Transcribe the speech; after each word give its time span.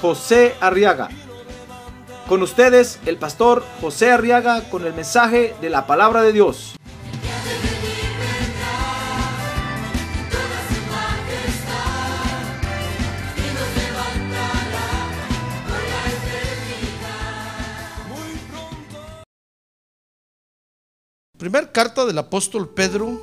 José 0.00 0.54
Arriaga. 0.60 1.08
Con 2.28 2.42
ustedes, 2.42 2.98
el 3.06 3.18
pastor 3.18 3.64
José 3.80 4.10
Arriaga 4.10 4.68
con 4.68 4.84
el 4.84 4.92
mensaje 4.92 5.54
de 5.60 5.70
la 5.70 5.86
palabra 5.86 6.22
de 6.22 6.32
Dios. 6.32 6.74
Primer 21.38 21.70
carta 21.70 22.04
del 22.06 22.18
apóstol 22.18 22.68
Pedro, 22.70 23.20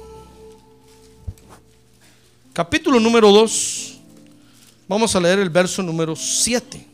capítulo 2.54 3.00
número 3.00 3.32
2. 3.32 3.93
Vamos 4.94 5.16
a 5.16 5.20
leer 5.20 5.40
el 5.40 5.50
verso 5.50 5.82
número 5.82 6.16
7. 6.16 6.88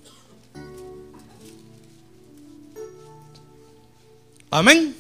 Amén. 4.50 4.96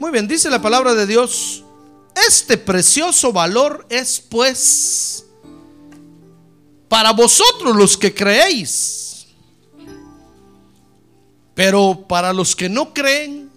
Muy 0.00 0.10
bien, 0.10 0.26
dice 0.26 0.50
la 0.50 0.60
palabra 0.60 0.92
de 0.96 1.06
Dios. 1.06 1.62
Este 2.26 2.58
precioso 2.58 3.32
valor 3.32 3.86
es 3.88 4.20
pues 4.20 5.24
para 6.88 7.12
vosotros 7.12 7.76
los 7.76 7.96
que 7.96 8.12
creéis. 8.12 9.28
Pero 11.54 12.06
para 12.08 12.32
los 12.32 12.56
que 12.56 12.68
no 12.68 12.92
creen, 12.92 13.48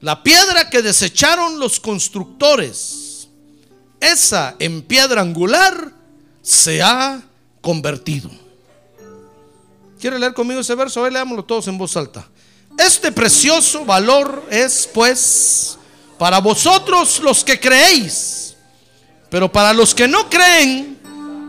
la 0.00 0.22
piedra 0.22 0.70
que 0.70 0.82
desecharon 0.82 1.58
los 1.58 1.80
constructores, 1.80 3.26
esa 3.98 4.54
en 4.60 4.82
piedra 4.82 5.20
angular 5.20 5.97
se 6.48 6.80
ha 6.80 7.20
convertido. 7.60 8.30
¿Quiere 10.00 10.18
leer 10.18 10.32
conmigo 10.32 10.60
ese 10.60 10.74
verso? 10.74 11.00
A 11.00 11.02
ver, 11.02 11.12
leámoslo 11.12 11.44
todos 11.44 11.68
en 11.68 11.76
voz 11.76 11.94
alta. 11.94 12.26
Este 12.78 13.12
precioso 13.12 13.84
valor 13.84 14.46
es 14.50 14.88
pues 14.94 15.76
para 16.16 16.38
vosotros 16.40 17.20
los 17.20 17.44
que 17.44 17.60
creéis, 17.60 18.56
pero 19.28 19.52
para 19.52 19.74
los 19.74 19.94
que 19.94 20.08
no 20.08 20.30
creen, 20.30 20.98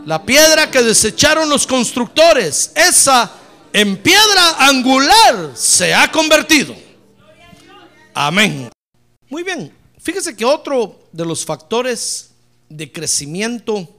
la 0.06 0.22
piedra 0.26 0.70
que 0.70 0.82
desecharon 0.82 1.48
los 1.48 1.66
constructores, 1.66 2.74
esa 2.76 3.32
en 3.72 3.96
piedra 4.04 4.58
angular 4.68 5.52
se 5.56 5.94
ha 5.94 6.12
convertido. 6.12 6.76
Amén. 8.14 8.70
Muy 9.30 9.44
bien, 9.44 9.74
fíjese 9.98 10.36
que 10.36 10.44
otro 10.44 11.08
de 11.14 11.26
los 11.26 11.46
factores 11.46 12.32
de 12.68 12.92
crecimiento 12.92 13.96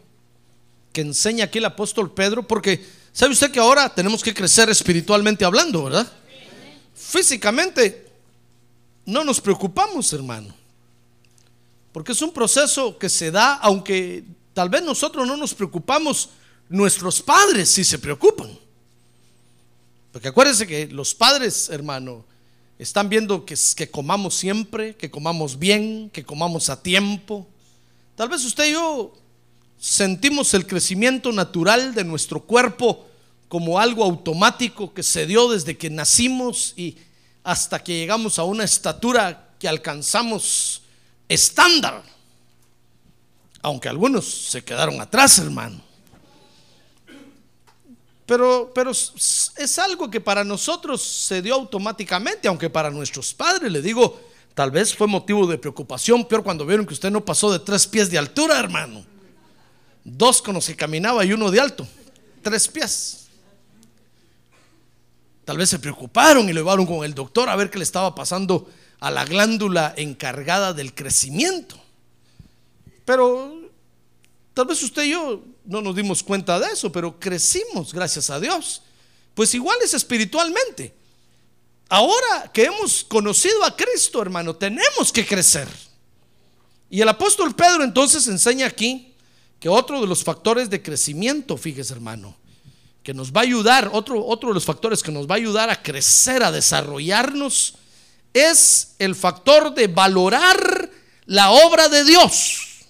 que 0.93 1.03
enseña 1.03 1.45
aquí 1.45 1.59
el 1.59 1.65
apóstol 1.65 2.13
Pedro, 2.13 2.47
porque 2.47 2.85
sabe 3.13 3.33
usted 3.33 3.51
que 3.51 3.61
ahora 3.61 3.95
tenemos 3.95 4.23
que 4.23 4.35
crecer 4.35 4.69
espiritualmente 4.71 5.45
hablando, 5.45 5.85
¿verdad? 5.85 6.11
Físicamente 6.95 8.07
no 9.07 9.25
nos 9.25 9.41
preocupamos, 9.41 10.13
hermano, 10.13 10.55
porque 11.93 12.13
es 12.13 12.23
un 12.23 12.33
proceso 12.33 12.99
que 12.99 13.09
se 13.09 13.31
da, 13.31 13.55
aunque 13.55 14.25
tal 14.55 14.69
vez 14.69 14.83
nosotros 14.83 15.27
no 15.27 15.37
nos 15.37 15.55
preocupamos, 15.55 16.31
nuestros 16.69 17.21
padres 17.21 17.69
sí 17.69 17.85
se 17.85 17.99
preocupan. 17.99 18.57
Porque 20.13 20.29
acuérdense 20.29 20.67
que 20.67 20.87
los 20.89 21.15
padres, 21.15 21.69
hermano, 21.69 22.25
están 22.79 23.09
viendo 23.09 23.45
que, 23.45 23.57
que 23.77 23.91
comamos 23.91 24.35
siempre, 24.35 24.97
que 24.97 25.11
comamos 25.11 25.59
bien, 25.59 26.11
que 26.11 26.25
comamos 26.25 26.69
a 26.69 26.83
tiempo. 26.83 27.47
Tal 28.17 28.29
vez 28.29 28.45
usted 28.45 28.67
y 28.67 28.73
yo 28.73 29.13
sentimos 29.81 30.53
el 30.53 30.67
crecimiento 30.67 31.33
natural 31.33 31.95
de 31.95 32.05
nuestro 32.05 32.43
cuerpo 32.43 33.07
como 33.49 33.81
algo 33.81 34.05
automático 34.05 34.93
que 34.93 35.03
se 35.03 35.27
dio 35.27 35.49
desde 35.49 35.77
que 35.77 35.89
nacimos 35.89 36.75
y 36.77 36.99
hasta 37.43 37.83
que 37.83 37.95
llegamos 37.95 38.39
a 38.39 38.45
una 38.45 38.63
estatura 38.63 39.55
que 39.59 39.67
alcanzamos 39.67 40.83
estándar. 41.29 42.03
Aunque 43.63 43.89
algunos 43.89 44.27
se 44.27 44.63
quedaron 44.63 45.01
atrás, 45.01 45.39
hermano. 45.39 45.83
Pero, 48.27 48.71
pero 48.75 48.93
es 48.93 49.79
algo 49.79 50.11
que 50.11 50.21
para 50.21 50.45
nosotros 50.45 51.03
se 51.03 51.43
dio 51.43 51.55
automáticamente, 51.55 52.47
aunque 52.47 52.71
para 52.71 52.91
nuestros 52.91 53.35
padres, 53.35 53.73
le 53.73 53.83
digo, 53.83 54.21
tal 54.55 54.71
vez 54.71 54.95
fue 54.95 55.09
motivo 55.09 55.47
de 55.47 55.59
preocupación, 55.59 56.27
peor 56.27 56.45
cuando 56.45 56.65
vieron 56.65 56.87
que 56.87 56.95
usted 56.95 57.11
no 57.11 57.25
pasó 57.25 57.51
de 57.51 57.59
tres 57.59 57.87
pies 57.87 58.11
de 58.11 58.19
altura, 58.19 58.59
hermano. 58.59 59.10
Dos 60.17 60.43
con 60.43 60.55
los 60.55 60.67
que 60.67 60.77
caminaba 60.77 61.25
y 61.25 61.33
uno 61.33 61.51
de 61.51 61.61
alto. 61.61 61.87
Tres 62.43 62.69
pies. 62.69 63.27
Tal 65.45 65.57
vez 65.57 65.69
se 65.69 65.79
preocuparon 65.79 66.49
y 66.49 66.53
lo 66.53 66.61
llevaron 66.61 66.87
con 66.87 67.05
el 67.05 67.15
doctor 67.15 67.49
a 67.49 67.57
ver 67.57 67.71
qué 67.71 67.79
le 67.79 67.85
estaba 67.85 68.15
pasando 68.15 68.71
a 69.01 69.11
la 69.11 69.25
glándula 69.25 69.95
encargada 69.97 70.73
del 70.73 70.95
crecimiento. 70.95 71.81
Pero 73.05 73.71
tal 74.55 74.67
vez 74.67 74.83
usted 74.83 75.05
y 75.05 75.11
yo 75.11 75.43
no 75.65 75.81
nos 75.81 75.97
dimos 75.97 76.23
cuenta 76.23 76.61
de 76.61 76.73
eso, 76.73 76.93
pero 76.93 77.19
crecimos, 77.19 77.93
gracias 77.93 78.31
a 78.31 78.39
Dios. 78.39 78.83
Pues 79.35 79.55
igual 79.55 79.79
es 79.83 79.95
espiritualmente. 79.95 80.95
Ahora 81.89 82.51
que 82.53 82.65
hemos 82.65 83.03
conocido 83.05 83.65
a 83.65 83.77
Cristo, 83.77 84.23
hermano, 84.23 84.55
tenemos 84.55 85.13
que 85.13 85.27
crecer. 85.27 85.69
Y 86.89 87.01
el 87.01 87.09
apóstol 87.09 87.55
Pedro 87.55 87.83
entonces 87.83 88.27
enseña 88.29 88.67
aquí 88.67 89.10
que 89.61 89.69
otro 89.69 90.01
de 90.01 90.07
los 90.07 90.25
factores 90.25 90.71
de 90.71 90.83
crecimiento, 90.83 91.57
fíjese 91.57 91.93
hermano, 91.93 92.35
que 93.03 93.15
nos 93.15 93.31
va 93.33 93.41
a 93.41 93.45
ayudar, 93.45 93.91
otro, 93.93 94.25
otro 94.27 94.49
de 94.49 94.55
los 94.55 94.65
factores 94.65 95.03
que 95.03 95.13
nos 95.13 95.27
va 95.27 95.35
a 95.35 95.39
ayudar 95.39 95.71
a 95.71 95.83
crecer, 95.83 96.43
a 96.43 96.51
desarrollarnos, 96.51 97.75
es 98.33 98.95
el 98.99 99.15
factor 99.15 99.75
de 99.75 99.87
valorar 99.87 100.91
la 101.27 101.51
obra 101.51 101.89
de 101.89 102.05
Dios. 102.05 102.87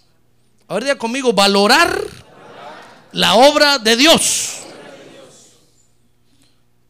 A 0.69 0.75
ver, 0.75 0.84
diga 0.84 0.98
conmigo, 0.98 1.32
valorar 1.32 2.06
la 3.12 3.34
obra 3.34 3.78
de 3.78 3.97
Dios. 3.97 4.58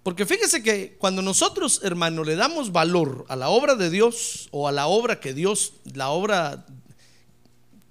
Porque 0.02 0.26
fíjese 0.26 0.62
que 0.62 0.96
cuando 0.98 1.22
nosotros, 1.22 1.80
hermano, 1.84 2.24
le 2.24 2.36
damos 2.36 2.72
valor 2.72 3.24
a 3.28 3.36
la 3.36 3.48
obra 3.48 3.74
de 3.76 3.90
Dios 3.90 4.48
o 4.50 4.68
a 4.68 4.72
la 4.72 4.86
obra 4.86 5.20
que 5.20 5.34
Dios, 5.34 5.72
la 5.94 6.10
obra 6.10 6.66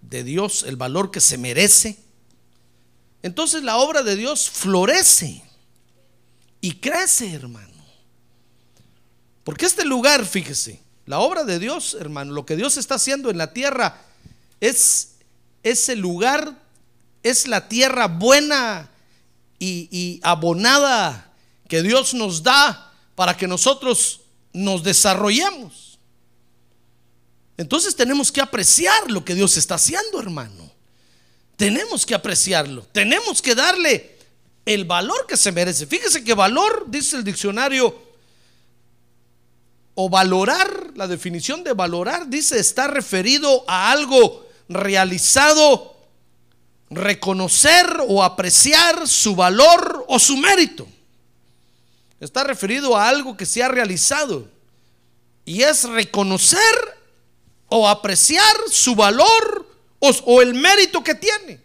de 0.09 0.24
Dios, 0.24 0.64
el 0.64 0.75
valor 0.75 1.12
que 1.12 1.22
se 1.22 1.38
merece, 1.38 1.97
entonces 3.22 3.64
la 3.64 3.78
obra 3.78 4.02
de 4.03 4.16
Dios 4.16 4.50
florece 4.50 5.44
y 6.62 6.75
crece, 6.75 7.34
hermano. 7.34 7.68
Porque 9.44 9.66
este 9.66 9.86
lugar, 9.86 10.25
fíjese, 10.25 10.81
la 11.06 11.19
obra 11.19 11.44
de 11.44 11.59
Dios, 11.59 11.98
hermano, 12.00 12.34
lo 12.34 12.46
que 12.46 12.56
Dios 12.56 12.78
está 12.78 12.96
haciendo 12.96 13.30
en 13.30 13.38
la 13.38 13.53
tierra 13.53 14.02
es 14.59 15.16
ese 15.64 15.96
lugar 15.96 16.56
es 17.24 17.48
la 17.48 17.68
tierra 17.68 18.08
buena 18.08 18.90
y, 19.59 20.19
abonada 20.24 21.33
que 21.68 21.81
Dios 21.83 22.13
nos 22.13 22.44
da 22.44 22.94
para 23.16 23.36
que 23.36 23.48
nosotros 23.48 24.22
nos 24.54 24.83
desarrollemos. 24.83 25.88
Entonces 27.59 27.94
tenemos 27.94 28.31
que 28.31 28.39
apreciar 28.39 29.11
lo 29.11 29.25
que 29.25 29.35
Dios 29.35 29.57
está 29.57 29.75
haciendo, 29.75 30.17
hermano. 30.17 30.71
Tenemos 31.57 32.06
que 32.06 32.15
apreciarlo. 32.15 32.88
Tenemos 32.94 33.41
que 33.41 33.53
darle 33.53 34.17
el 34.65 34.85
valor 34.85 35.27
que 35.27 35.35
se 35.35 35.51
merece. 35.51 35.85
Fíjese 35.85 36.23
que 36.23 36.33
valor, 36.33 36.85
dice 36.88 37.17
el 37.17 37.25
diccionario, 37.25 38.01
o 39.94 40.07
valorar, 40.09 40.91
la 40.95 41.06
definición 41.06 41.65
de 41.65 41.73
valorar, 41.73 42.29
dice, 42.29 42.57
está 42.57 42.88
referido 42.88 43.65
a 43.67 43.91
algo 43.91 44.47
realizado 44.69 45.97
reconocer 46.89 47.88
o 48.07 48.23
apreciar 48.23 49.06
su 49.06 49.35
valor 49.35 50.06
o 50.07 50.17
su 50.17 50.38
mérito. 50.38 50.88
Está 52.21 52.45
referido 52.45 52.95
a 52.95 53.09
algo 53.09 53.35
que 53.35 53.45
se 53.45 53.61
ha 53.61 53.67
realizado. 53.67 54.47
Y 55.44 55.63
es 55.63 55.83
reconocer 55.83 56.99
o 57.69 57.88
apreciar 57.88 58.56
su 58.69 58.95
valor 58.95 59.68
o, 60.00 60.42
el 60.42 60.54
mérito 60.54 61.04
que 61.04 61.16
tiene. 61.16 61.60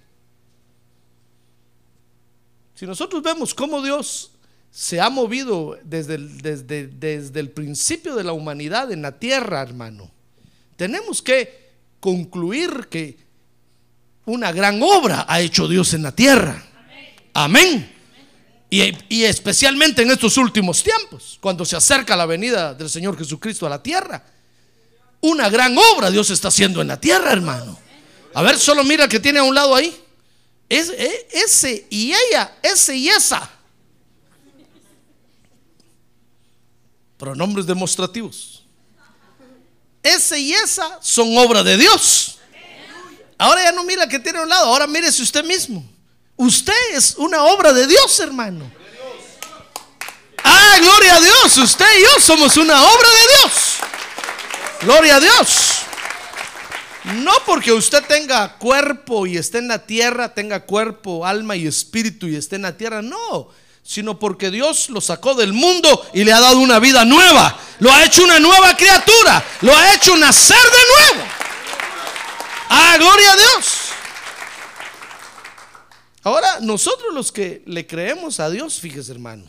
Si 2.75 2.87
nosotros 2.87 3.23
vemos 3.23 3.55
cómo 3.55 3.83
Dios 3.83 4.33
se 4.71 5.01
ha 5.01 5.09
movido 5.09 5.79
desde 5.85 6.15
el, 6.17 7.51
principio 7.51 8.17
de 8.17 8.25
la 8.25 8.33
humanidad 8.33 8.91
en 8.91 9.03
la 9.03 9.13
tierra, 9.19 9.63
hermano. 9.63 10.11
Tenemos 10.77 11.23
que 11.23 11.71
concluir 12.01 12.89
que 12.91 13.17
una 14.27 14.51
gran 14.51 14.83
obra 14.83 15.27
ha 15.29 15.41
hecho 15.41 15.69
Dios 15.69 15.95
en 15.95 16.03
la 16.03 16.13
tierra. 16.13 16.61
Amén. 17.33 17.93
Y, 18.69 18.83
y 19.09 19.25
especialmente 19.25 20.03
en 20.03 20.11
estos 20.11 20.37
últimos 20.37 20.83
tiempos, 20.83 21.39
cuando 21.41 21.65
se 21.65 21.77
acerca 21.77 22.17
la 22.17 22.27
venida 22.27 22.75
del 22.75 22.91
Señor 22.91 23.17
Jesucristo 23.17 23.67
a 23.67 23.71
la 23.71 23.83
tierra. 23.83 24.34
Una 25.25 25.49
gran 25.49 25.75
obra 25.79 26.11
Dios 26.11 26.29
está 26.29 26.49
haciendo 26.49 26.83
en 26.83 26.89
la 26.89 27.01
tierra, 27.01 27.33
hermano. 27.33 27.79
A 28.35 28.43
ver, 28.43 28.59
solo 28.59 28.85
mira 28.85 29.09
que 29.09 29.19
tiene 29.19 29.39
a 29.39 29.43
un 29.43 29.55
lado 29.55 29.75
ahí. 29.75 29.99
Es, 30.69 30.91
e- 30.91 31.29
ese 31.33 31.87
y 31.89 32.13
ella, 32.13 32.59
ese 32.63 32.95
y 32.95 33.09
esa. 33.09 33.51
Pronombres 37.17 37.65
demostrativos. 37.65 38.65
Ese 40.03 40.39
y 40.41 40.53
esa 40.53 40.99
son 41.01 41.39
obra 41.39 41.63
de 41.63 41.79
Dios. 41.79 42.37
Ahora 43.39 43.63
ya 43.63 43.73
no 43.73 43.83
mira 43.83 44.07
que 44.07 44.19
tiene 44.19 44.41
a 44.41 44.43
un 44.43 44.49
lado, 44.51 44.67
ahora 44.67 44.87
mírese 44.87 45.23
usted 45.23 45.43
mismo. 45.43 45.91
Usted 46.37 46.75
es 46.93 47.15
una 47.17 47.45
obra 47.45 47.73
de 47.73 47.87
Dios, 47.87 48.21
hermano. 48.21 48.71
Ah, 50.43 50.77
gloria 50.83 51.17
a 51.17 51.21
Dios. 51.23 51.57
Usted 51.57 51.87
y 51.99 52.03
yo 52.03 52.21
somos 52.21 52.59
una 52.59 52.83
obra 52.83 53.09
de 53.09 53.49
Dios. 53.49 53.64
Gloria 54.85 55.17
a 55.17 55.21
Dios. 55.21 55.83
No 57.05 57.33
porque 57.47 57.73
usted 57.73 58.03
tenga 58.05 58.57
cuerpo 58.57 59.27
y 59.27 59.37
esté 59.37 59.59
en 59.59 59.69
la 59.69 59.87
tierra, 59.87 60.35
tenga 60.35 60.65
cuerpo, 60.65 61.27
alma 61.27 61.57
y 61.57 61.67
espíritu 61.67 62.27
y 62.27 62.37
esté 62.37 62.57
en 62.57 62.63
la 62.63 62.77
tierra, 62.77 63.03
no, 63.03 63.49
sino 63.83 64.19
porque 64.19 64.51
Dios 64.51 64.91
lo 64.91 65.01
sacó 65.01 65.35
del 65.35 65.53
mundo 65.53 66.07
y 66.13 66.25
le 66.25 66.33
ha 66.33 66.41
dado 66.41 66.59
una 66.59 66.79
vida 66.79 67.05
nueva. 67.05 67.59
Lo 67.79 67.93
ha 67.93 68.05
hecho 68.05 68.25
una 68.25 68.39
nueva 68.41 68.77
criatura, 68.77 69.45
lo 69.63 69.75
ha 69.75 69.95
hecho 69.95 70.17
nacer 70.17 70.57
de 70.57 71.17
nuevo. 71.17 71.31
Ah, 72.69 72.97
gloria 72.99 73.33
a 73.33 73.37
Dios. 73.37 73.67
Ahora, 76.23 76.61
nosotros 76.61 77.13
los 77.13 77.33
que 77.33 77.63
le 77.67 77.87
creemos 77.87 78.41
a 78.41 78.49
Dios, 78.49 78.81
fíjese 78.81 79.13
hermano, 79.13 79.45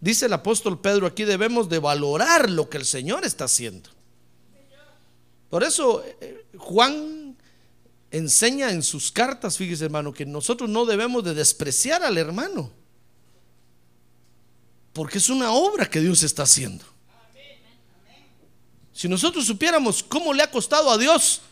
dice 0.00 0.26
el 0.26 0.32
apóstol 0.32 0.80
Pedro 0.80 1.06
aquí, 1.06 1.24
debemos 1.24 1.68
de 1.68 1.78
valorar 1.78 2.50
lo 2.50 2.68
que 2.68 2.78
el 2.78 2.84
Señor 2.84 3.24
está 3.24 3.44
haciendo. 3.44 3.90
Por 5.52 5.62
eso 5.62 6.02
eh, 6.18 6.46
Juan 6.56 7.36
enseña 8.10 8.70
en 8.70 8.82
sus 8.82 9.12
cartas, 9.12 9.58
fíjese 9.58 9.84
hermano, 9.84 10.10
que 10.10 10.24
nosotros 10.24 10.70
no 10.70 10.86
debemos 10.86 11.22
de 11.24 11.34
despreciar 11.34 12.02
al 12.02 12.16
hermano. 12.16 12.70
Porque 14.94 15.18
es 15.18 15.28
una 15.28 15.52
obra 15.52 15.90
que 15.90 16.00
Dios 16.00 16.22
está 16.22 16.44
haciendo. 16.44 16.86
Si 18.94 19.10
nosotros 19.10 19.44
supiéramos 19.44 20.02
cómo 20.02 20.32
le 20.32 20.42
ha 20.42 20.50
costado 20.50 20.90
a 20.90 20.96
Dios 20.96 21.42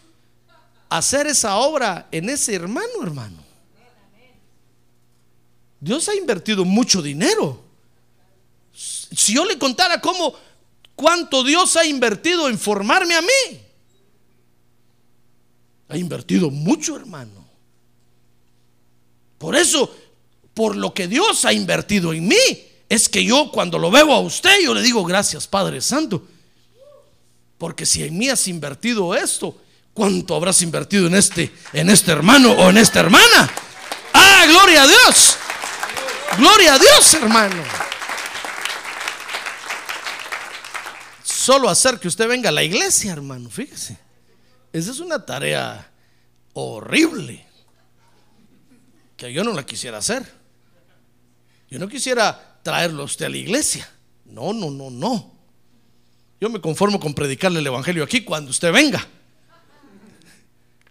hacer 0.88 1.26
esa 1.26 1.56
obra 1.56 2.08
en 2.10 2.30
ese 2.30 2.54
hermano, 2.54 3.02
hermano. 3.02 3.44
Dios 5.78 6.08
ha 6.08 6.14
invertido 6.14 6.64
mucho 6.64 7.02
dinero. 7.02 7.62
Si 8.72 9.34
yo 9.34 9.44
le 9.44 9.58
contara 9.58 10.00
cómo, 10.00 10.32
cuánto 10.96 11.44
Dios 11.44 11.76
ha 11.76 11.84
invertido 11.84 12.48
en 12.48 12.58
formarme 12.58 13.14
a 13.14 13.20
mí, 13.20 13.66
ha 15.90 15.98
invertido 15.98 16.50
mucho, 16.50 16.96
hermano. 16.96 17.44
Por 19.38 19.56
eso, 19.56 19.94
por 20.54 20.76
lo 20.76 20.94
que 20.94 21.08
Dios 21.08 21.44
ha 21.44 21.52
invertido 21.52 22.12
en 22.12 22.28
mí, 22.28 22.36
es 22.88 23.08
que 23.08 23.24
yo 23.24 23.50
cuando 23.50 23.78
lo 23.78 23.90
veo 23.90 24.12
a 24.12 24.20
usted, 24.20 24.60
yo 24.64 24.72
le 24.72 24.82
digo 24.82 25.04
gracias, 25.04 25.48
Padre 25.48 25.80
Santo. 25.80 26.22
Porque 27.58 27.84
si 27.84 28.04
en 28.04 28.16
mí 28.16 28.28
has 28.28 28.46
invertido 28.46 29.14
esto, 29.14 29.56
¿cuánto 29.92 30.34
habrás 30.36 30.62
invertido 30.62 31.06
en 31.06 31.14
este, 31.14 31.52
en 31.72 31.90
este 31.90 32.12
hermano 32.12 32.52
o 32.52 32.70
en 32.70 32.78
esta 32.78 33.00
hermana? 33.00 33.50
Ah, 34.12 34.44
gloria 34.48 34.84
a 34.84 34.86
Dios. 34.86 35.36
Gloria 36.38 36.74
a 36.74 36.78
Dios, 36.78 37.14
hermano. 37.14 37.62
Solo 41.24 41.68
hacer 41.68 41.98
que 41.98 42.06
usted 42.06 42.28
venga 42.28 42.50
a 42.50 42.52
la 42.52 42.62
iglesia, 42.62 43.12
hermano, 43.12 43.50
fíjese. 43.50 44.09
Esa 44.72 44.90
es 44.90 45.00
una 45.00 45.24
tarea 45.24 45.90
horrible 46.52 47.44
que 49.16 49.32
yo 49.32 49.44
no 49.44 49.52
la 49.52 49.64
quisiera 49.64 49.98
hacer. 49.98 50.30
Yo 51.68 51.78
no 51.78 51.88
quisiera 51.88 52.58
traerlo 52.62 53.02
a 53.02 53.04
usted 53.04 53.26
a 53.26 53.28
la 53.28 53.36
iglesia. 53.36 53.88
No, 54.24 54.52
no, 54.52 54.70
no, 54.70 54.90
no. 54.90 55.32
Yo 56.40 56.48
me 56.48 56.60
conformo 56.60 56.98
con 56.98 57.14
predicarle 57.14 57.60
el 57.60 57.66
evangelio 57.66 58.02
aquí 58.02 58.22
cuando 58.22 58.50
usted 58.50 58.72
venga. 58.72 59.06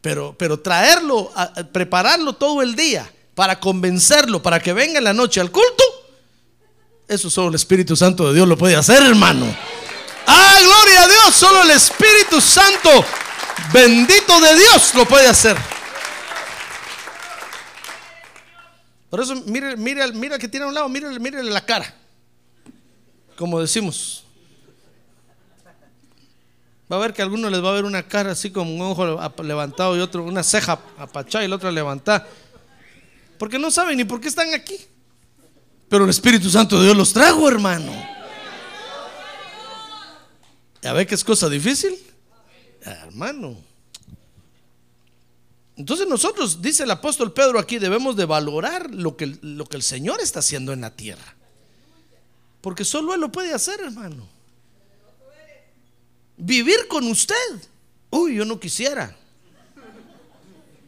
Pero, 0.01 0.35
pero 0.37 0.59
traerlo, 0.59 1.31
prepararlo 1.71 2.33
todo 2.33 2.61
el 2.61 2.75
día 2.75 3.11
para 3.33 3.59
convencerlo, 3.59 4.41
para 4.41 4.59
que 4.59 4.73
venga 4.73 4.99
en 4.99 5.03
la 5.05 5.13
noche 5.13 5.41
al 5.41 5.51
culto, 5.51 5.83
eso 7.07 7.29
solo 7.29 7.49
el 7.49 7.55
Espíritu 7.55 7.95
Santo 7.95 8.27
de 8.27 8.35
Dios 8.35 8.47
lo 8.47 8.57
puede 8.57 8.75
hacer, 8.75 9.01
hermano. 9.01 9.45
Ah, 10.27 10.57
gloria 10.61 11.03
a 11.03 11.07
Dios, 11.07 11.35
solo 11.35 11.63
el 11.63 11.71
Espíritu 11.71 12.39
Santo 12.39 13.03
bendito 13.73 14.39
de 14.41 14.56
Dios 14.56 14.94
lo 14.95 15.06
puede 15.06 15.27
hacer. 15.27 15.57
Por 19.09 19.21
eso, 19.21 19.35
mire, 19.45 19.75
mire, 19.75 20.11
mira 20.13 20.38
que 20.38 20.47
tiene 20.47 20.65
a 20.65 20.69
un 20.69 20.73
lado, 20.73 20.88
mire, 20.88 21.19
mire 21.19 21.44
la 21.44 21.65
cara. 21.65 21.94
Como 23.35 23.59
decimos. 23.59 24.23
Va 26.91 26.95
a 26.95 27.00
ver 27.00 27.13
que 27.13 27.21
a 27.21 27.25
algunos 27.25 27.51
les 27.51 27.63
va 27.63 27.69
a 27.69 27.73
ver 27.73 27.85
una 27.85 28.03
cara 28.03 28.31
así 28.31 28.51
como 28.51 28.73
un 28.73 28.81
ojo 28.81 29.19
levantado 29.44 29.95
y 29.95 30.00
otro, 30.00 30.23
una 30.23 30.44
ceja 30.44 30.79
apachada 30.97 31.45
y 31.45 31.47
la 31.47 31.55
otra 31.55 31.71
levantada. 31.71 32.27
Porque 33.38 33.59
no 33.59 33.71
saben 33.71 33.97
ni 33.97 34.05
por 34.05 34.19
qué 34.19 34.27
están 34.27 34.53
aquí. 34.53 34.77
Pero 35.88 36.03
el 36.03 36.09
Espíritu 36.09 36.50
Santo 36.50 36.77
de 36.77 36.85
Dios 36.85 36.97
los 36.97 37.13
trajo, 37.13 37.47
hermano. 37.47 37.91
¿Ya 40.81 40.94
ve 40.94 41.05
que 41.05 41.15
es 41.15 41.23
cosa 41.23 41.50
difícil? 41.50 41.97
Hermano. 42.91 43.57
Entonces 45.75 46.07
nosotros, 46.07 46.62
dice 46.62 46.83
el 46.83 46.91
apóstol 46.91 47.31
Pedro 47.31 47.57
aquí, 47.57 47.80
debemos 47.80 48.15
de 48.18 48.25
valorar 48.25 48.94
lo 48.94 49.15
que, 49.15 49.38
lo 49.41 49.65
que 49.65 49.77
el 49.77 49.83
Señor 49.83 50.19
está 50.21 50.39
haciendo 50.39 50.74
en 50.74 50.81
la 50.81 50.95
tierra. 50.95 51.36
Porque 52.62 52.83
solo 52.83 53.13
Él 53.13 53.22
lo 53.22 53.31
puede 53.31 53.53
hacer, 53.53 53.79
hermano. 53.79 54.27
Vivir 56.36 56.88
con 56.88 57.08
usted. 57.08 57.36
Uy, 58.10 58.36
yo 58.36 58.46
no 58.46 58.60
quisiera. 58.60 59.15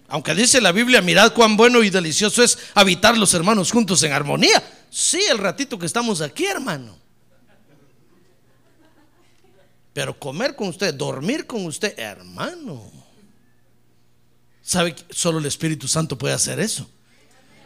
Aunque 0.09 0.35
dice 0.35 0.59
la 0.59 0.73
Biblia, 0.73 1.01
mirad 1.01 1.33
cuán 1.33 1.55
bueno 1.55 1.81
y 1.83 1.89
delicioso 1.89 2.43
es 2.43 2.57
habitar 2.73 3.17
los 3.17 3.33
hermanos 3.33 3.71
juntos 3.71 4.03
en 4.03 4.11
armonía. 4.11 4.61
Sí, 4.89 5.21
el 5.29 5.37
ratito 5.37 5.79
que 5.79 5.85
estamos 5.85 6.19
aquí, 6.19 6.45
hermano. 6.45 7.00
Pero 9.93 10.17
comer 10.17 10.55
con 10.55 10.69
usted, 10.69 10.93
dormir 10.93 11.45
con 11.45 11.65
usted, 11.65 11.97
hermano. 11.97 12.91
¿Sabe 14.63 14.95
que 14.95 15.03
solo 15.13 15.39
el 15.39 15.45
Espíritu 15.45 15.87
Santo 15.87 16.17
puede 16.17 16.33
hacer 16.33 16.59
eso? 16.59 16.89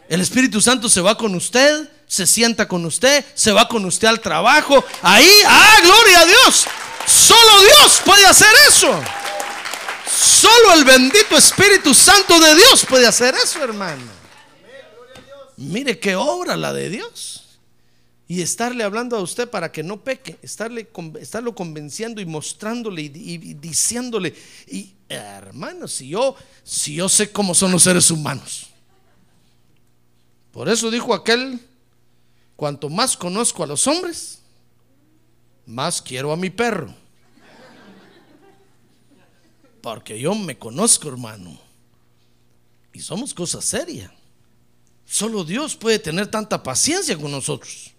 El 0.08 0.20
Espíritu 0.20 0.60
Santo 0.60 0.88
se 0.88 1.00
va 1.00 1.16
con 1.16 1.34
usted, 1.34 1.88
se 2.06 2.26
sienta 2.26 2.66
con 2.66 2.84
usted, 2.84 3.24
se 3.34 3.52
va 3.52 3.68
con 3.68 3.84
usted 3.84 4.08
al 4.08 4.20
trabajo. 4.20 4.84
Ahí, 5.02 5.30
ah, 5.46 5.76
gloria 5.82 6.20
a 6.20 6.26
Dios. 6.26 6.66
Solo 7.06 7.60
Dios 7.62 8.02
puede 8.04 8.26
hacer 8.26 8.52
eso. 8.68 9.02
Solo 10.08 10.74
el 10.74 10.84
bendito 10.84 11.36
Espíritu 11.36 11.94
Santo 11.94 12.38
de 12.40 12.54
Dios 12.54 12.84
puede 12.88 13.06
hacer 13.06 13.34
eso, 13.34 13.62
hermano. 13.62 14.04
Mire 15.56 15.98
qué 15.98 16.14
obra 16.16 16.56
la 16.56 16.72
de 16.72 16.88
Dios. 16.90 17.45
Y 18.28 18.42
estarle 18.42 18.82
hablando 18.82 19.16
a 19.16 19.22
usted 19.22 19.48
para 19.48 19.70
que 19.70 19.84
no 19.84 20.02
peque, 20.02 20.36
estarle, 20.42 20.88
estarlo 21.20 21.54
convenciendo 21.54 22.20
y 22.20 22.26
mostrándole 22.26 23.02
y, 23.02 23.54
diciéndole. 23.54 24.34
Y 24.66 24.94
hermano, 25.08 25.86
si 25.86 26.08
yo, 26.08 26.34
si 26.64 26.94
yo 26.96 27.08
sé 27.08 27.30
cómo 27.30 27.54
son 27.54 27.70
los 27.70 27.84
seres 27.84 28.10
humanos. 28.10 28.66
Por 30.50 30.68
eso 30.68 30.90
dijo 30.90 31.14
aquel, 31.14 31.60
cuanto 32.56 32.88
más 32.88 33.16
conozco 33.16 33.62
a 33.62 33.66
los 33.66 33.86
hombres, 33.86 34.40
más 35.64 36.02
quiero 36.02 36.32
a 36.32 36.36
mi 36.36 36.50
perro. 36.50 36.92
Porque 39.80 40.18
yo 40.18 40.34
me 40.34 40.58
conozco, 40.58 41.06
hermano. 41.08 41.60
Y 42.92 42.98
somos 42.98 43.32
cosa 43.32 43.62
seria. 43.62 44.12
Solo 45.04 45.44
Dios 45.44 45.76
puede 45.76 46.00
tener 46.00 46.26
tanta 46.28 46.60
paciencia 46.60 47.16
con 47.16 47.30
nosotros. 47.30 47.92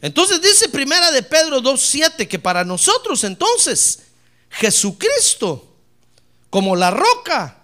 Entonces 0.00 0.40
dice 0.40 0.68
primera 0.68 1.10
de 1.10 1.22
Pedro 1.22 1.60
2.7 1.60 2.28
que 2.28 2.38
para 2.38 2.64
nosotros 2.64 3.24
entonces 3.24 4.00
Jesucristo 4.50 5.74
como 6.50 6.76
la 6.76 6.90
roca 6.90 7.58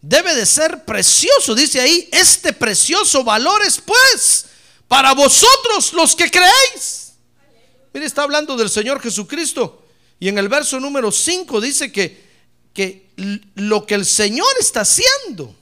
debe 0.00 0.34
de 0.34 0.44
ser 0.44 0.84
precioso. 0.84 1.54
Dice 1.54 1.80
ahí, 1.80 2.08
este 2.12 2.52
precioso 2.52 3.24
valor 3.24 3.62
es 3.62 3.80
pues 3.80 4.46
para 4.86 5.14
vosotros 5.14 5.92
los 5.92 6.14
que 6.14 6.30
creéis. 6.30 7.12
Mire, 7.92 8.06
está 8.06 8.22
hablando 8.22 8.56
del 8.56 8.68
Señor 8.68 9.00
Jesucristo. 9.00 9.82
Y 10.20 10.28
en 10.28 10.38
el 10.38 10.48
verso 10.48 10.78
número 10.78 11.10
5 11.10 11.60
dice 11.60 11.90
que, 11.90 12.22
que 12.72 13.10
lo 13.54 13.86
que 13.86 13.94
el 13.94 14.04
Señor 14.04 14.48
está 14.60 14.80
haciendo, 14.80 15.54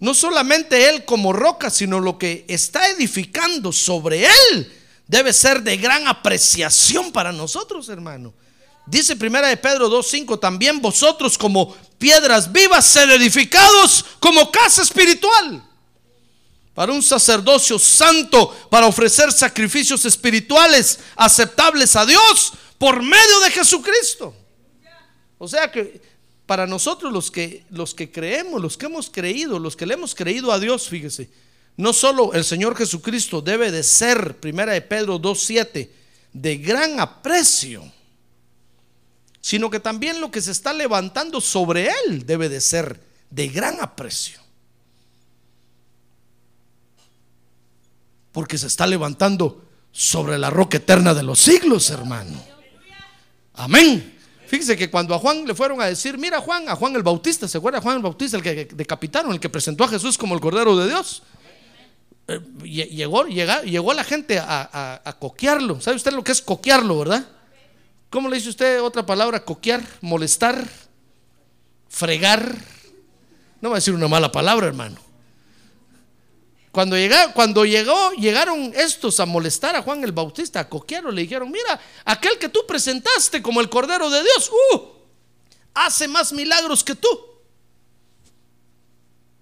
no 0.00 0.12
solamente 0.12 0.88
Él 0.88 1.04
como 1.04 1.32
roca, 1.32 1.70
sino 1.70 2.00
lo 2.00 2.18
que 2.18 2.44
está 2.48 2.88
edificando 2.90 3.72
sobre 3.72 4.26
Él, 4.26 4.72
debe 5.06 5.32
ser 5.32 5.62
de 5.62 5.76
gran 5.76 6.06
apreciación 6.08 7.12
para 7.12 7.32
nosotros, 7.32 7.88
hermano. 7.88 8.32
Dice 8.86 9.16
primera 9.16 9.48
de 9.48 9.56
Pedro 9.56 9.88
2.5, 9.90 10.38
también 10.38 10.80
vosotros 10.80 11.38
como 11.38 11.74
piedras 11.98 12.52
vivas, 12.52 12.84
sed 12.84 13.10
edificados 13.10 14.04
como 14.20 14.50
casa 14.50 14.82
espiritual 14.82 15.62
para 16.74 16.92
un 16.92 17.02
sacerdocio 17.02 17.78
santo, 17.78 18.50
para 18.68 18.86
ofrecer 18.86 19.32
sacrificios 19.32 20.04
espirituales 20.04 20.98
aceptables 21.14 21.94
a 21.96 22.04
Dios 22.04 22.52
por 22.78 23.00
medio 23.00 23.40
de 23.40 23.50
Jesucristo. 23.52 24.34
O 25.38 25.48
sea 25.48 25.70
que 25.70 26.00
para 26.46 26.66
nosotros 26.66 27.12
los 27.12 27.30
que 27.30 27.64
los 27.70 27.94
que 27.94 28.10
creemos, 28.10 28.60
los 28.60 28.76
que 28.76 28.86
hemos 28.86 29.08
creído, 29.08 29.58
los 29.58 29.76
que 29.76 29.86
le 29.86 29.94
hemos 29.94 30.14
creído 30.14 30.52
a 30.52 30.58
Dios, 30.58 30.88
fíjese, 30.88 31.30
no 31.76 31.92
solo 31.92 32.32
el 32.32 32.44
Señor 32.44 32.76
Jesucristo 32.76 33.40
debe 33.40 33.70
de 33.70 33.82
ser, 33.82 34.38
primera 34.38 34.72
de 34.72 34.82
Pedro 34.82 35.18
2:7, 35.18 35.90
de 36.32 36.56
gran 36.56 37.00
aprecio, 37.00 37.84
sino 39.40 39.70
que 39.70 39.80
también 39.80 40.20
lo 40.20 40.30
que 40.30 40.40
se 40.40 40.52
está 40.52 40.72
levantando 40.72 41.40
sobre 41.40 41.88
él 41.88 42.24
debe 42.26 42.48
de 42.48 42.60
ser 42.60 43.00
de 43.30 43.48
gran 43.48 43.80
aprecio. 43.80 44.40
Porque 48.32 48.58
se 48.58 48.66
está 48.66 48.86
levantando 48.86 49.64
sobre 49.92 50.38
la 50.38 50.50
roca 50.50 50.78
eterna 50.78 51.14
de 51.14 51.22
los 51.22 51.40
siglos, 51.40 51.90
hermano. 51.90 52.42
Amén. 53.54 54.18
Fíjese 54.46 54.76
que 54.76 54.90
cuando 54.90 55.14
a 55.14 55.18
Juan 55.18 55.46
le 55.46 55.54
fueron 55.54 55.80
a 55.80 55.86
decir, 55.86 56.18
mira 56.18 56.40
Juan, 56.40 56.68
a 56.68 56.76
Juan 56.76 56.94
el 56.96 57.02
Bautista, 57.02 57.46
¿se 57.48 57.58
acuerda 57.58 57.80
Juan 57.80 57.96
el 57.96 58.02
Bautista, 58.02 58.36
el 58.36 58.42
que 58.42 58.66
decapitaron, 58.66 59.32
el 59.32 59.40
que 59.40 59.48
presentó 59.48 59.84
a 59.84 59.88
Jesús 59.88 60.18
como 60.18 60.34
el 60.34 60.40
Cordero 60.40 60.76
de 60.76 60.88
Dios? 60.88 61.22
Eh, 62.26 62.40
llegó, 62.62 63.26
llegó 63.26 63.92
la 63.92 64.04
gente 64.04 64.38
a, 64.38 65.16
coquearlo. 65.18 65.80
¿Sabe 65.80 65.96
usted 65.96 66.12
lo 66.12 66.24
que 66.24 66.32
es 66.32 66.40
coquearlo, 66.40 66.98
verdad? 66.98 67.26
¿Cómo 68.10 68.28
le 68.28 68.36
dice 68.36 68.48
usted 68.48 68.82
otra 68.82 69.04
palabra? 69.04 69.44
Coquear, 69.44 69.82
molestar, 70.00 70.64
fregar. 71.88 72.56
No 73.60 73.70
va 73.70 73.76
a 73.76 73.78
decir 73.78 73.94
una 73.94 74.08
mala 74.08 74.30
palabra, 74.32 74.66
hermano. 74.66 75.04
Cuando, 76.70 76.96
cuando 77.34 77.64
llegó, 77.64 78.12
llegaron 78.12 78.72
estos 78.74 79.20
a 79.20 79.26
molestar 79.26 79.76
a 79.76 79.82
Juan 79.82 80.02
el 80.02 80.10
Bautista, 80.10 80.60
a 80.60 80.68
coquearlo, 80.68 81.12
le 81.12 81.22
dijeron, 81.22 81.48
mira, 81.50 81.80
aquel 82.04 82.36
que 82.36 82.48
tú 82.48 82.66
presentaste 82.66 83.40
como 83.40 83.60
el 83.60 83.68
Cordero 83.68 84.10
de 84.10 84.22
Dios, 84.22 84.50
uh, 84.72 84.80
hace 85.72 86.08
más 86.08 86.32
milagros 86.32 86.82
que 86.82 86.96
tú. 86.96 87.33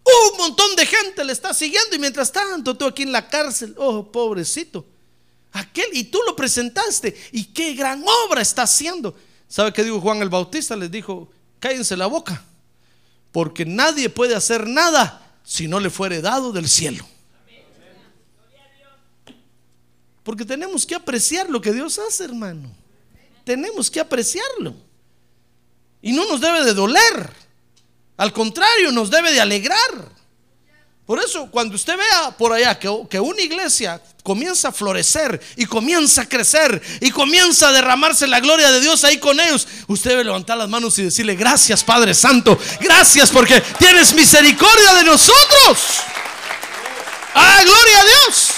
Un 0.04 0.38
montón 0.38 0.74
de 0.76 0.84
gente 0.84 1.24
le 1.24 1.32
está 1.32 1.54
siguiendo 1.54 1.94
y 1.94 1.98
mientras 1.98 2.32
tanto 2.32 2.76
tú 2.76 2.86
aquí 2.86 3.02
en 3.02 3.12
la 3.12 3.28
cárcel, 3.28 3.74
oh, 3.78 4.10
pobrecito. 4.10 4.84
Aquel, 5.52 5.86
y 5.92 6.04
tú 6.04 6.18
lo 6.26 6.34
presentaste, 6.34 7.14
y 7.30 7.44
qué 7.44 7.74
gran 7.74 8.02
obra 8.26 8.40
está 8.40 8.62
haciendo. 8.62 9.14
¿Sabe 9.46 9.72
qué 9.72 9.84
dijo 9.84 10.00
Juan 10.00 10.22
el 10.22 10.30
Bautista? 10.30 10.74
Les 10.74 10.90
dijo, 10.90 11.30
cállense 11.60 11.96
la 11.96 12.06
boca, 12.06 12.42
porque 13.30 13.66
nadie 13.66 14.08
puede 14.08 14.34
hacer 14.34 14.66
nada 14.66 15.36
si 15.44 15.68
no 15.68 15.78
le 15.78 15.90
fuere 15.90 16.22
dado 16.22 16.52
del 16.52 16.68
cielo. 16.68 17.06
Porque 20.22 20.44
tenemos 20.44 20.86
que 20.86 20.94
apreciar 20.94 21.50
lo 21.50 21.60
que 21.60 21.72
Dios 21.72 21.98
hace, 21.98 22.24
hermano. 22.24 22.70
Tenemos 23.44 23.90
que 23.90 24.00
apreciarlo. 24.00 24.74
Y 26.00 26.12
no 26.12 26.24
nos 26.26 26.40
debe 26.40 26.64
de 26.64 26.74
doler. 26.74 27.41
Al 28.22 28.32
contrario, 28.32 28.92
nos 28.92 29.10
debe 29.10 29.32
de 29.32 29.40
alegrar. 29.40 29.90
Por 31.04 31.18
eso, 31.18 31.50
cuando 31.50 31.74
usted 31.74 31.96
vea 31.96 32.30
por 32.38 32.52
allá 32.52 32.78
que, 32.78 33.18
una 33.18 33.40
iglesia 33.40 34.00
comienza 34.22 34.68
a 34.68 34.72
florecer 34.72 35.40
y 35.56 35.66
comienza 35.66 36.22
a 36.22 36.28
crecer 36.28 36.80
y 37.00 37.10
comienza 37.10 37.70
a 37.70 37.72
derramarse 37.72 38.28
la 38.28 38.38
gloria 38.38 38.70
de 38.70 38.80
Dios 38.80 39.02
ahí 39.02 39.18
con 39.18 39.40
ellos, 39.40 39.66
usted 39.88 40.10
debe 40.10 40.22
levantar 40.22 40.56
las 40.56 40.68
manos 40.68 40.96
y 41.00 41.02
decirle, 41.02 41.34
gracias 41.34 41.82
Padre 41.82 42.14
Santo, 42.14 42.56
gracias 42.80 43.28
porque 43.32 43.60
tienes 43.80 44.14
misericordia 44.14 44.94
de 44.94 45.02
nosotros. 45.02 45.80
¡Ah, 47.34 47.60
gloria 47.64 48.00
a 48.02 48.04
Dios! 48.04 48.52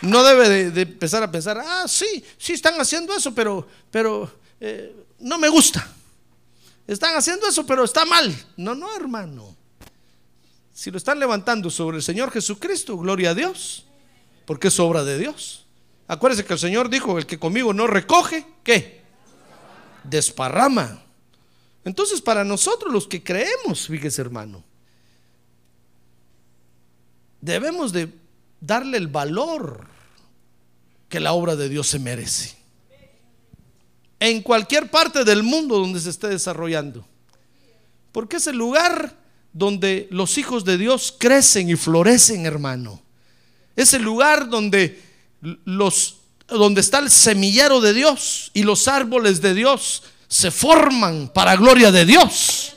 no 0.00 0.24
debe 0.24 0.72
de, 0.72 0.82
empezar 0.82 1.22
a 1.22 1.30
pensar, 1.30 1.62
ah, 1.64 1.84
sí, 1.86 2.24
sí 2.38 2.54
están 2.54 2.74
haciendo 2.80 3.14
eso, 3.14 3.32
pero, 3.32 3.68
pero 3.88 4.28
eh, 4.58 4.92
no 5.20 5.38
me 5.38 5.48
gusta. 5.48 5.88
Están 6.86 7.14
haciendo 7.16 7.48
eso, 7.48 7.64
pero 7.66 7.84
está 7.84 8.04
mal. 8.04 8.34
No, 8.56 8.74
no, 8.74 8.94
hermano. 8.96 9.56
Si 10.72 10.90
lo 10.90 10.98
están 10.98 11.18
levantando 11.18 11.70
sobre 11.70 11.98
el 11.98 12.02
Señor 12.02 12.30
Jesucristo, 12.30 12.96
gloria 12.96 13.30
a 13.30 13.34
Dios, 13.34 13.86
porque 14.46 14.68
es 14.68 14.80
obra 14.80 15.04
de 15.04 15.18
Dios. 15.18 15.66
Acuérdese 16.08 16.44
que 16.44 16.54
el 16.54 16.58
Señor 16.58 16.88
dijo, 16.88 17.18
el 17.18 17.26
que 17.26 17.38
conmigo 17.38 17.72
no 17.72 17.86
recoge, 17.86 18.46
¿qué? 18.64 19.02
Desparrama. 20.04 21.02
Entonces, 21.84 22.20
para 22.20 22.44
nosotros 22.44 22.92
los 22.92 23.06
que 23.06 23.22
creemos, 23.22 23.86
fíjese 23.86 24.20
hermano, 24.20 24.64
debemos 27.40 27.92
de 27.92 28.12
darle 28.60 28.96
el 28.96 29.08
valor 29.08 29.86
que 31.08 31.20
la 31.20 31.32
obra 31.32 31.56
de 31.56 31.68
Dios 31.68 31.88
se 31.88 31.98
merece. 31.98 32.61
En 34.24 34.40
cualquier 34.40 34.88
parte 34.88 35.24
del 35.24 35.42
mundo 35.42 35.80
donde 35.80 35.98
se 35.98 36.10
esté 36.10 36.28
desarrollando. 36.28 37.04
Porque 38.12 38.36
es 38.36 38.46
el 38.46 38.56
lugar 38.56 39.16
donde 39.52 40.06
los 40.12 40.38
hijos 40.38 40.64
de 40.64 40.78
Dios 40.78 41.12
crecen 41.18 41.68
y 41.68 41.74
florecen, 41.74 42.46
hermano. 42.46 43.02
Es 43.74 43.94
el 43.94 44.02
lugar 44.02 44.48
donde 44.48 45.02
los 45.64 46.18
donde 46.46 46.82
está 46.82 47.00
el 47.00 47.10
semillero 47.10 47.80
de 47.80 47.94
Dios 47.94 48.52
y 48.54 48.62
los 48.62 48.86
árboles 48.86 49.40
de 49.40 49.54
Dios 49.54 50.04
se 50.28 50.52
forman 50.52 51.28
para 51.34 51.56
gloria 51.56 51.90
de 51.90 52.04
Dios. 52.04 52.74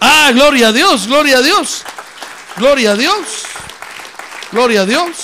Ah, 0.00 0.30
gloria 0.32 0.68
a 0.68 0.72
Dios, 0.72 1.08
gloria 1.08 1.38
a 1.38 1.42
Dios. 1.42 1.82
Gloria 2.56 2.92
a 2.92 2.94
Dios. 2.94 3.16
Gloria 4.52 4.82
a 4.82 4.86
Dios. 4.86 5.16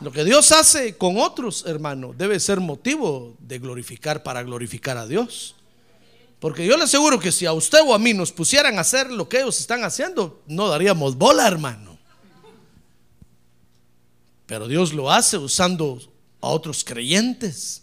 Lo 0.00 0.12
que 0.12 0.24
Dios 0.24 0.52
hace 0.52 0.96
con 0.96 1.16
otros, 1.16 1.64
hermano, 1.66 2.14
debe 2.16 2.38
ser 2.38 2.60
motivo 2.60 3.34
de 3.40 3.58
glorificar 3.58 4.22
para 4.22 4.42
glorificar 4.42 4.98
a 4.98 5.06
Dios. 5.06 5.54
Porque 6.38 6.66
yo 6.66 6.76
le 6.76 6.84
aseguro 6.84 7.18
que 7.18 7.32
si 7.32 7.46
a 7.46 7.52
usted 7.54 7.80
o 7.82 7.94
a 7.94 7.98
mí 7.98 8.12
nos 8.12 8.30
pusieran 8.30 8.76
a 8.76 8.82
hacer 8.82 9.10
lo 9.10 9.28
que 9.28 9.40
ellos 9.40 9.58
están 9.58 9.84
haciendo, 9.84 10.42
no 10.46 10.68
daríamos 10.68 11.16
bola, 11.16 11.48
hermano. 11.48 11.98
Pero 14.44 14.68
Dios 14.68 14.92
lo 14.92 15.10
hace 15.10 15.38
usando 15.38 15.98
a 16.42 16.48
otros 16.48 16.84
creyentes. 16.84 17.82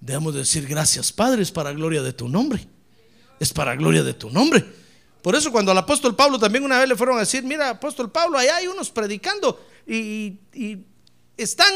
Debemos 0.00 0.34
decir 0.34 0.66
gracias, 0.66 1.10
Padre, 1.10 1.42
es 1.42 1.50
para 1.50 1.72
gloria 1.72 2.02
de 2.02 2.12
tu 2.12 2.28
nombre. 2.28 2.66
Es 3.40 3.52
para 3.52 3.74
gloria 3.74 4.02
de 4.02 4.14
tu 4.14 4.28
nombre. 4.30 4.64
Por 5.22 5.34
eso 5.34 5.50
cuando 5.50 5.72
al 5.72 5.78
apóstol 5.78 6.14
Pablo 6.14 6.38
también 6.38 6.64
una 6.64 6.78
vez 6.78 6.88
le 6.88 6.96
fueron 6.96 7.16
a 7.16 7.20
decir, 7.20 7.42
mira, 7.42 7.70
apóstol 7.70 8.10
Pablo, 8.10 8.38
allá 8.38 8.56
hay 8.56 8.66
unos 8.66 8.90
predicando 8.90 9.60
y, 9.86 10.38
están, 11.38 11.72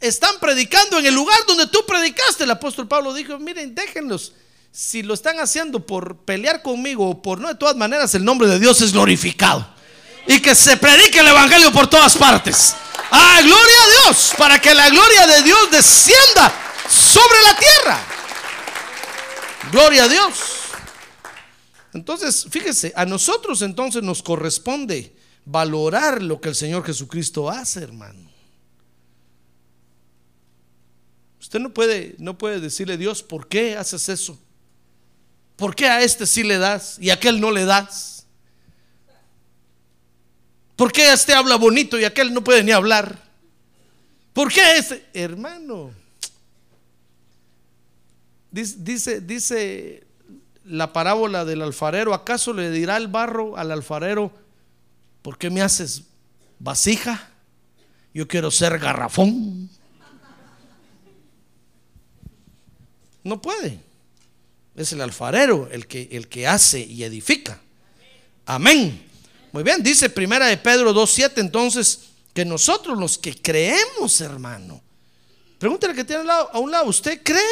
están 0.00 0.40
predicando 0.40 0.98
en 0.98 1.06
el 1.06 1.14
lugar 1.14 1.38
donde 1.46 1.68
tú 1.68 1.84
predicaste. 1.86 2.44
El 2.44 2.50
apóstol 2.50 2.88
Pablo 2.88 3.14
dijo, 3.14 3.38
miren, 3.38 3.74
déjenlos. 3.74 4.32
Si 4.72 5.02
lo 5.02 5.12
están 5.12 5.38
haciendo 5.38 5.86
por 5.86 6.16
pelear 6.24 6.62
conmigo 6.62 7.08
o 7.08 7.20
por 7.20 7.38
no, 7.38 7.48
de 7.48 7.54
todas 7.56 7.76
maneras 7.76 8.14
el 8.14 8.24
nombre 8.24 8.48
de 8.48 8.58
Dios 8.58 8.80
es 8.80 8.92
glorificado. 8.92 9.68
Y 10.26 10.40
que 10.40 10.54
se 10.54 10.76
predique 10.78 11.18
el 11.18 11.28
Evangelio 11.28 11.70
por 11.72 11.90
todas 11.90 12.16
partes. 12.16 12.74
Ah, 13.10 13.40
gloria 13.42 13.76
a 13.84 14.06
Dios, 14.06 14.32
para 14.38 14.58
que 14.58 14.74
la 14.74 14.88
gloria 14.88 15.26
de 15.26 15.42
Dios 15.42 15.70
descienda 15.70 16.50
sobre 16.88 17.42
la 17.42 17.56
tierra. 17.56 18.00
Gloria 19.70 20.04
a 20.04 20.08
Dios. 20.08 20.34
Entonces, 21.92 22.46
fíjese, 22.48 22.92
a 22.96 23.04
nosotros 23.04 23.60
entonces 23.60 24.02
nos 24.02 24.22
corresponde 24.22 25.14
valorar 25.44 26.22
lo 26.22 26.40
que 26.40 26.48
el 26.48 26.54
Señor 26.54 26.84
Jesucristo 26.84 27.50
hace, 27.50 27.82
hermano. 27.82 28.31
Usted 31.52 31.60
no 31.60 31.74
puede, 31.74 32.14
no 32.16 32.38
puede 32.38 32.60
decirle 32.60 32.96
Dios, 32.96 33.22
¿por 33.22 33.46
qué 33.46 33.76
haces 33.76 34.08
eso? 34.08 34.40
¿Por 35.54 35.74
qué 35.74 35.86
a 35.86 36.00
este 36.00 36.26
sí 36.26 36.42
le 36.42 36.56
das 36.56 36.96
y 36.98 37.10
a 37.10 37.12
aquel 37.12 37.42
no 37.42 37.50
le 37.50 37.66
das? 37.66 38.24
¿Por 40.76 40.90
qué 40.90 41.02
a 41.02 41.12
este 41.12 41.34
habla 41.34 41.56
bonito 41.56 42.00
y 42.00 42.04
a 42.04 42.06
aquel 42.06 42.32
no 42.32 42.42
puede 42.42 42.64
ni 42.64 42.72
hablar? 42.72 43.22
¿Por 44.32 44.50
qué 44.50 44.62
a 44.62 44.76
este, 44.78 45.04
hermano? 45.12 45.90
Dice, 48.50 49.20
dice 49.20 50.06
la 50.64 50.94
parábola 50.94 51.44
del 51.44 51.60
alfarero, 51.60 52.14
¿acaso 52.14 52.54
le 52.54 52.70
dirá 52.70 52.96
el 52.96 53.08
barro 53.08 53.58
al 53.58 53.72
alfarero, 53.72 54.32
¿por 55.20 55.36
qué 55.36 55.50
me 55.50 55.60
haces 55.60 56.04
vasija? 56.58 57.28
Yo 58.14 58.26
quiero 58.26 58.50
ser 58.50 58.78
garrafón. 58.78 59.68
No 63.24 63.40
puede. 63.40 63.78
Es 64.74 64.92
el 64.92 65.00
alfarero 65.00 65.68
el 65.70 65.86
que, 65.86 66.08
el 66.12 66.28
que 66.28 66.46
hace 66.46 66.80
y 66.80 67.04
edifica. 67.04 67.60
Amén. 68.46 69.06
Muy 69.52 69.62
bien, 69.62 69.82
dice 69.82 70.08
primera 70.08 70.46
de 70.46 70.56
Pedro 70.56 70.94
2.7 70.94 71.32
entonces 71.36 72.00
que 72.32 72.44
nosotros 72.44 72.98
los 72.98 73.18
que 73.18 73.34
creemos, 73.34 74.20
hermano. 74.20 74.80
Pregúntele 75.58 75.94
que 75.94 76.04
tiene 76.04 76.24
a 76.30 76.58
un 76.58 76.70
lado, 76.70 76.86
¿usted 76.86 77.20
cree? 77.22 77.42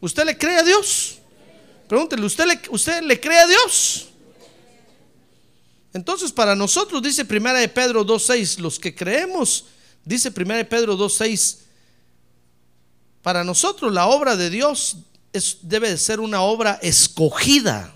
¿Usted 0.00 0.24
le 0.24 0.36
cree 0.36 0.58
a 0.58 0.62
Dios? 0.62 1.18
Pregúntele, 1.88 2.24
¿usted 2.26 2.46
le, 2.46 2.60
¿usted 2.70 3.02
le 3.02 3.18
cree 3.18 3.38
a 3.38 3.46
Dios? 3.46 4.08
Entonces, 5.94 6.30
para 6.30 6.54
nosotros, 6.54 7.02
dice 7.02 7.24
Primera 7.24 7.58
de 7.58 7.68
Pedro 7.68 8.04
2.6, 8.04 8.58
los 8.58 8.78
que 8.78 8.94
creemos, 8.94 9.64
dice 10.04 10.30
Primera 10.30 10.58
de 10.58 10.64
Pedro 10.64 10.96
2.6, 10.96 11.58
para 13.24 13.42
nosotros 13.42 13.90
la 13.90 14.06
obra 14.08 14.36
de 14.36 14.50
Dios 14.50 14.98
debe 15.62 15.88
de 15.88 15.96
ser 15.96 16.20
una 16.20 16.42
obra 16.42 16.78
escogida, 16.82 17.90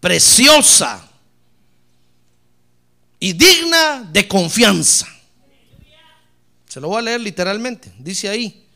preciosa 0.00 1.06
y 3.20 3.34
digna 3.34 4.08
de 4.10 4.26
confianza. 4.26 5.06
Se 6.66 6.80
lo 6.80 6.88
voy 6.88 7.00
a 7.00 7.02
leer 7.02 7.20
literalmente. 7.20 7.92
Dice 7.98 8.30
ahí, 8.30 8.66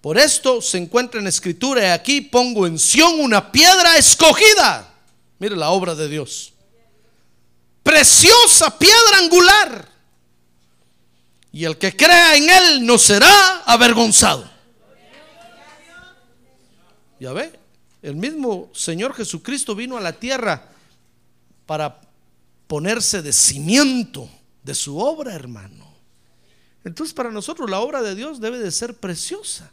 por 0.00 0.16
esto 0.16 0.62
se 0.62 0.78
encuentra 0.78 1.20
en 1.20 1.26
escritura 1.26 1.82
y 1.82 1.90
aquí 1.90 2.22
pongo 2.22 2.66
en 2.66 2.78
Sión 2.78 3.20
una 3.20 3.52
piedra 3.52 3.98
escogida. 3.98 4.94
Mire 5.38 5.56
la 5.56 5.68
obra 5.68 5.94
de 5.94 6.08
Dios. 6.08 6.54
Preciosa 7.82 8.78
piedra 8.78 9.18
angular. 9.18 9.88
Y 11.52 11.64
el 11.64 11.76
que 11.76 11.94
crea 11.94 12.34
en 12.34 12.48
él 12.48 12.86
no 12.86 12.96
será 12.96 13.58
avergonzado. 13.66 14.56
Ya 17.20 17.32
ve, 17.32 17.52
el 18.02 18.14
mismo 18.14 18.70
Señor 18.72 19.14
Jesucristo 19.14 19.74
vino 19.74 19.96
a 19.96 20.00
la 20.00 20.12
tierra 20.12 20.68
para 21.66 22.00
ponerse 22.66 23.22
de 23.22 23.32
cimiento 23.32 24.28
de 24.62 24.74
su 24.74 24.98
obra, 24.98 25.34
hermano. 25.34 25.88
Entonces 26.84 27.12
para 27.12 27.30
nosotros 27.30 27.68
la 27.68 27.80
obra 27.80 28.02
de 28.02 28.14
Dios 28.14 28.40
debe 28.40 28.58
de 28.58 28.70
ser 28.70 28.94
preciosa. 28.94 29.72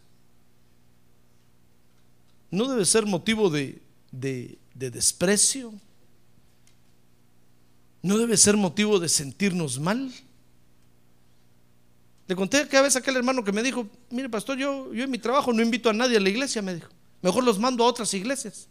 No 2.50 2.68
debe 2.68 2.86
ser 2.86 3.06
motivo 3.06 3.50
de, 3.50 3.82
de, 4.12 4.58
desprecio. 4.74 5.74
No 8.02 8.18
debe 8.18 8.38
ser 8.38 8.58
motivo 8.58 9.00
de 9.00 9.10
sentirnos 9.10 9.80
mal. 9.80 10.12
Le 12.28 12.36
conté 12.36 12.68
que 12.68 12.78
a 12.78 12.82
veces 12.82 12.98
aquel 12.98 13.18
hermano 13.18 13.44
que 13.44 13.52
me 13.52 13.62
dijo, 13.62 13.88
mire 14.10 14.30
pastor, 14.30 14.58
yo, 14.58 14.94
yo 14.94 15.04
en 15.04 15.12
mi 15.12 15.18
trabajo 15.18 15.54
no 15.54 15.62
invito 15.62 15.90
a 15.90 15.94
nadie 15.94 16.18
a 16.18 16.20
la 16.20 16.30
iglesia, 16.30 16.62
me 16.62 16.76
dijo. 16.76 16.90
Mejor 17.22 17.44
los 17.44 17.60
mando 17.60 17.84
a 17.84 17.88
otras 17.88 18.14
iglesias. 18.14 18.68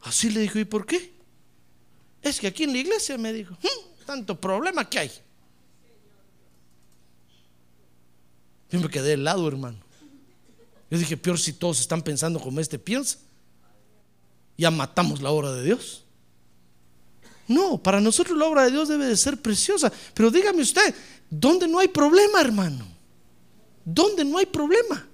Así 0.00 0.30
le 0.30 0.40
dijo, 0.40 0.58
¿y 0.58 0.64
por 0.64 0.86
qué? 0.86 1.12
Es 2.22 2.40
que 2.40 2.46
aquí 2.46 2.64
en 2.64 2.72
la 2.72 2.78
iglesia 2.78 3.18
me 3.18 3.32
dijo, 3.32 3.54
hmm, 3.54 4.04
tanto 4.06 4.40
problema 4.40 4.88
que 4.88 4.98
hay. 4.98 5.10
Yo 8.70 8.80
me 8.80 8.88
quedé 8.88 9.14
helado, 9.14 9.48
hermano. 9.48 9.78
Yo 10.90 10.98
dije, 10.98 11.16
peor 11.16 11.38
si 11.38 11.52
todos 11.52 11.80
están 11.80 12.02
pensando 12.02 12.40
como 12.40 12.60
este 12.60 12.78
piensa. 12.78 13.18
Ya 14.56 14.70
matamos 14.70 15.20
la 15.20 15.30
obra 15.30 15.52
de 15.52 15.62
Dios. 15.62 16.04
No, 17.46 17.82
para 17.82 18.00
nosotros 18.00 18.36
la 18.36 18.44
obra 18.44 18.64
de 18.64 18.72
Dios 18.72 18.88
debe 18.88 19.06
de 19.06 19.16
ser 19.16 19.40
preciosa. 19.40 19.90
Pero 20.12 20.30
dígame 20.30 20.60
usted, 20.60 20.94
¿dónde 21.30 21.66
no 21.66 21.78
hay 21.78 21.88
problema, 21.88 22.40
hermano? 22.40 22.86
¿Dónde 23.84 24.24
no 24.24 24.36
hay 24.36 24.46
problema? 24.46 25.07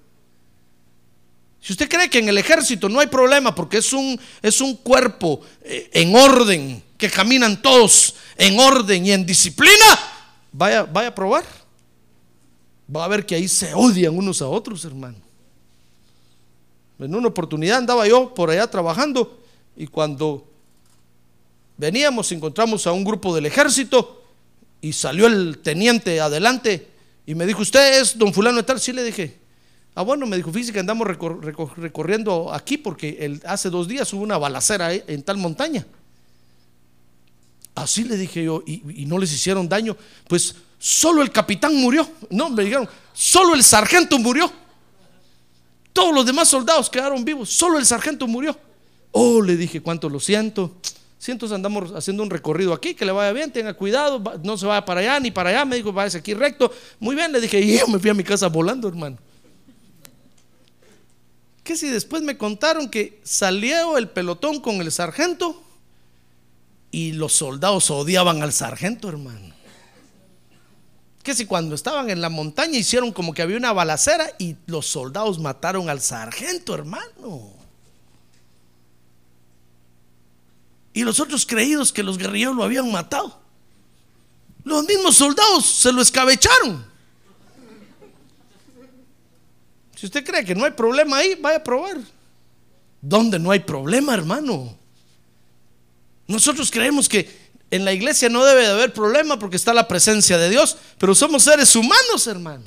Si 1.64 1.72
usted 1.72 1.88
cree 1.88 2.10
que 2.10 2.18
en 2.18 2.28
el 2.28 2.36
ejército 2.36 2.90
no 2.90 3.00
hay 3.00 3.06
problema 3.06 3.54
porque 3.54 3.78
es 3.78 3.90
un, 3.94 4.20
es 4.42 4.60
un 4.60 4.76
cuerpo 4.76 5.40
eh, 5.62 5.88
en 5.94 6.14
orden, 6.14 6.82
que 6.98 7.08
caminan 7.08 7.62
todos 7.62 8.16
en 8.36 8.60
orden 8.60 9.06
y 9.06 9.12
en 9.12 9.24
disciplina, 9.24 9.98
vaya, 10.52 10.82
vaya 10.82 11.08
a 11.08 11.14
probar. 11.14 11.46
Va 12.94 13.06
a 13.06 13.08
ver 13.08 13.24
que 13.24 13.34
ahí 13.34 13.48
se 13.48 13.72
odian 13.72 14.14
unos 14.14 14.42
a 14.42 14.46
otros, 14.46 14.84
hermano. 14.84 15.16
En 16.98 17.14
una 17.14 17.28
oportunidad 17.28 17.78
andaba 17.78 18.06
yo 18.06 18.34
por 18.34 18.50
allá 18.50 18.66
trabajando 18.66 19.42
y 19.74 19.86
cuando 19.86 20.46
veníamos 21.78 22.30
encontramos 22.32 22.86
a 22.86 22.92
un 22.92 23.04
grupo 23.04 23.34
del 23.34 23.46
ejército 23.46 24.22
y 24.82 24.92
salió 24.92 25.28
el 25.28 25.60
teniente 25.62 26.20
adelante 26.20 26.90
y 27.24 27.34
me 27.34 27.46
dijo, 27.46 27.62
¿usted 27.62 28.02
es 28.02 28.18
don 28.18 28.34
fulano 28.34 28.58
de 28.58 28.64
tal? 28.64 28.78
Sí 28.78 28.92
le 28.92 29.02
dije, 29.02 29.43
Ah, 29.94 30.02
bueno, 30.02 30.26
me 30.26 30.36
dijo, 30.36 30.50
que 30.52 30.80
andamos 30.80 31.06
recorriendo 31.06 32.52
aquí 32.52 32.76
porque 32.78 33.40
hace 33.44 33.70
dos 33.70 33.86
días 33.86 34.12
hubo 34.12 34.22
una 34.22 34.38
balacera 34.38 34.92
en 34.92 35.22
tal 35.22 35.36
montaña. 35.36 35.86
Así 37.74 38.04
le 38.04 38.16
dije 38.16 38.44
yo, 38.44 38.62
y, 38.66 39.04
no 39.06 39.18
les 39.18 39.32
hicieron 39.32 39.68
daño. 39.68 39.96
Pues 40.28 40.54
solo 40.78 41.22
el 41.22 41.30
capitán 41.30 41.76
murió. 41.76 42.08
No, 42.30 42.50
me 42.50 42.64
dijeron, 42.64 42.88
solo 43.12 43.54
el 43.54 43.62
sargento 43.62 44.18
murió. 44.18 44.50
Todos 45.92 46.12
los 46.12 46.26
demás 46.26 46.48
soldados 46.48 46.90
quedaron 46.90 47.24
vivos, 47.24 47.50
solo 47.50 47.78
el 47.78 47.86
sargento 47.86 48.26
murió. 48.26 48.58
Oh, 49.12 49.40
le 49.40 49.56
dije, 49.56 49.80
cuánto 49.80 50.08
lo 50.08 50.18
siento. 50.18 50.72
Siento, 51.18 51.52
andamos 51.54 51.92
haciendo 51.92 52.22
un 52.22 52.30
recorrido 52.30 52.72
aquí, 52.72 52.94
que 52.94 53.04
le 53.04 53.12
vaya 53.12 53.32
bien, 53.32 53.52
tenga 53.52 53.72
cuidado, 53.74 54.22
no 54.42 54.58
se 54.58 54.66
vaya 54.66 54.84
para 54.84 55.00
allá 55.00 55.20
ni 55.20 55.30
para 55.30 55.50
allá. 55.50 55.64
Me 55.64 55.76
dijo, 55.76 55.92
váyase 55.92 56.18
aquí 56.18 56.34
recto. 56.34 56.70
Muy 56.98 57.14
bien, 57.14 57.30
le 57.32 57.40
dije, 57.40 57.60
y 57.60 57.78
yo 57.78 57.86
me 57.86 57.98
fui 58.00 58.10
a 58.10 58.14
mi 58.14 58.24
casa 58.24 58.48
volando, 58.48 58.88
hermano. 58.88 59.18
¿Qué 61.64 61.76
si 61.76 61.88
después 61.88 62.22
me 62.22 62.36
contaron 62.36 62.90
que 62.90 63.20
salió 63.24 63.96
el 63.96 64.10
pelotón 64.10 64.60
con 64.60 64.82
el 64.82 64.92
sargento 64.92 65.62
y 66.90 67.12
los 67.12 67.32
soldados 67.32 67.90
odiaban 67.90 68.42
al 68.42 68.52
sargento, 68.52 69.08
hermano? 69.08 69.54
¿Qué 71.22 71.34
si 71.34 71.46
cuando 71.46 71.74
estaban 71.74 72.10
en 72.10 72.20
la 72.20 72.28
montaña 72.28 72.76
hicieron 72.76 73.10
como 73.10 73.32
que 73.32 73.40
había 73.40 73.56
una 73.56 73.72
balacera 73.72 74.30
y 74.38 74.56
los 74.66 74.86
soldados 74.86 75.38
mataron 75.38 75.88
al 75.88 76.02
sargento, 76.02 76.74
hermano? 76.74 77.50
Y 80.92 81.02
los 81.02 81.18
otros 81.18 81.46
creídos 81.46 81.94
que 81.94 82.02
los 82.02 82.18
guerrilleros 82.18 82.54
lo 82.54 82.62
habían 82.62 82.92
matado. 82.92 83.40
Los 84.64 84.84
mismos 84.84 85.16
soldados 85.16 85.64
se 85.64 85.90
lo 85.92 86.02
escabecharon. 86.02 86.93
Si 90.04 90.08
usted 90.08 90.22
cree 90.22 90.44
que 90.44 90.54
no 90.54 90.66
hay 90.66 90.72
problema 90.72 91.16
ahí, 91.16 91.34
vaya 91.36 91.56
a 91.56 91.64
probar. 91.64 91.96
¿Dónde 93.00 93.38
no 93.38 93.50
hay 93.50 93.60
problema, 93.60 94.12
hermano? 94.12 94.76
Nosotros 96.26 96.70
creemos 96.70 97.08
que 97.08 97.54
en 97.70 97.86
la 97.86 97.92
iglesia 97.94 98.28
no 98.28 98.44
debe 98.44 98.66
de 98.66 98.72
haber 98.72 98.92
problema 98.92 99.38
porque 99.38 99.56
está 99.56 99.72
la 99.72 99.88
presencia 99.88 100.36
de 100.36 100.50
Dios, 100.50 100.76
pero 100.98 101.14
somos 101.14 101.44
seres 101.44 101.74
humanos, 101.74 102.26
hermano. 102.26 102.64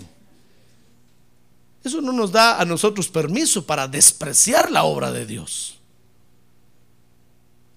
Eso 1.84 2.02
no 2.02 2.12
nos 2.12 2.32
da 2.32 2.60
a 2.60 2.66
nosotros 2.66 3.08
permiso 3.08 3.64
para 3.64 3.88
despreciar 3.88 4.72
la 4.72 4.86
obra 4.86 5.12
de 5.12 5.28
Dios. 5.28 5.78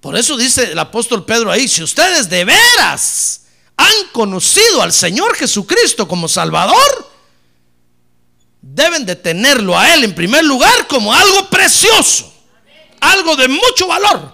Por 0.01 0.16
eso 0.16 0.38
dice 0.38 0.73
el 0.73 0.79
apóstol 0.79 1.27
Pedro 1.27 1.53
ahí, 1.53 1.68
si 1.68 1.83
ustedes 1.83 2.31
de 2.31 2.46
veras 2.46 3.42
han 3.77 4.09
conocido 4.12 4.81
al 4.81 4.94
Señor 4.94 5.35
Jesucristo 5.35 6.09
como 6.09 6.29
Salvador, 6.29 7.10
deben 8.81 9.05
de 9.05 9.14
tenerlo 9.14 9.79
a 9.79 9.95
Él 9.95 10.05
en 10.05 10.14
primer 10.14 10.43
lugar 10.45 10.87
como 10.88 11.12
algo 11.12 11.51
precioso, 11.51 12.33
algo 13.01 13.37
de 13.37 13.49
mucho 13.49 13.87
valor. 13.87 14.33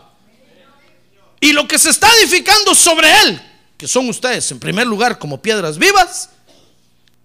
Y 1.41 1.53
lo 1.53 1.67
que 1.67 1.79
se 1.79 1.91
está 1.91 2.09
edificando 2.21 2.75
sobre 2.75 3.11
Él, 3.23 3.43
que 3.77 3.89
son 3.89 4.09
ustedes 4.09 4.51
en 4.53 4.61
primer 4.61 4.87
lugar 4.87 5.19
como 5.19 5.43
piedras 5.43 5.79
vivas, 5.79 6.31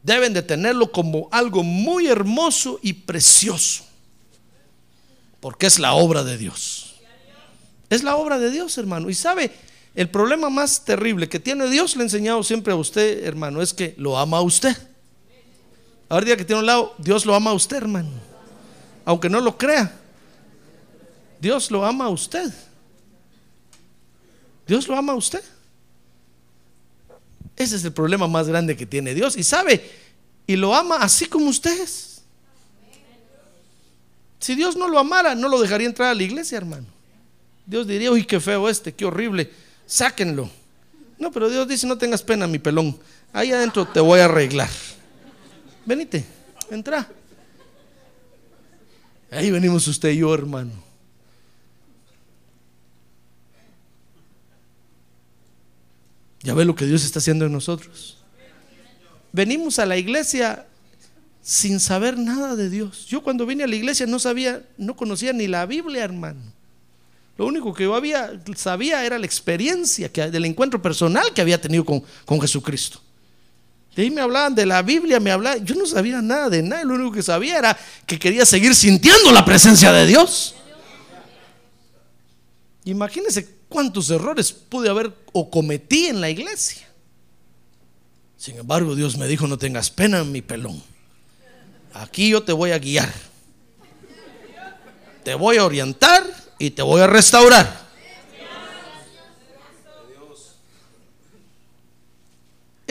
deben 0.01 0.33
de 0.33 0.41
tenerlo 0.41 0.91
como 0.91 1.29
algo 1.31 1.63
muy 1.63 2.07
hermoso 2.07 2.79
y 2.81 2.93
precioso, 2.93 3.85
porque 5.39 5.67
es 5.67 5.77
la 5.77 5.93
obra 5.93 6.23
de 6.23 6.37
Dios. 6.37 6.95
Es 7.89 8.03
la 8.03 8.15
obra 8.15 8.39
de 8.39 8.49
Dios, 8.49 8.77
hermano. 8.77 9.09
Y 9.09 9.13
sabe, 9.13 9.51
el 9.95 10.09
problema 10.09 10.49
más 10.49 10.85
terrible 10.85 11.29
que 11.29 11.39
tiene 11.39 11.69
Dios, 11.69 11.95
le 11.95 12.01
he 12.01 12.05
enseñado 12.05 12.41
siempre 12.41 12.73
a 12.73 12.77
usted, 12.77 13.25
hermano, 13.25 13.61
es 13.61 13.73
que 13.73 13.93
lo 13.97 14.17
ama 14.17 14.37
a 14.37 14.41
usted. 14.41 14.75
Ahora 16.11 16.25
día 16.25 16.35
que 16.35 16.43
tiene 16.43 16.59
un 16.59 16.65
lado, 16.65 16.93
Dios 16.97 17.25
lo 17.25 17.33
ama 17.33 17.51
a 17.51 17.53
usted, 17.53 17.77
hermano. 17.77 18.09
Aunque 19.05 19.29
no 19.29 19.39
lo 19.39 19.57
crea. 19.57 19.97
Dios 21.39 21.71
lo 21.71 21.85
ama 21.85 22.03
a 22.03 22.09
usted. 22.09 22.51
Dios 24.67 24.89
lo 24.89 24.97
ama 24.97 25.13
a 25.13 25.15
usted. 25.15 25.41
Ese 27.55 27.77
es 27.77 27.85
el 27.85 27.93
problema 27.93 28.27
más 28.27 28.49
grande 28.49 28.75
que 28.75 28.85
tiene 28.85 29.13
Dios. 29.13 29.37
Y 29.37 29.43
sabe, 29.43 29.89
y 30.45 30.57
lo 30.57 30.75
ama 30.75 30.97
así 30.97 31.27
como 31.27 31.45
ustedes. 31.47 32.23
Si 34.41 34.53
Dios 34.53 34.75
no 34.75 34.89
lo 34.89 34.99
amara, 34.99 35.33
no 35.33 35.47
lo 35.47 35.61
dejaría 35.61 35.87
entrar 35.87 36.09
a 36.09 36.13
la 36.13 36.23
iglesia, 36.23 36.57
hermano. 36.57 36.87
Dios 37.65 37.87
diría, 37.87 38.11
uy, 38.11 38.25
qué 38.25 38.41
feo 38.41 38.67
este, 38.67 38.93
qué 38.93 39.05
horrible, 39.05 39.49
sáquenlo. 39.85 40.49
No, 41.17 41.31
pero 41.31 41.49
Dios 41.49 41.69
dice, 41.69 41.87
no 41.87 41.97
tengas 41.97 42.21
pena, 42.21 42.47
mi 42.47 42.59
pelón. 42.59 42.99
Ahí 43.31 43.53
adentro 43.53 43.87
te 43.87 44.01
voy 44.01 44.19
a 44.19 44.25
arreglar. 44.25 44.69
Venite, 45.85 46.25
entra. 46.69 47.07
Ahí 49.31 49.49
venimos 49.49 49.87
usted 49.87 50.09
y 50.09 50.17
yo, 50.17 50.33
hermano. 50.33 50.71
Ya 56.43 56.53
ve 56.53 56.65
lo 56.65 56.75
que 56.75 56.85
Dios 56.85 57.03
está 57.03 57.19
haciendo 57.19 57.45
en 57.45 57.51
nosotros. 57.51 58.17
Venimos 59.31 59.79
a 59.79 59.85
la 59.85 59.97
iglesia 59.97 60.65
sin 61.41 61.79
saber 61.79 62.17
nada 62.17 62.55
de 62.55 62.69
Dios. 62.69 63.05
Yo 63.07 63.23
cuando 63.23 63.45
vine 63.45 63.63
a 63.63 63.67
la 63.67 63.75
iglesia 63.75 64.05
no 64.05 64.19
sabía, 64.19 64.63
no 64.77 64.95
conocía 64.95 65.33
ni 65.33 65.47
la 65.47 65.65
Biblia, 65.65 66.03
hermano. 66.03 66.41
Lo 67.37 67.45
único 67.45 67.73
que 67.73 67.83
yo 67.83 67.95
había, 67.95 68.39
sabía 68.55 69.05
era 69.05 69.17
la 69.17 69.25
experiencia 69.25 70.09
del 70.09 70.45
encuentro 70.45 70.81
personal 70.81 71.33
que 71.33 71.41
había 71.41 71.59
tenido 71.59 71.85
con, 71.85 72.03
con 72.25 72.41
Jesucristo. 72.41 73.01
De 73.95 74.03
ahí 74.03 74.09
me 74.09 74.21
hablaban 74.21 74.55
de 74.55 74.65
la 74.65 74.81
Biblia, 74.81 75.19
me 75.19 75.31
hablaban, 75.31 75.65
yo 75.65 75.75
no 75.75 75.85
sabía 75.85 76.21
nada 76.21 76.49
de 76.49 76.63
nada, 76.63 76.83
lo 76.83 76.93
único 76.93 77.11
que 77.11 77.23
sabía 77.23 77.57
era 77.57 77.77
que 78.05 78.17
quería 78.17 78.45
seguir 78.45 78.73
sintiendo 78.73 79.31
la 79.31 79.43
presencia 79.43 79.91
de 79.91 80.05
Dios. 80.05 80.55
Imagínense 82.85 83.47
cuántos 83.67 84.09
errores 84.09 84.51
pude 84.51 84.89
haber 84.89 85.13
o 85.33 85.49
cometí 85.49 86.07
en 86.07 86.21
la 86.21 86.29
iglesia. 86.29 86.87
Sin 88.37 88.57
embargo, 88.57 88.95
Dios 88.95 89.17
me 89.17 89.27
dijo, 89.27 89.45
no 89.45 89.57
tengas 89.57 89.91
pena, 89.91 90.23
mi 90.23 90.41
pelón. 90.41 90.81
Aquí 91.93 92.29
yo 92.29 92.41
te 92.41 92.53
voy 92.53 92.71
a 92.71 92.79
guiar. 92.79 93.11
Te 95.23 95.35
voy 95.35 95.57
a 95.57 95.65
orientar 95.65 96.23
y 96.57 96.71
te 96.71 96.81
voy 96.81 97.01
a 97.01 97.07
restaurar. 97.07 97.80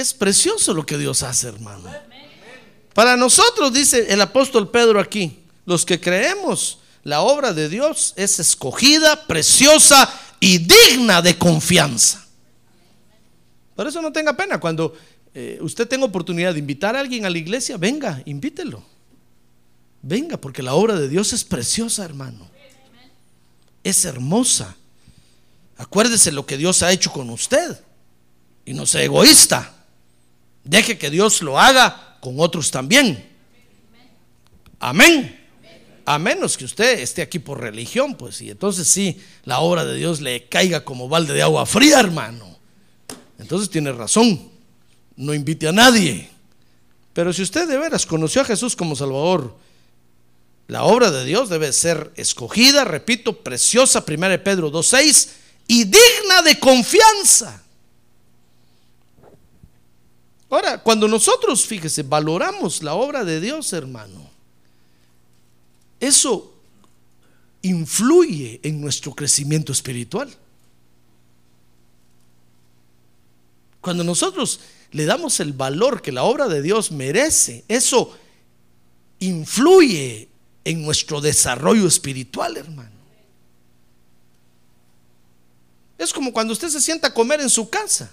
Es 0.00 0.14
precioso 0.14 0.72
lo 0.72 0.86
que 0.86 0.96
Dios 0.96 1.22
hace, 1.22 1.48
hermano. 1.48 1.92
Para 2.94 3.18
nosotros, 3.18 3.70
dice 3.70 4.10
el 4.10 4.22
apóstol 4.22 4.70
Pedro 4.70 4.98
aquí, 4.98 5.40
los 5.66 5.84
que 5.84 6.00
creemos, 6.00 6.78
la 7.04 7.20
obra 7.20 7.52
de 7.52 7.68
Dios 7.68 8.14
es 8.16 8.40
escogida, 8.40 9.26
preciosa 9.26 10.10
y 10.40 10.56
digna 10.56 11.20
de 11.20 11.36
confianza. 11.36 12.26
Por 13.76 13.88
eso 13.88 14.00
no 14.00 14.10
tenga 14.10 14.34
pena. 14.34 14.58
Cuando 14.58 14.96
eh, 15.34 15.58
usted 15.60 15.86
tenga 15.86 16.06
oportunidad 16.06 16.54
de 16.54 16.60
invitar 16.60 16.96
a 16.96 17.00
alguien 17.00 17.26
a 17.26 17.30
la 17.30 17.36
iglesia, 17.36 17.76
venga, 17.76 18.22
invítelo. 18.24 18.82
Venga, 20.00 20.38
porque 20.38 20.62
la 20.62 20.72
obra 20.72 20.96
de 20.96 21.10
Dios 21.10 21.34
es 21.34 21.44
preciosa, 21.44 22.06
hermano. 22.06 22.48
Es 23.84 24.06
hermosa. 24.06 24.74
Acuérdese 25.76 26.32
lo 26.32 26.46
que 26.46 26.56
Dios 26.56 26.82
ha 26.82 26.90
hecho 26.90 27.12
con 27.12 27.28
usted. 27.28 27.78
Y 28.64 28.72
no 28.72 28.86
sea 28.86 29.02
egoísta. 29.02 29.74
Deje 30.64 30.98
que 30.98 31.10
Dios 31.10 31.42
lo 31.42 31.58
haga 31.58 32.18
con 32.20 32.34
otros 32.38 32.70
también. 32.70 33.28
Amén. 34.78 35.38
A 36.04 36.18
menos 36.18 36.56
que 36.56 36.64
usted 36.64 36.98
esté 37.00 37.22
aquí 37.22 37.38
por 37.38 37.60
religión, 37.60 38.14
pues, 38.14 38.40
y 38.40 38.50
entonces 38.50 38.88
sí, 38.88 39.20
la 39.44 39.60
obra 39.60 39.84
de 39.84 39.96
Dios 39.96 40.20
le 40.20 40.48
caiga 40.48 40.84
como 40.84 41.08
balde 41.08 41.34
de 41.34 41.42
agua 41.42 41.66
fría, 41.66 42.00
hermano. 42.00 42.58
Entonces 43.38 43.70
tiene 43.70 43.92
razón. 43.92 44.50
No 45.16 45.34
invite 45.34 45.68
a 45.68 45.72
nadie. 45.72 46.28
Pero 47.12 47.32
si 47.32 47.42
usted 47.42 47.68
de 47.68 47.78
veras 47.78 48.06
conoció 48.06 48.42
a 48.42 48.44
Jesús 48.44 48.74
como 48.74 48.96
Salvador, 48.96 49.56
la 50.68 50.84
obra 50.84 51.10
de 51.10 51.24
Dios 51.24 51.48
debe 51.48 51.72
ser 51.72 52.12
escogida, 52.16 52.84
repito, 52.84 53.42
preciosa, 53.42 54.04
1 54.06 54.44
Pedro 54.44 54.70
2.6, 54.70 55.28
y 55.66 55.84
digna 55.84 56.42
de 56.44 56.58
confianza. 56.58 57.62
Ahora, 60.50 60.82
cuando 60.82 61.06
nosotros, 61.06 61.64
fíjese, 61.64 62.02
valoramos 62.02 62.82
la 62.82 62.94
obra 62.94 63.24
de 63.24 63.40
Dios, 63.40 63.72
hermano, 63.72 64.28
eso 66.00 66.52
influye 67.62 68.58
en 68.64 68.80
nuestro 68.80 69.14
crecimiento 69.14 69.70
espiritual. 69.70 70.28
Cuando 73.80 74.02
nosotros 74.02 74.60
le 74.90 75.04
damos 75.04 75.38
el 75.38 75.52
valor 75.52 76.02
que 76.02 76.10
la 76.10 76.24
obra 76.24 76.48
de 76.48 76.62
Dios 76.62 76.90
merece, 76.90 77.64
eso 77.68 78.18
influye 79.20 80.28
en 80.64 80.82
nuestro 80.82 81.20
desarrollo 81.20 81.86
espiritual, 81.86 82.56
hermano. 82.56 82.90
Es 85.96 86.12
como 86.12 86.32
cuando 86.32 86.54
usted 86.54 86.70
se 86.70 86.80
sienta 86.80 87.08
a 87.08 87.14
comer 87.14 87.40
en 87.40 87.50
su 87.50 87.68
casa. 87.70 88.10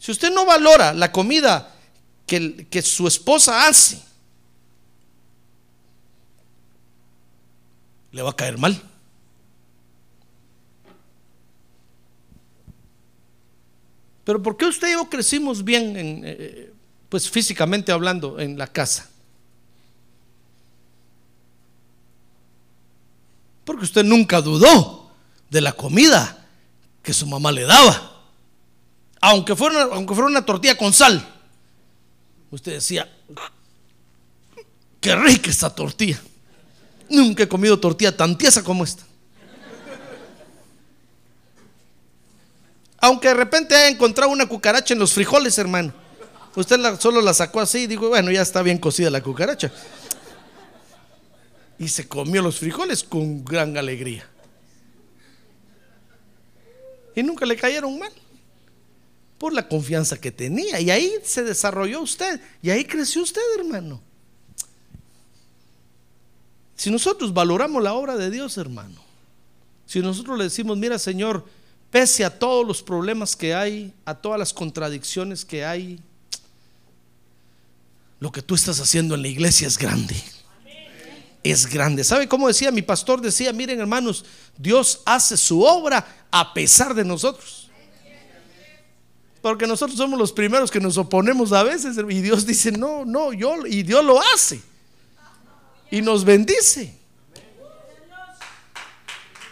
Si 0.00 0.10
usted 0.10 0.32
no 0.32 0.46
valora 0.46 0.94
la 0.94 1.12
comida 1.12 1.76
que, 2.26 2.66
que 2.70 2.80
su 2.80 3.06
esposa 3.06 3.68
hace, 3.68 4.02
le 8.10 8.22
va 8.22 8.30
a 8.30 8.36
caer 8.36 8.56
mal. 8.56 8.82
Pero 14.24 14.42
¿por 14.42 14.56
qué 14.56 14.64
usted 14.64 14.88
y 14.88 14.92
yo 14.92 15.10
crecimos 15.10 15.62
bien, 15.62 15.94
en, 15.96 16.22
eh, 16.24 16.72
pues 17.10 17.28
físicamente 17.28 17.92
hablando, 17.92 18.40
en 18.40 18.56
la 18.56 18.68
casa? 18.68 19.10
Porque 23.66 23.84
usted 23.84 24.02
nunca 24.02 24.40
dudó 24.40 25.10
de 25.50 25.60
la 25.60 25.72
comida 25.72 26.48
que 27.02 27.12
su 27.12 27.26
mamá 27.26 27.52
le 27.52 27.64
daba. 27.64 28.09
Aunque 29.20 29.54
fuera 29.54 29.84
una, 29.84 29.94
aunque 29.94 30.14
fuera 30.14 30.28
una 30.28 30.44
tortilla 30.44 30.76
con 30.76 30.92
sal. 30.92 31.26
Usted 32.50 32.72
decía, 32.72 33.08
qué 35.00 35.14
rica 35.14 35.50
esta 35.50 35.74
tortilla. 35.74 36.20
Nunca 37.08 37.42
he 37.42 37.48
comido 37.48 37.78
tortilla 37.78 38.16
tan 38.16 38.36
tiesa 38.38 38.62
como 38.62 38.84
esta. 38.84 39.04
Aunque 42.98 43.28
de 43.28 43.34
repente 43.34 43.74
haya 43.74 43.88
encontrado 43.88 44.30
una 44.30 44.46
cucaracha 44.46 44.94
en 44.94 45.00
los 45.00 45.12
frijoles, 45.12 45.56
hermano. 45.58 45.92
Usted 46.54 46.78
solo 46.98 47.20
la 47.22 47.32
sacó 47.32 47.60
así 47.60 47.80
y 47.80 47.86
dijo, 47.86 48.08
bueno, 48.08 48.30
ya 48.30 48.42
está 48.42 48.62
bien 48.62 48.78
cocida 48.78 49.08
la 49.10 49.22
cucaracha. 49.22 49.72
Y 51.78 51.88
se 51.88 52.06
comió 52.08 52.42
los 52.42 52.58
frijoles 52.58 53.02
con 53.02 53.44
gran 53.44 53.76
alegría. 53.76 54.28
Y 57.14 57.22
nunca 57.22 57.46
le 57.46 57.56
cayeron 57.56 57.98
mal. 57.98 58.12
Por 59.40 59.54
la 59.54 59.66
confianza 59.66 60.20
que 60.20 60.30
tenía. 60.30 60.78
Y 60.82 60.90
ahí 60.90 61.14
se 61.24 61.42
desarrolló 61.42 62.02
usted. 62.02 62.38
Y 62.60 62.68
ahí 62.68 62.84
creció 62.84 63.22
usted, 63.22 63.40
hermano. 63.58 64.02
Si 66.76 66.90
nosotros 66.90 67.32
valoramos 67.32 67.82
la 67.82 67.94
obra 67.94 68.16
de 68.16 68.30
Dios, 68.30 68.58
hermano, 68.58 69.00
si 69.86 70.00
nosotros 70.00 70.36
le 70.36 70.44
decimos, 70.44 70.76
mira 70.76 70.98
Señor, 70.98 71.46
pese 71.90 72.22
a 72.24 72.38
todos 72.38 72.66
los 72.66 72.82
problemas 72.82 73.34
que 73.34 73.54
hay, 73.54 73.94
a 74.04 74.14
todas 74.14 74.38
las 74.38 74.52
contradicciones 74.52 75.44
que 75.44 75.64
hay, 75.64 76.00
lo 78.18 78.32
que 78.32 78.40
tú 78.40 78.54
estás 78.54 78.80
haciendo 78.80 79.14
en 79.14 79.22
la 79.22 79.28
iglesia 79.28 79.66
es 79.66 79.76
grande. 79.76 80.16
Es 81.42 81.66
grande. 81.66 82.04
¿Sabe 82.04 82.28
cómo 82.28 82.48
decía 82.48 82.70
mi 82.70 82.82
pastor? 82.82 83.20
Decía, 83.20 83.52
miren 83.52 83.80
hermanos, 83.80 84.24
Dios 84.56 85.00
hace 85.06 85.36
su 85.36 85.62
obra 85.62 86.26
a 86.30 86.54
pesar 86.54 86.94
de 86.94 87.04
nosotros. 87.04 87.59
Porque 89.42 89.66
nosotros 89.66 89.96
somos 89.96 90.18
los 90.18 90.32
primeros 90.32 90.70
que 90.70 90.80
nos 90.80 90.98
oponemos 90.98 91.52
a 91.52 91.62
veces 91.62 91.96
y 91.96 92.20
Dios 92.20 92.44
dice, 92.46 92.72
no, 92.72 93.04
no, 93.04 93.32
yo, 93.32 93.66
y 93.66 93.82
Dios 93.82 94.04
lo 94.04 94.20
hace 94.20 94.60
y 95.90 96.02
nos 96.02 96.24
bendice. 96.24 96.94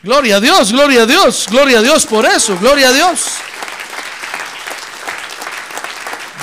Gloria 0.02 0.36
a 0.36 0.40
Dios, 0.40 0.72
gloria 0.72 1.02
a 1.02 1.06
Dios, 1.06 1.46
gloria 1.50 1.78
a 1.80 1.82
Dios 1.82 2.06
por 2.06 2.24
eso, 2.24 2.56
gloria 2.58 2.88
a 2.88 2.92
Dios. 2.92 3.26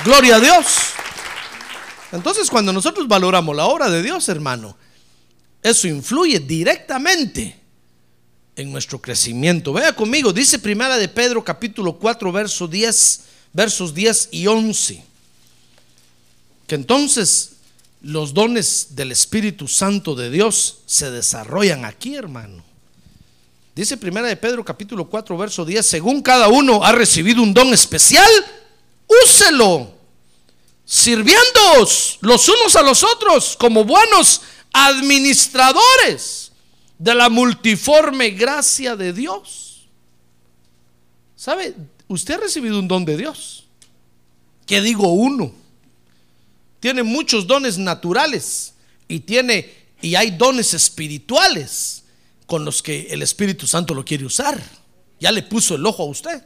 Gloria 0.03 0.35
a 0.35 0.39
Dios. 0.39 0.65
Entonces 2.11 2.49
cuando 2.49 2.73
nosotros 2.73 3.07
valoramos 3.07 3.55
la 3.55 3.65
obra 3.65 3.89
de 3.89 4.03
Dios, 4.03 4.27
hermano, 4.29 4.77
eso 5.63 5.87
influye 5.87 6.39
directamente 6.39 7.59
en 8.55 8.71
nuestro 8.71 9.01
crecimiento. 9.01 9.73
Vea 9.73 9.95
conmigo, 9.95 10.31
dice 10.31 10.59
Primera 10.59 10.97
de 10.97 11.07
Pedro 11.07 11.43
capítulo 11.43 11.97
4 11.97 12.31
verso 12.31 12.67
10, 12.67 13.21
versos 13.55 13.93
10 13.93 14.29
y 14.31 14.47
11. 14.47 15.01
Que 16.67 16.75
entonces 16.75 17.53
los 18.01 18.33
dones 18.33 18.87
del 18.91 19.11
Espíritu 19.11 19.67
Santo 19.67 20.13
de 20.13 20.29
Dios 20.29 20.79
se 20.85 21.09
desarrollan 21.09 21.85
aquí, 21.85 22.15
hermano. 22.15 22.63
Dice 23.73 23.97
primera 23.97 24.27
de 24.27 24.35
Pedro 24.35 24.63
capítulo 24.63 25.09
4 25.09 25.37
verso 25.37 25.65
10, 25.65 25.85
según 25.85 26.21
cada 26.21 26.49
uno 26.49 26.83
ha 26.83 26.91
recibido 26.91 27.41
un 27.41 27.53
don 27.53 27.73
especial, 27.73 28.29
úselo, 29.23 29.93
sirviéndoos 30.85 32.19
los 32.21 32.47
unos 32.49 32.75
a 32.75 32.83
los 32.83 33.03
otros 33.03 33.55
como 33.57 33.85
buenos 33.85 34.41
administradores 34.73 36.51
de 36.99 37.15
la 37.15 37.29
multiforme 37.29 38.31
gracia 38.31 38.95
de 38.95 39.13
Dios. 39.13 39.87
¿Sabe? 41.35 41.75
Usted 42.07 42.35
ha 42.35 42.37
recibido 42.37 42.79
un 42.79 42.87
don 42.87 43.05
de 43.05 43.17
Dios. 43.17 43.65
¿Qué 44.65 44.81
digo 44.81 45.11
uno? 45.11 45.53
Tiene 46.79 47.03
muchos 47.03 47.47
dones 47.47 47.77
naturales 47.77 48.73
y 49.07 49.19
tiene 49.19 49.85
y 50.01 50.15
hay 50.15 50.31
dones 50.31 50.73
espirituales 50.73 52.03
con 52.45 52.65
los 52.65 52.83
que 52.83 53.07
el 53.09 53.21
Espíritu 53.21 53.65
Santo 53.65 53.93
lo 53.93 54.05
quiere 54.05 54.25
usar. 54.25 54.61
Ya 55.19 55.31
le 55.31 55.43
puso 55.43 55.75
el 55.75 55.85
ojo 55.85 56.03
a 56.03 56.07
usted. 56.07 56.43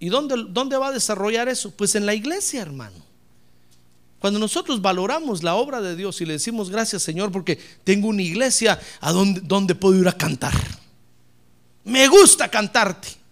¿Y 0.00 0.08
dónde, 0.08 0.34
dónde 0.50 0.76
va 0.76 0.88
a 0.88 0.92
desarrollar 0.92 1.48
eso? 1.48 1.70
Pues 1.70 1.94
en 1.94 2.04
la 2.04 2.14
iglesia, 2.14 2.60
hermano. 2.60 3.04
Cuando 4.18 4.38
nosotros 4.38 4.82
valoramos 4.82 5.42
la 5.42 5.54
obra 5.54 5.80
de 5.80 5.96
Dios 5.96 6.20
y 6.20 6.24
le 6.24 6.34
decimos 6.34 6.70
gracias 6.70 7.02
Señor 7.02 7.30
porque 7.30 7.58
tengo 7.84 8.08
una 8.08 8.22
iglesia 8.22 8.80
a 9.00 9.12
donde, 9.12 9.40
donde 9.40 9.74
puedo 9.74 10.00
ir 10.00 10.08
a 10.08 10.16
cantar. 10.16 10.54
Me 11.84 12.08
gusta 12.08 12.48
cantarte. 12.48 13.23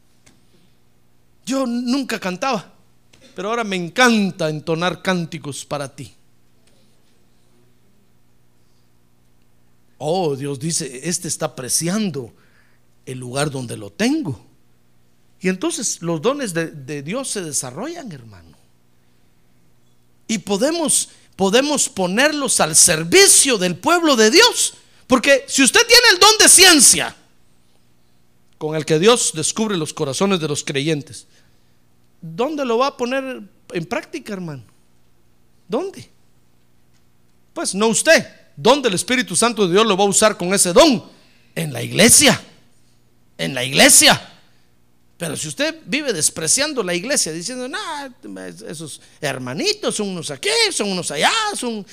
Yo 1.44 1.66
nunca 1.66 2.18
cantaba, 2.18 2.72
pero 3.34 3.50
ahora 3.50 3.64
me 3.64 3.76
encanta 3.76 4.48
entonar 4.48 5.02
cánticos 5.02 5.64
para 5.64 5.94
ti. 5.94 6.14
Oh, 9.98 10.34
Dios 10.34 10.58
dice, 10.58 11.08
este 11.08 11.28
está 11.28 11.46
apreciando 11.46 12.32
el 13.06 13.18
lugar 13.18 13.50
donde 13.50 13.76
lo 13.76 13.90
tengo. 13.90 14.44
Y 15.40 15.48
entonces 15.48 16.02
los 16.02 16.20
dones 16.22 16.54
de, 16.54 16.66
de 16.68 17.02
Dios 17.02 17.28
se 17.28 17.42
desarrollan, 17.42 18.10
hermano 18.12 18.52
y 20.32 20.38
podemos, 20.38 21.10
podemos 21.36 21.90
ponerlos 21.90 22.60
al 22.60 22.74
servicio 22.74 23.58
del 23.58 23.76
pueblo 23.76 24.16
de 24.16 24.30
Dios. 24.30 24.72
Porque 25.06 25.44
si 25.46 25.62
usted 25.62 25.86
tiene 25.86 26.02
el 26.14 26.18
don 26.18 26.38
de 26.38 26.48
ciencia, 26.48 27.14
con 28.62 28.76
el 28.76 28.86
que 28.86 29.00
Dios 29.00 29.32
descubre 29.34 29.76
los 29.76 29.92
corazones 29.92 30.38
de 30.38 30.46
los 30.46 30.62
creyentes, 30.62 31.26
¿dónde 32.20 32.64
lo 32.64 32.78
va 32.78 32.86
a 32.86 32.96
poner 32.96 33.42
en 33.72 33.86
práctica, 33.86 34.34
hermano? 34.34 34.62
¿Dónde? 35.66 36.08
Pues 37.52 37.74
no 37.74 37.88
usted. 37.88 38.24
¿Dónde 38.56 38.88
el 38.88 38.94
Espíritu 38.94 39.34
Santo 39.34 39.66
de 39.66 39.72
Dios 39.72 39.84
lo 39.84 39.96
va 39.96 40.04
a 40.04 40.06
usar 40.06 40.36
con 40.36 40.54
ese 40.54 40.72
don? 40.72 41.02
En 41.56 41.72
la 41.72 41.82
iglesia. 41.82 42.40
En 43.36 43.52
la 43.52 43.64
iglesia. 43.64 44.30
Pero 45.18 45.36
si 45.36 45.48
usted 45.48 45.80
vive 45.84 46.12
despreciando 46.12 46.84
la 46.84 46.94
iglesia, 46.94 47.32
diciendo, 47.32 47.66
no, 47.66 47.80
esos 48.68 49.00
hermanitos 49.20 49.96
son 49.96 50.10
unos 50.10 50.30
aquí, 50.30 50.50
son 50.70 50.88
unos 50.88 51.10
allá, 51.10 51.32
son... 51.56 51.84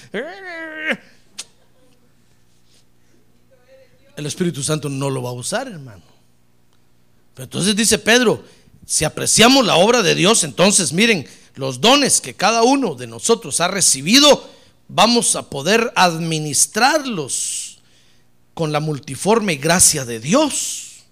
El 4.16 4.26
Espíritu 4.28 4.62
Santo 4.62 4.88
no 4.88 5.10
lo 5.10 5.24
va 5.24 5.32
a 5.32 5.34
usar, 5.34 5.68
hermano. 5.68 6.09
Entonces 7.44 7.76
dice 7.76 8.00
Pedro, 8.00 8.44
si 8.86 9.06
apreciamos 9.06 9.66
la 9.66 9.76
obra 9.76 10.02
de 10.02 10.16
Dios, 10.16 10.44
entonces 10.44 10.94
miren, 10.94 11.28
los 11.56 11.82
dones 11.82 12.22
que 12.22 12.34
cada 12.34 12.64
uno 12.64 12.96
de 12.96 13.08
nosotros 13.08 13.60
ha 13.60 13.68
recibido, 13.68 14.50
vamos 14.88 15.36
a 15.36 15.50
poder 15.50 15.92
administrarlos 15.96 17.80
con 18.54 18.72
la 18.72 18.80
multiforme 18.80 19.56
gracia 19.56 20.06
de 20.06 20.20
Dios 20.20 21.04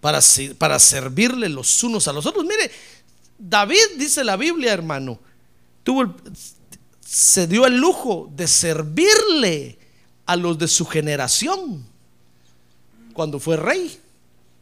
para, 0.00 0.20
para 0.58 0.78
servirle 0.78 1.48
los 1.48 1.82
unos 1.82 2.06
a 2.08 2.12
los 2.12 2.26
otros. 2.26 2.44
Mire, 2.44 2.70
David 3.38 3.96
dice 3.98 4.22
la 4.24 4.36
Biblia, 4.36 4.72
hermano, 4.72 5.18
tuvo 5.82 6.14
se 7.06 7.46
dio 7.46 7.66
el 7.66 7.76
lujo 7.76 8.30
de 8.34 8.48
servirle 8.48 9.78
a 10.26 10.34
los 10.34 10.58
de 10.58 10.66
su 10.66 10.84
generación 10.84 11.86
cuando 13.12 13.38
fue 13.38 13.56
rey. 13.56 13.98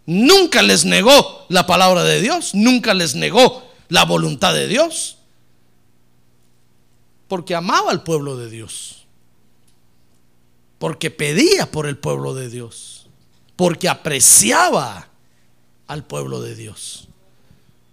Nunca 0.07 0.63
les 0.63 0.85
negó 0.85 1.47
la 1.49 1.67
palabra 1.67 2.05
de 2.05 2.21
Dios, 2.21 2.55
nunca 2.55 2.93
les 2.95 3.15
negó 3.15 3.67
la 3.89 4.05
voluntad 4.05 4.53
de 4.53 4.67
Dios, 4.69 5.19
porque 7.29 7.55
amaba 7.55 7.91
al 7.91 8.03
pueblo 8.03 8.37
de 8.37 8.51
Dios, 8.51 9.07
porque 10.79 11.11
pedía 11.11 11.71
por 11.71 11.87
el 11.87 11.97
pueblo 11.97 12.35
de 12.35 12.51
Dios, 12.51 13.07
porque 13.57 13.89
apreciaba 13.89 15.09
al 15.87 16.05
pueblo 16.05 16.43
de 16.43 16.55
Dios. 16.55 17.09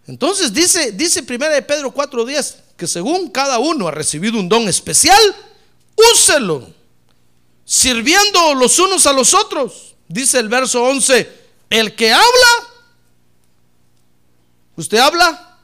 Entonces 0.08 0.52
dice, 0.54 0.92
dice 0.92 1.24
1 1.28 1.50
de 1.50 1.62
Pedro 1.62 1.94
4:10 1.94 2.56
que 2.76 2.88
según 2.88 3.30
cada 3.30 3.60
uno 3.60 3.88
ha 3.88 3.92
recibido 3.92 4.40
un 4.40 4.50
don 4.50 4.68
especial, 4.68 5.22
úselo, 6.14 6.68
sirviendo 7.64 8.56
los 8.56 8.80
unos 8.80 9.06
a 9.06 9.14
los 9.14 9.36
otros. 9.36 9.96
Dice 10.08 10.40
el 10.40 10.50
verso 10.50 10.84
11, 10.84 11.41
el 11.72 11.96
que 11.96 12.12
habla, 12.12 12.68
¿usted 14.76 14.98
habla? 15.00 15.58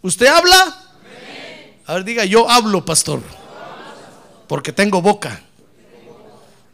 ¿Usted 0.00 0.26
habla? 0.26 0.84
A 1.84 1.94
ver, 1.94 2.04
diga, 2.04 2.24
yo 2.24 2.48
hablo, 2.48 2.84
pastor, 2.84 3.20
porque 4.46 4.72
tengo 4.72 5.02
boca. 5.02 5.42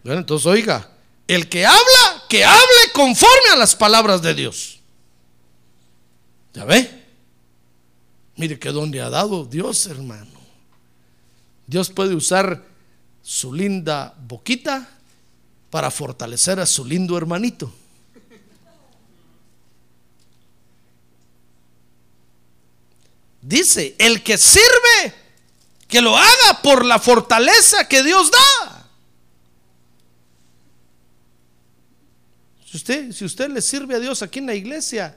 Bueno, 0.04 0.20
entonces 0.20 0.46
oiga, 0.46 0.90
el 1.26 1.48
que 1.48 1.64
habla, 1.64 2.24
que 2.28 2.44
hable 2.44 2.92
conforme 2.92 3.48
a 3.54 3.56
las 3.56 3.74
palabras 3.74 4.20
de 4.20 4.34
Dios. 4.34 4.80
¿Ya 6.52 6.66
ve? 6.66 7.04
Mire 8.36 8.58
que 8.58 8.68
donde 8.70 9.00
ha 9.00 9.08
dado 9.08 9.46
Dios, 9.46 9.86
hermano. 9.86 10.40
Dios 11.66 11.88
puede 11.88 12.14
usar 12.14 12.62
su 13.22 13.54
linda 13.54 14.14
boquita 14.18 14.90
para 15.70 15.90
fortalecer 15.90 16.60
a 16.60 16.66
su 16.66 16.84
lindo 16.84 17.16
hermanito. 17.16 17.72
Dice, 23.44 23.94
el 23.98 24.22
que 24.22 24.38
sirve, 24.38 25.12
que 25.86 26.00
lo 26.00 26.16
haga 26.16 26.62
por 26.62 26.82
la 26.82 26.98
fortaleza 26.98 27.86
que 27.86 28.02
Dios 28.02 28.30
da. 28.30 28.88
Si 32.64 32.78
usted, 32.78 33.12
si 33.12 33.24
usted 33.26 33.50
le 33.50 33.60
sirve 33.60 33.96
a 33.96 34.00
Dios 34.00 34.22
aquí 34.22 34.38
en 34.38 34.46
la 34.46 34.54
iglesia, 34.54 35.14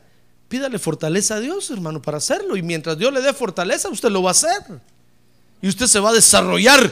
pídale 0.50 0.78
fortaleza 0.78 1.36
a 1.36 1.40
Dios, 1.40 1.72
hermano, 1.72 2.02
para 2.02 2.18
hacerlo. 2.18 2.58
Y 2.58 2.62
mientras 2.62 2.98
Dios 2.98 3.14
le 3.14 3.22
dé 3.22 3.32
fortaleza, 3.32 3.88
usted 3.88 4.10
lo 4.10 4.22
va 4.22 4.32
a 4.32 4.32
hacer. 4.32 4.62
Y 5.62 5.70
usted 5.70 5.88
se 5.88 6.02
va 6.02 6.10
a 6.10 6.14
desarrollar 6.14 6.92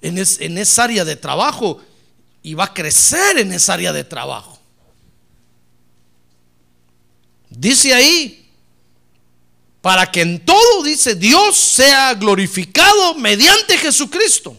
en, 0.00 0.16
en 0.16 0.58
esa 0.58 0.84
área 0.84 1.04
de 1.04 1.14
trabajo 1.14 1.78
y 2.42 2.54
va 2.54 2.64
a 2.64 2.74
crecer 2.74 3.36
en 3.36 3.52
esa 3.52 3.74
área 3.74 3.92
de 3.92 4.02
trabajo. 4.02 4.58
Dice 7.50 7.92
ahí, 7.92 8.39
para 9.80 10.10
que 10.10 10.20
en 10.20 10.44
todo, 10.44 10.82
dice, 10.82 11.14
Dios 11.14 11.56
sea 11.56 12.14
glorificado 12.14 13.14
mediante 13.14 13.78
Jesucristo, 13.78 14.56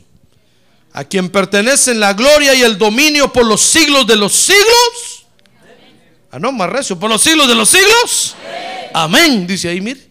a 0.94 1.04
quien 1.04 1.30
pertenecen 1.30 2.00
la 2.00 2.14
gloria 2.14 2.54
y 2.56 2.62
el 2.62 2.78
dominio 2.78 3.32
por 3.32 3.46
los 3.46 3.62
siglos 3.62 4.08
de 4.08 4.16
los 4.16 4.34
siglos. 4.34 5.26
Ah, 6.32 6.40
no, 6.40 6.52
más 6.52 6.70
recio, 6.70 6.98
por 6.98 7.10
los 7.10 7.22
siglos 7.22 7.48
de 7.48 7.56
los 7.56 7.70
siglos. 7.70 8.36
Amén, 8.94 9.46
dice 9.46 9.70
ahí, 9.70 9.82
mire. 9.82 10.10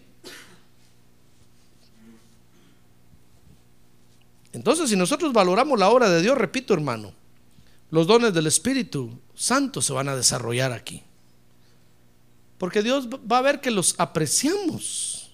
Entonces, 4.53 4.89
si 4.89 4.95
nosotros 4.95 5.33
valoramos 5.33 5.79
la 5.79 5.89
obra 5.89 6.09
de 6.09 6.21
Dios, 6.21 6.37
repito, 6.37 6.73
hermano, 6.73 7.13
los 7.89 8.07
dones 8.07 8.33
del 8.33 8.47
Espíritu 8.47 9.19
Santo 9.35 9.81
se 9.81 9.93
van 9.93 10.09
a 10.09 10.15
desarrollar 10.15 10.71
aquí. 10.71 11.03
Porque 12.61 12.83
Dios 12.83 13.07
va 13.09 13.39
a 13.39 13.41
ver 13.41 13.59
que 13.59 13.71
los 13.71 13.95
apreciamos. 13.97 15.31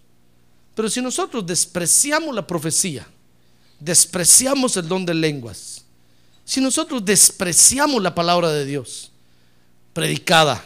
Pero 0.73 0.89
si 0.89 1.01
nosotros 1.01 1.45
despreciamos 1.45 2.33
la 2.33 2.47
profecía, 2.47 3.05
despreciamos 3.81 4.77
el 4.77 4.87
don 4.87 5.05
de 5.05 5.13
lenguas, 5.13 5.83
si 6.45 6.61
nosotros 6.61 7.03
despreciamos 7.03 8.01
la 8.01 8.15
palabra 8.15 8.49
de 8.53 8.63
Dios 8.63 9.11
predicada, 9.91 10.63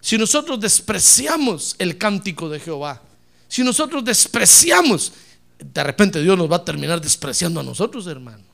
si 0.00 0.16
nosotros 0.16 0.60
despreciamos 0.60 1.74
el 1.80 1.98
cántico 1.98 2.48
de 2.48 2.60
Jehová, 2.60 3.02
si 3.48 3.64
nosotros 3.64 4.04
despreciamos, 4.04 5.10
de 5.58 5.82
repente 5.82 6.22
Dios 6.22 6.38
nos 6.38 6.48
va 6.48 6.58
a 6.58 6.64
terminar 6.64 7.00
despreciando 7.00 7.58
a 7.58 7.64
nosotros, 7.64 8.06
hermano. 8.06 8.44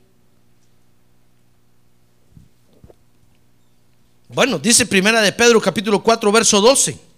Bueno, 4.31 4.59
dice 4.59 4.87
Primera 4.87 5.21
de 5.21 5.33
Pedro 5.33 5.61
capítulo 5.61 6.03
4 6.03 6.33
verso 6.33 6.63
12, 6.63 7.13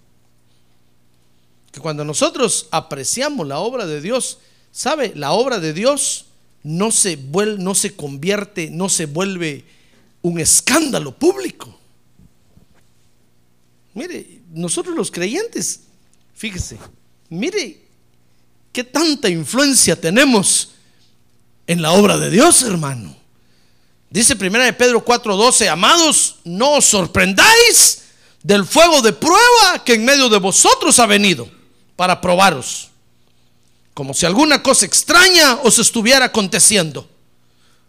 cuando 1.79 2.03
nosotros 2.03 2.67
apreciamos 2.71 3.47
la 3.47 3.59
obra 3.59 3.85
de 3.85 4.01
Dios, 4.01 4.39
¿sabe? 4.71 5.13
La 5.15 5.31
obra 5.31 5.59
de 5.59 5.73
Dios 5.73 6.25
no 6.63 6.91
se, 6.91 7.15
vuelve, 7.15 7.63
no 7.63 7.75
se 7.75 7.95
convierte, 7.95 8.69
no 8.69 8.89
se 8.89 9.05
vuelve 9.05 9.65
un 10.21 10.39
escándalo 10.39 11.15
público. 11.15 11.79
Mire, 13.93 14.41
nosotros 14.53 14.95
los 14.95 15.09
creyentes, 15.09 15.81
fíjese, 16.35 16.77
mire 17.29 17.81
qué 18.71 18.83
tanta 18.83 19.29
influencia 19.29 19.99
tenemos 19.99 20.71
en 21.65 21.81
la 21.81 21.93
obra 21.93 22.17
de 22.17 22.29
Dios, 22.29 22.61
hermano. 22.63 23.15
Dice 24.09 24.35
primera 24.35 24.65
de 24.65 24.73
Pedro 24.73 25.03
4:12, 25.03 25.67
amados, 25.69 26.37
no 26.43 26.73
os 26.73 26.85
sorprendáis 26.85 28.03
del 28.43 28.65
fuego 28.65 29.01
de 29.01 29.13
prueba 29.13 29.83
que 29.83 29.95
en 29.95 30.05
medio 30.05 30.29
de 30.29 30.37
vosotros 30.37 30.99
ha 30.99 31.05
venido 31.05 31.56
para 31.97 32.21
probaros, 32.21 32.89
como 33.93 34.13
si 34.13 34.25
alguna 34.25 34.63
cosa 34.63 34.85
extraña 34.85 35.55
os 35.63 35.79
estuviera 35.79 36.25
aconteciendo. 36.25 37.09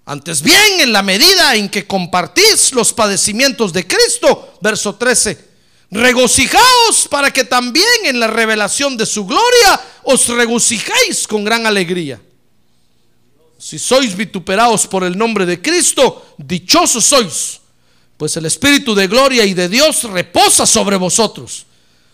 Antes 0.07 0.41
bien, 0.41 0.81
en 0.81 0.93
la 0.93 1.03
medida 1.03 1.55
en 1.55 1.69
que 1.69 1.87
compartís 1.87 2.73
los 2.73 2.95
padecimientos 2.95 3.75
de 3.75 3.87
Cristo, 3.87 4.59
verso 4.63 4.95
13, 4.95 5.47
regocijaos 5.91 7.07
para 7.11 7.31
que 7.31 7.45
también 7.45 7.87
en 8.07 8.19
la 8.19 8.27
revelación 8.27 8.97
de 8.97 9.05
su 9.05 9.27
gloria 9.27 9.81
os 10.05 10.27
regocijéis 10.29 11.29
con 11.29 11.45
gran 11.45 11.67
alegría. 11.67 12.21
Si 13.59 13.79
sois 13.79 14.17
vituperados 14.17 14.87
por 14.87 15.05
el 15.05 15.19
nombre 15.19 15.45
de 15.45 15.61
Cristo, 15.61 16.35
dichosos 16.39 17.05
sois, 17.05 17.61
pues 18.17 18.35
el 18.39 18.47
Espíritu 18.47 18.95
de 18.95 19.09
gloria 19.09 19.45
y 19.45 19.53
de 19.53 19.69
Dios 19.69 20.05
reposa 20.05 20.65
sobre 20.65 20.97
vosotros. 20.97 21.67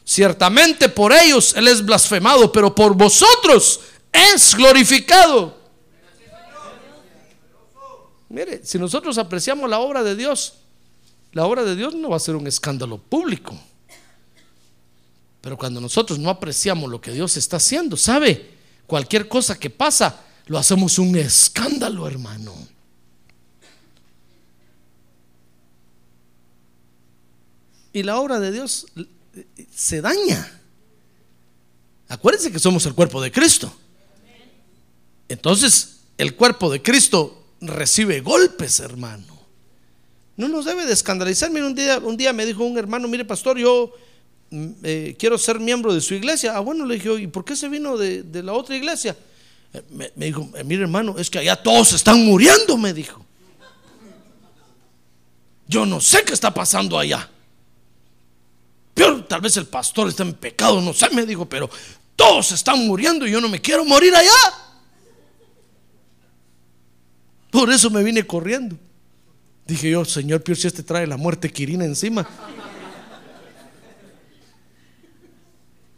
Ciertamente 0.05 0.89
por 0.91 1.13
ellos 1.13 1.55
Él 1.57 1.67
es 1.67 1.85
blasfemado, 1.85 2.53
pero 2.53 2.75
por 2.75 2.95
vosotros 2.95 3.81
es 4.13 4.55
glorificado. 4.55 5.59
Mire, 8.29 8.65
si 8.65 8.79
nosotros 8.79 9.17
apreciamos 9.17 9.71
la 9.71 9.79
obra 9.79 10.03
de 10.03 10.17
Dios, 10.17 10.55
la 11.33 11.47
obra 11.47 11.65
de 11.65 11.77
Dios 11.77 11.95
no 11.95 12.11
va 12.11 12.17
a 12.17 12.21
ser 12.21 12.37
un 12.37 12.47
escándalo 12.47 12.99
público. 12.99 13.59
Pero 15.41 15.57
cuando 15.57 15.81
nosotros 15.81 16.19
no 16.19 16.31
apreciamos 16.31 16.91
lo 16.91 17.01
que 17.01 17.13
Dios 17.13 17.37
está 17.37 17.59
haciendo, 17.59 17.97
¿sabe? 17.97 18.55
Cualquier 18.87 19.29
cosa 19.29 19.59
que 19.59 19.71
pasa, 19.71 20.21
lo 20.47 20.59
hacemos 20.59 20.99
un 20.99 21.17
escándalo, 21.17 22.07
hermano. 22.07 22.55
Y 27.93 28.03
la 28.03 28.19
obra 28.19 28.41
de 28.41 28.51
Dios 28.51 28.87
se 29.75 30.01
daña. 30.01 30.61
Acuérdense 32.09 32.53
que 32.53 32.59
somos 32.59 32.85
el 32.87 32.95
cuerpo 32.95 33.21
de 33.21 33.33
Cristo. 33.33 33.75
Entonces, 35.29 36.01
el 36.19 36.35
cuerpo 36.35 36.71
de 36.71 36.83
Cristo 36.83 37.45
recibe 37.61 38.21
golpes, 38.21 38.81
hermano. 38.81 39.35
No 40.37 40.49
nos 40.49 40.65
debe 40.65 40.85
de 40.87 40.93
escandalizar. 40.93 41.51
Mire, 41.51 41.67
un 41.67 41.75
día, 41.75 41.99
un 41.99 42.17
día 42.17 42.33
me 42.33 42.45
dijo 42.45 42.65
un 42.65 42.77
hermano, 42.77 43.09
mire, 43.09 43.25
pastor, 43.25 43.59
yo 43.59 43.93
mm, 44.51 44.71
eh, 44.83 45.17
quiero 45.19 45.39
ser 45.39 45.61
miembro 45.61 45.95
de 45.95 46.01
su 46.01 46.15
iglesia. 46.15 46.57
Ah, 46.57 46.61
bueno, 46.61 46.85
le 46.85 46.95
dije, 46.95 47.23
¿y 47.23 47.27
por 47.27 47.45
qué 47.45 47.57
se 47.57 47.69
vino 47.69 47.97
de, 47.97 48.23
de 48.23 48.43
la 48.43 48.53
otra 48.53 48.77
iglesia? 48.77 49.17
Eh, 49.73 49.83
me, 49.91 50.13
me, 50.17 50.27
dijo, 50.27 50.49
eh, 50.55 50.65
mire, 50.65 50.83
hermano, 50.83 51.17
es 51.19 51.31
que 51.31 51.39
allá 51.39 51.57
todos 51.57 51.93
están 51.93 52.25
muriendo, 52.25 52.77
me 52.77 52.93
dijo. 52.93 53.25
Yo 55.67 55.87
no 55.87 56.01
sé 56.01 56.25
qué 56.25 56.35
está 56.35 56.53
pasando 56.53 56.99
allá. 56.99 57.31
Peor, 58.95 59.27
tal 59.27 59.41
vez 59.41 59.57
el 59.57 59.67
pastor 59.67 60.09
está 60.09 60.23
en 60.23 60.35
pecado, 60.35 60.81
no 60.81 60.95
sé, 60.95 61.11
me 61.11 61.27
dijo, 61.27 61.47
pero 61.47 61.69
todos 62.15 62.53
están 62.53 62.87
muriendo 62.87 63.27
y 63.27 63.33
yo 63.33 63.41
no 63.41 63.49
me 63.49 63.61
quiero 63.61 63.85
morir 63.85 64.15
allá. 64.15 64.31
Por 67.51 67.71
eso 67.71 67.91
me 67.91 68.03
vine 68.03 68.27
corriendo. 68.27 68.77
Dije 69.67 69.91
yo, 69.91 70.05
Señor 70.05 70.43
Pío, 70.43 70.55
si 70.55 70.67
este 70.67 70.83
trae 70.83 71.07
la 71.07 71.17
muerte 71.17 71.51
quirina 71.51 71.85
encima. 71.85 72.29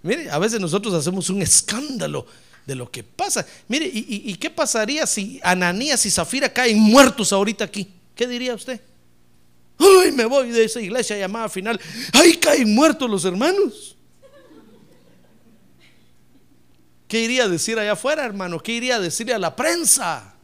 Mire, 0.02 0.30
a 0.30 0.38
veces 0.38 0.61
nosotros 0.61 0.94
hacemos 0.94 1.28
un 1.30 1.42
escándalo 1.42 2.26
de 2.64 2.74
lo 2.74 2.90
que 2.90 3.02
pasa. 3.02 3.44
Mire, 3.68 3.87
¿y, 3.87 4.22
y 4.24 4.35
qué 4.37 4.50
pasaría 4.50 5.06
si 5.06 5.40
Ananías 5.42 6.06
y 6.06 6.11
Zafira 6.11 6.52
caen 6.52 6.78
muertos 6.78 7.32
ahorita 7.32 7.64
aquí? 7.64 7.88
¿Qué 8.14 8.26
diría 8.26 8.54
usted? 8.54 8.80
Uy, 9.78 10.12
me 10.12 10.24
voy 10.24 10.50
de 10.50 10.64
esa 10.64 10.80
iglesia 10.80 11.18
llamada 11.18 11.48
final. 11.48 11.80
Ay, 12.12 12.36
caen 12.36 12.74
muertos 12.74 13.08
los 13.10 13.24
hermanos. 13.24 13.96
¿Qué 17.08 17.20
iría 17.20 17.44
a 17.44 17.48
decir 17.48 17.78
allá 17.78 17.92
afuera, 17.92 18.24
hermano? 18.24 18.58
¿Qué 18.58 18.72
iría 18.72 18.96
a 18.96 19.00
decirle 19.00 19.34
a 19.34 19.38
la 19.38 19.54
prensa? 19.54 20.34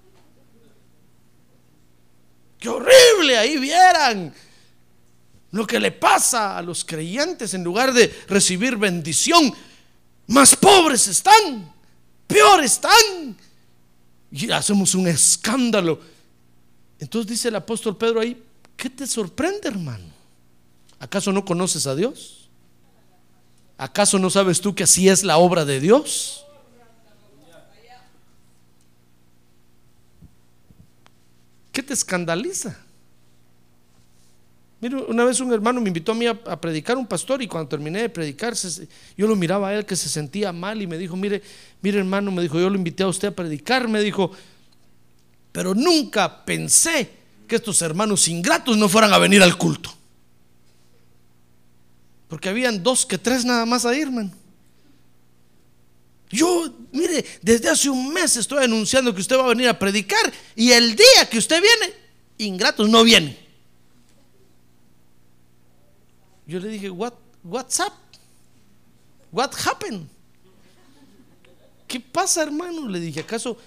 Qué 2.58 2.68
horrible, 2.68 3.36
ahí 3.36 3.58
vieran 3.58 4.32
lo 5.50 5.66
que 5.66 5.78
le 5.78 5.92
pasa 5.92 6.56
a 6.56 6.62
los 6.62 6.84
creyentes 6.84 7.54
en 7.54 7.64
lugar 7.64 7.92
de 7.92 8.08
recibir 8.28 8.76
bendición. 8.76 9.52
Más 10.28 10.56
pobres 10.56 11.08
están, 11.08 11.72
peor 12.26 12.62
están. 12.62 13.36
Y 14.30 14.50
hacemos 14.50 14.94
un 14.94 15.08
escándalo. 15.08 16.00
Entonces 16.98 17.32
dice 17.32 17.48
el 17.48 17.56
apóstol 17.56 17.96
Pedro 17.96 18.20
ahí, 18.20 18.40
¿qué 18.82 18.90
te 18.90 19.06
sorprende, 19.06 19.68
hermano? 19.68 20.06
¿Acaso 20.98 21.30
no 21.30 21.44
conoces 21.44 21.86
a 21.86 21.94
Dios? 21.94 22.50
¿Acaso 23.78 24.18
no 24.18 24.28
sabes 24.28 24.60
tú 24.60 24.74
que 24.74 24.82
así 24.82 25.08
es 25.08 25.22
la 25.22 25.38
obra 25.38 25.64
de 25.64 25.78
Dios? 25.78 26.44
¿Qué 31.70 31.80
te 31.80 31.92
escandaliza? 31.92 32.76
Mira, 34.80 34.98
una 35.06 35.26
vez 35.26 35.38
un 35.38 35.52
hermano 35.52 35.80
me 35.80 35.86
invitó 35.86 36.10
a 36.10 36.16
mí 36.16 36.26
a, 36.26 36.60
predicar 36.60 36.96
un 36.96 37.06
pastor 37.06 37.40
y 37.40 37.46
cuando 37.46 37.68
terminé 37.68 38.02
de 38.02 38.08
predicar, 38.08 38.54
yo 39.16 39.28
lo 39.28 39.36
miraba 39.36 39.68
a 39.68 39.74
él 39.76 39.86
que 39.86 39.94
se 39.94 40.08
sentía 40.08 40.52
mal 40.52 40.82
y 40.82 40.88
me 40.88 40.98
dijo, 40.98 41.14
mire, 41.14 41.40
mire 41.82 42.00
hermano, 42.00 42.32
me 42.32 42.42
dijo, 42.42 42.58
yo 42.58 42.68
lo 42.68 42.74
invité 42.74 43.04
a 43.04 43.06
usted 43.06 43.28
a 43.28 43.30
predicar, 43.30 43.86
me 43.86 44.02
dijo, 44.02 44.32
pero 45.52 45.72
nunca 45.72 46.44
pensé 46.44 47.21
que 47.46 47.56
estos 47.56 47.82
hermanos 47.82 48.28
ingratos 48.28 48.76
no 48.76 48.88
fueran 48.88 49.12
a 49.12 49.18
venir 49.18 49.42
al 49.42 49.56
culto. 49.56 49.92
Porque 52.28 52.48
habían 52.48 52.82
dos 52.82 53.04
que 53.04 53.18
tres 53.18 53.44
nada 53.44 53.66
más 53.66 53.84
ahí, 53.84 54.00
hermano. 54.00 54.32
Yo, 56.30 56.72
mire, 56.92 57.24
desde 57.42 57.68
hace 57.68 57.90
un 57.90 58.10
mes 58.10 58.36
estoy 58.36 58.64
anunciando 58.64 59.14
que 59.14 59.20
usted 59.20 59.36
va 59.36 59.44
a 59.44 59.48
venir 59.48 59.68
a 59.68 59.78
predicar 59.78 60.32
y 60.56 60.72
el 60.72 60.96
día 60.96 61.28
que 61.30 61.36
usted 61.36 61.60
viene, 61.60 61.94
ingratos 62.38 62.88
no 62.88 63.04
vienen. 63.04 63.36
Yo 66.46 66.58
le 66.58 66.68
dije, 66.68 66.88
What, 66.88 67.12
what's 67.44 67.78
up? 67.80 67.92
What 69.30 69.50
happened? 69.66 70.06
¿Qué 71.86 72.00
pasa, 72.00 72.42
hermano? 72.42 72.88
Le 72.88 73.00
dije, 73.00 73.20
¿acaso, 73.20 73.58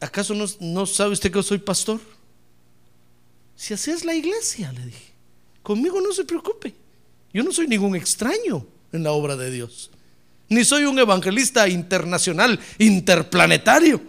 acaso 0.00 0.34
no, 0.34 0.46
no 0.58 0.86
sabe 0.86 1.12
usted 1.12 1.30
que 1.30 1.42
soy 1.44 1.58
pastor? 1.58 2.00
Si 3.58 3.74
así 3.74 3.90
es 3.90 4.06
la 4.06 4.14
iglesia, 4.14 4.72
le 4.72 4.86
dije. 4.86 5.12
Conmigo 5.62 6.00
no 6.00 6.14
se 6.14 6.24
preocupe. 6.24 6.72
Yo 7.34 7.42
no 7.42 7.52
soy 7.52 7.66
ningún 7.66 7.94
extraño 7.94 8.64
en 8.92 9.02
la 9.02 9.12
obra 9.12 9.36
de 9.36 9.50
Dios 9.50 9.90
ni 10.48 10.64
soy 10.64 10.84
un 10.84 10.98
evangelista 10.98 11.68
internacional, 11.68 12.58
interplanetario. 12.78 14.00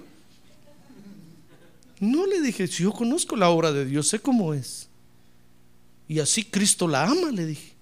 No 2.00 2.26
le 2.26 2.42
dije, 2.42 2.68
si 2.68 2.84
yo 2.84 2.94
conozco 2.94 3.36
la 3.36 3.50
obra 3.50 3.74
de 3.74 3.86
Dios, 3.86 4.08
sé 4.08 4.20
cómo 4.20 4.54
es. 4.54 4.88
Y 6.08 6.20
así 6.20 6.46
Cristo 6.46 6.88
la 6.88 7.04
ama, 7.04 7.30
le 7.32 7.46
dije. 7.46 7.74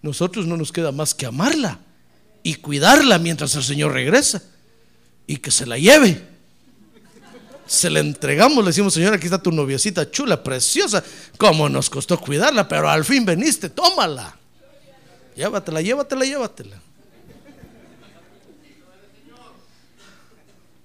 Nosotros 0.00 0.46
no 0.46 0.56
nos 0.56 0.70
queda 0.70 0.92
más 0.92 1.12
que 1.12 1.26
amarla 1.26 1.80
y 2.42 2.54
cuidarla 2.56 3.18
mientras 3.18 3.54
el 3.56 3.64
Señor 3.64 3.92
regresa 3.92 4.42
y 5.26 5.38
que 5.38 5.50
se 5.50 5.66
la 5.66 5.76
lleve. 5.76 6.22
Se 7.66 7.88
la 7.88 8.00
entregamos, 8.00 8.58
le 8.58 8.70
decimos, 8.70 8.92
Señor, 8.92 9.14
aquí 9.14 9.24
está 9.24 9.42
tu 9.42 9.50
noviecita 9.50 10.10
chula, 10.10 10.42
preciosa. 10.42 11.02
¿Cómo 11.38 11.68
nos 11.68 11.88
costó 11.88 12.20
cuidarla? 12.20 12.68
Pero 12.68 12.88
al 12.88 13.04
fin 13.04 13.24
veniste, 13.24 13.70
tómala. 13.70 14.36
Llévatela, 15.34 15.80
llévatela, 15.80 16.24
llévatela. 16.24 16.80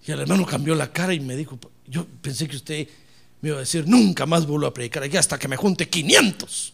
Y 0.05 0.11
el 0.11 0.21
hermano 0.21 0.45
cambió 0.45 0.73
la 0.73 0.91
cara 0.91 1.13
y 1.13 1.19
me 1.19 1.35
dijo, 1.35 1.59
yo 1.85 2.05
pensé 2.21 2.47
que 2.47 2.55
usted 2.55 2.87
me 3.41 3.49
iba 3.49 3.57
a 3.57 3.61
decir, 3.61 3.87
nunca 3.87 4.25
más 4.25 4.47
vuelvo 4.47 4.65
a 4.65 4.73
predicar 4.73 5.03
aquí 5.03 5.17
hasta 5.17 5.37
que 5.37 5.47
me 5.47 5.55
junte 5.55 5.87
500. 5.87 6.73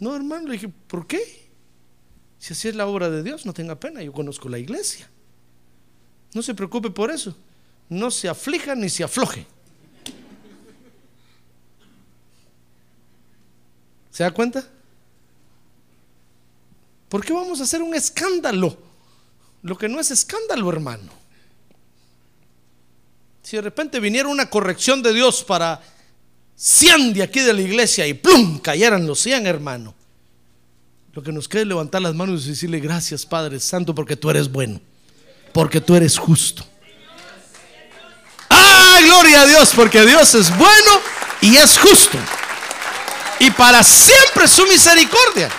No, 0.00 0.14
hermano, 0.14 0.48
le 0.48 0.54
dije, 0.54 0.68
¿por 0.68 1.06
qué? 1.06 1.44
Si 2.38 2.52
así 2.52 2.68
es 2.68 2.74
la 2.74 2.86
obra 2.86 3.08
de 3.08 3.22
Dios, 3.22 3.46
no 3.46 3.54
tenga 3.54 3.78
pena, 3.80 4.02
yo 4.02 4.12
conozco 4.12 4.48
la 4.48 4.58
iglesia. 4.58 5.08
No 6.34 6.42
se 6.42 6.54
preocupe 6.54 6.90
por 6.90 7.10
eso. 7.10 7.34
No 7.88 8.10
se 8.10 8.28
aflija 8.28 8.74
ni 8.74 8.88
se 8.88 9.04
afloje. 9.04 9.46
¿Se 14.10 14.22
da 14.22 14.30
cuenta? 14.30 14.64
¿Por 17.08 17.24
qué 17.24 17.32
vamos 17.32 17.60
a 17.60 17.64
hacer 17.64 17.82
un 17.82 17.94
escándalo? 17.94 18.76
Lo 19.62 19.76
que 19.76 19.88
no 19.88 20.00
es 20.00 20.10
escándalo, 20.10 20.68
hermano. 20.70 21.12
Si 23.42 23.56
de 23.56 23.62
repente 23.62 24.00
viniera 24.00 24.28
una 24.28 24.48
corrección 24.48 25.02
de 25.02 25.12
Dios 25.12 25.44
para 25.44 25.82
100 26.56 27.12
de 27.14 27.22
aquí 27.22 27.40
de 27.40 27.52
la 27.52 27.60
iglesia 27.60 28.06
y 28.06 28.14
plum, 28.14 28.58
cayeran 28.58 29.06
los 29.06 29.20
100, 29.20 29.46
hermano. 29.46 29.94
Lo 31.12 31.22
que 31.22 31.32
nos 31.32 31.48
queda 31.48 31.62
es 31.62 31.68
levantar 31.68 32.02
las 32.02 32.14
manos 32.14 32.46
y 32.46 32.50
decirle 32.50 32.80
gracias, 32.80 33.24
Padre 33.24 33.60
Santo, 33.60 33.94
porque 33.94 34.16
tú 34.16 34.30
eres 34.30 34.50
bueno, 34.50 34.80
porque 35.52 35.80
tú 35.80 35.94
eres 35.94 36.18
justo. 36.18 36.66
¡Ah, 38.94 39.00
gloria 39.00 39.42
a 39.42 39.46
Dios! 39.46 39.72
Porque 39.74 40.06
Dios 40.06 40.34
es 40.34 40.56
bueno 40.56 41.00
y 41.40 41.56
es 41.56 41.78
justo. 41.78 42.16
Y 43.40 43.50
para 43.50 43.82
siempre 43.82 44.46
su 44.46 44.64
misericordia. 44.66 45.50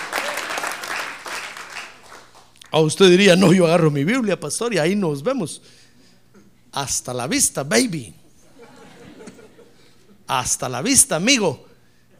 A 2.72 2.80
usted 2.80 3.10
diría, 3.10 3.36
no, 3.36 3.52
yo 3.52 3.66
agarro 3.66 3.92
mi 3.92 4.06
Biblia, 4.06 4.40
pastor, 4.40 4.74
y 4.74 4.78
ahí 4.78 4.96
nos 4.96 5.22
vemos. 5.22 5.62
Hasta 6.72 7.14
la 7.14 7.28
vista, 7.28 7.64
baby. 7.64 8.14
Hasta 10.28 10.70
la 10.70 10.82
vista, 10.82 11.18
amigo. 11.18 11.66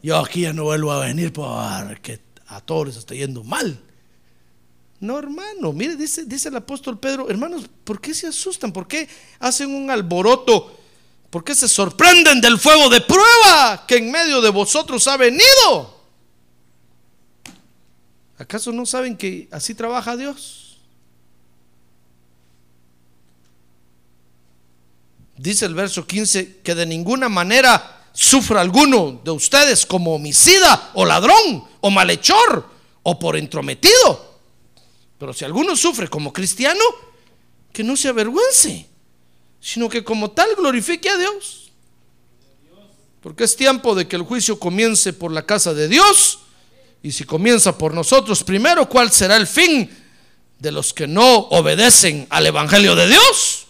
Yo 0.02 0.18
aquí 0.18 0.42
ya 0.42 0.52
no 0.52 0.64
vuelvo 0.64 0.92
a 0.92 1.00
venir 1.00 1.32
porque 1.32 2.20
a 2.46 2.60
todos 2.60 2.88
les 2.88 2.96
está 2.96 3.14
yendo 3.14 3.42
mal. 3.42 3.82
No, 5.00 5.18
hermano, 5.18 5.72
mire, 5.72 5.96
dice, 5.96 6.24
dice 6.24 6.50
el 6.50 6.56
apóstol 6.56 6.98
Pedro, 6.98 7.28
hermanos, 7.30 7.68
¿por 7.84 8.00
qué 8.00 8.12
se 8.12 8.26
asustan? 8.26 8.72
¿Por 8.72 8.86
qué 8.86 9.08
hacen 9.40 9.74
un 9.74 9.90
alboroto? 9.90 10.84
¿Por 11.36 11.44
qué 11.44 11.54
se 11.54 11.68
sorprenden 11.68 12.40
del 12.40 12.58
fuego 12.58 12.88
de 12.88 13.02
prueba 13.02 13.84
que 13.86 13.98
en 13.98 14.10
medio 14.10 14.40
de 14.40 14.48
vosotros 14.48 15.06
ha 15.06 15.18
venido? 15.18 16.00
¿Acaso 18.38 18.72
no 18.72 18.86
saben 18.86 19.18
que 19.18 19.46
así 19.52 19.74
trabaja 19.74 20.16
Dios? 20.16 20.78
Dice 25.36 25.66
el 25.66 25.74
verso 25.74 26.06
15 26.06 26.60
que 26.62 26.74
de 26.74 26.86
ninguna 26.86 27.28
manera 27.28 28.06
sufra 28.14 28.62
alguno 28.62 29.20
de 29.22 29.32
ustedes 29.32 29.84
como 29.84 30.14
homicida 30.14 30.92
o 30.94 31.04
ladrón 31.04 31.68
o 31.82 31.90
malhechor 31.90 32.66
o 33.02 33.18
por 33.18 33.36
entrometido. 33.36 34.40
Pero 35.18 35.34
si 35.34 35.44
alguno 35.44 35.76
sufre 35.76 36.08
como 36.08 36.32
cristiano, 36.32 36.82
que 37.74 37.84
no 37.84 37.94
se 37.94 38.08
avergüence, 38.08 38.95
sino 39.60 39.88
que 39.88 40.04
como 40.04 40.30
tal 40.30 40.54
glorifique 40.56 41.08
a 41.08 41.16
Dios. 41.16 41.70
Porque 43.20 43.44
es 43.44 43.56
tiempo 43.56 43.94
de 43.94 44.06
que 44.06 44.16
el 44.16 44.22
juicio 44.22 44.58
comience 44.58 45.12
por 45.12 45.32
la 45.32 45.44
casa 45.44 45.74
de 45.74 45.88
Dios. 45.88 46.40
Y 47.02 47.12
si 47.12 47.24
comienza 47.24 47.76
por 47.76 47.92
nosotros 47.92 48.44
primero, 48.44 48.88
¿cuál 48.88 49.10
será 49.10 49.36
el 49.36 49.46
fin 49.46 49.90
de 50.58 50.72
los 50.72 50.94
que 50.94 51.06
no 51.06 51.38
obedecen 51.50 52.26
al 52.30 52.46
Evangelio 52.46 52.94
de 52.94 53.08
Dios? 53.08 53.66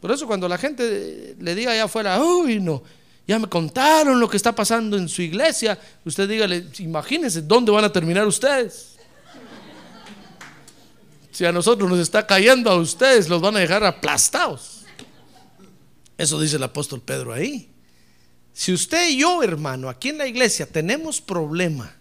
Por 0.00 0.12
eso 0.12 0.26
cuando 0.26 0.48
la 0.48 0.58
gente 0.58 1.36
le 1.38 1.54
diga 1.54 1.72
allá 1.72 1.84
afuera, 1.84 2.22
uy, 2.22 2.60
no, 2.60 2.82
ya 3.26 3.38
me 3.38 3.48
contaron 3.48 4.18
lo 4.18 4.28
que 4.28 4.36
está 4.36 4.54
pasando 4.54 4.96
en 4.96 5.08
su 5.08 5.22
iglesia, 5.22 5.78
usted 6.04 6.28
dígale, 6.28 6.66
imagínense 6.78 7.42
dónde 7.42 7.72
van 7.72 7.84
a 7.84 7.92
terminar 7.92 8.26
ustedes. 8.26 8.97
Si 11.38 11.46
a 11.46 11.52
nosotros 11.52 11.88
nos 11.88 12.00
está 12.00 12.26
cayendo 12.26 12.68
a 12.68 12.74
ustedes, 12.74 13.28
los 13.28 13.40
van 13.40 13.54
a 13.54 13.60
dejar 13.60 13.84
aplastados. 13.84 14.82
Eso 16.16 16.40
dice 16.40 16.56
el 16.56 16.64
apóstol 16.64 17.00
Pedro 17.00 17.32
ahí. 17.32 17.70
Si 18.52 18.72
usted 18.72 19.10
y 19.10 19.20
yo, 19.20 19.40
hermano, 19.44 19.88
aquí 19.88 20.08
en 20.08 20.18
la 20.18 20.26
iglesia 20.26 20.66
tenemos 20.66 21.20
problema, 21.20 21.94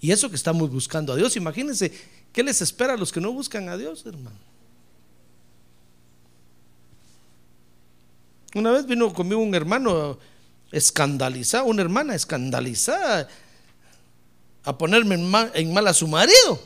y 0.00 0.10
eso 0.10 0.30
que 0.30 0.36
estamos 0.36 0.70
buscando 0.70 1.12
a 1.12 1.16
Dios, 1.16 1.36
imagínense 1.36 1.92
qué 2.32 2.42
les 2.42 2.62
espera 2.62 2.94
a 2.94 2.96
los 2.96 3.12
que 3.12 3.20
no 3.20 3.30
buscan 3.30 3.68
a 3.68 3.76
Dios, 3.76 4.06
hermano. 4.06 4.38
Una 8.54 8.70
vez 8.70 8.86
vino 8.86 9.12
conmigo 9.12 9.42
un 9.42 9.54
hermano 9.54 10.18
escandalizado, 10.72 11.66
una 11.66 11.82
hermana 11.82 12.14
escandalizada, 12.14 13.28
a 14.64 14.78
ponerme 14.78 15.16
en 15.16 15.30
mal, 15.30 15.52
en 15.52 15.74
mal 15.74 15.86
a 15.86 15.92
su 15.92 16.08
marido. 16.08 16.58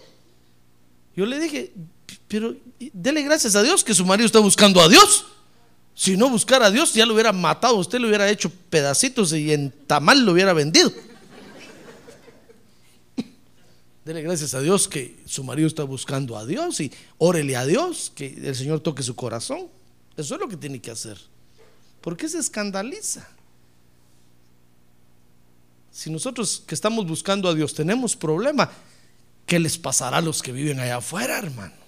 Yo 1.17 1.27
le 1.27 1.41
dije, 1.41 1.73
pero 2.29 2.55
dele 2.93 3.23
gracias 3.23 3.55
a 3.57 3.63
Dios 3.63 3.85
que 3.85 3.95
su 3.95 4.05
marido 4.05 4.27
está 4.27 4.39
buscando 4.39 4.81
a 4.81 4.89
Dios. 4.89 5.27
Si 5.95 6.17
no 6.17 6.31
buscara 6.31 6.67
a 6.67 6.71
Dios, 6.71 6.95
ya 6.95 7.07
lo 7.07 7.15
hubiera 7.15 7.33
matado, 7.33 7.77
usted 7.77 7.99
lo 7.99 8.09
hubiera 8.09 8.29
hecho 8.31 8.51
pedacitos 8.71 9.33
y 9.33 9.53
en 9.53 9.71
tamal 9.87 10.25
lo 10.25 10.33
hubiera 10.33 10.53
vendido. 10.53 10.93
Dele 14.05 14.23
gracias 14.23 14.55
a 14.55 14.61
Dios 14.61 14.89
que 14.89 15.21
su 15.27 15.45
marido 15.45 15.69
está 15.69 15.85
buscando 15.85 16.37
a 16.37 16.45
Dios 16.45 16.81
y 16.81 16.91
órele 17.19 17.57
a 17.57 17.65
Dios, 17.65 18.11
que 18.15 18.27
el 18.27 18.57
Señor 18.57 18.81
toque 18.81 19.03
su 19.03 19.15
corazón. 19.15 19.69
Eso 20.17 20.35
es 20.35 20.41
lo 20.41 20.49
que 20.49 20.57
tiene 20.57 20.81
que 20.81 20.91
hacer. 20.91 21.19
¿Por 22.01 22.17
qué 22.17 22.29
se 22.29 22.39
escandaliza? 22.39 23.29
Si 25.93 26.11
nosotros 26.11 26.65
que 26.67 26.75
estamos 26.75 27.07
buscando 27.07 27.49
a 27.49 27.55
Dios 27.55 27.75
tenemos 27.75 28.17
problema, 28.17 28.71
¿qué 29.47 29.61
les 29.61 29.79
pasará 29.79 30.17
a 30.17 30.23
los 30.23 30.43
que 30.43 30.51
viven 30.51 30.81
allá 30.81 30.97
afuera, 30.97 31.39
hermano? 31.39 31.82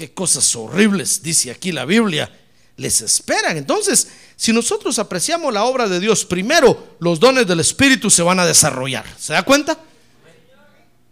Qué 0.00 0.14
cosas 0.14 0.56
horribles, 0.56 1.22
dice 1.22 1.50
aquí 1.50 1.72
la 1.72 1.84
Biblia, 1.84 2.34
les 2.78 3.02
esperan. 3.02 3.58
Entonces, 3.58 4.08
si 4.34 4.50
nosotros 4.50 4.98
apreciamos 4.98 5.52
la 5.52 5.64
obra 5.64 5.90
de 5.90 6.00
Dios, 6.00 6.24
primero 6.24 6.96
los 7.00 7.20
dones 7.20 7.46
del 7.46 7.60
Espíritu 7.60 8.08
se 8.08 8.22
van 8.22 8.40
a 8.40 8.46
desarrollar. 8.46 9.04
¿Se 9.18 9.34
da 9.34 9.42
cuenta? 9.42 9.78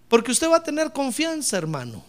Porque 0.08 0.30
usted 0.30 0.48
va 0.48 0.56
a 0.56 0.62
tener 0.62 0.90
confianza, 0.90 1.58
hermano. 1.58 2.02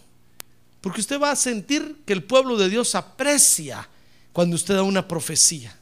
Porque 0.80 1.02
usted 1.02 1.20
va 1.20 1.32
a 1.32 1.36
sentir 1.36 1.98
que 2.06 2.14
el 2.14 2.24
pueblo 2.24 2.56
de 2.56 2.70
Dios 2.70 2.94
aprecia 2.94 3.86
cuando 4.32 4.56
usted 4.56 4.74
da 4.74 4.82
una 4.82 5.06
profecía. 5.06 5.78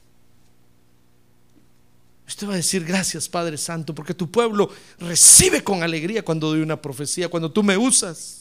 Usted 2.26 2.48
va 2.48 2.54
a 2.54 2.56
decir 2.56 2.84
gracias 2.84 3.28
Padre 3.28 3.56
Santo 3.56 3.94
porque 3.94 4.14
tu 4.14 4.28
pueblo 4.28 4.68
recibe 4.98 5.62
con 5.62 5.84
alegría 5.84 6.24
cuando 6.24 6.48
doy 6.48 6.60
una 6.60 6.82
profecía, 6.82 7.28
cuando 7.28 7.52
tú 7.52 7.62
me 7.62 7.76
usas. 7.76 8.37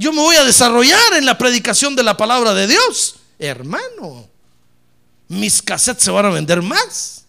Yo 0.00 0.14
me 0.14 0.22
voy 0.22 0.34
a 0.36 0.44
desarrollar 0.44 1.12
en 1.12 1.26
la 1.26 1.36
predicación 1.36 1.94
de 1.94 2.02
la 2.02 2.16
palabra 2.16 2.54
de 2.54 2.66
Dios, 2.66 3.16
hermano. 3.38 4.26
Mis 5.28 5.60
cassettes 5.60 6.04
se 6.04 6.10
van 6.10 6.24
a 6.24 6.30
vender 6.30 6.62
más. 6.62 7.26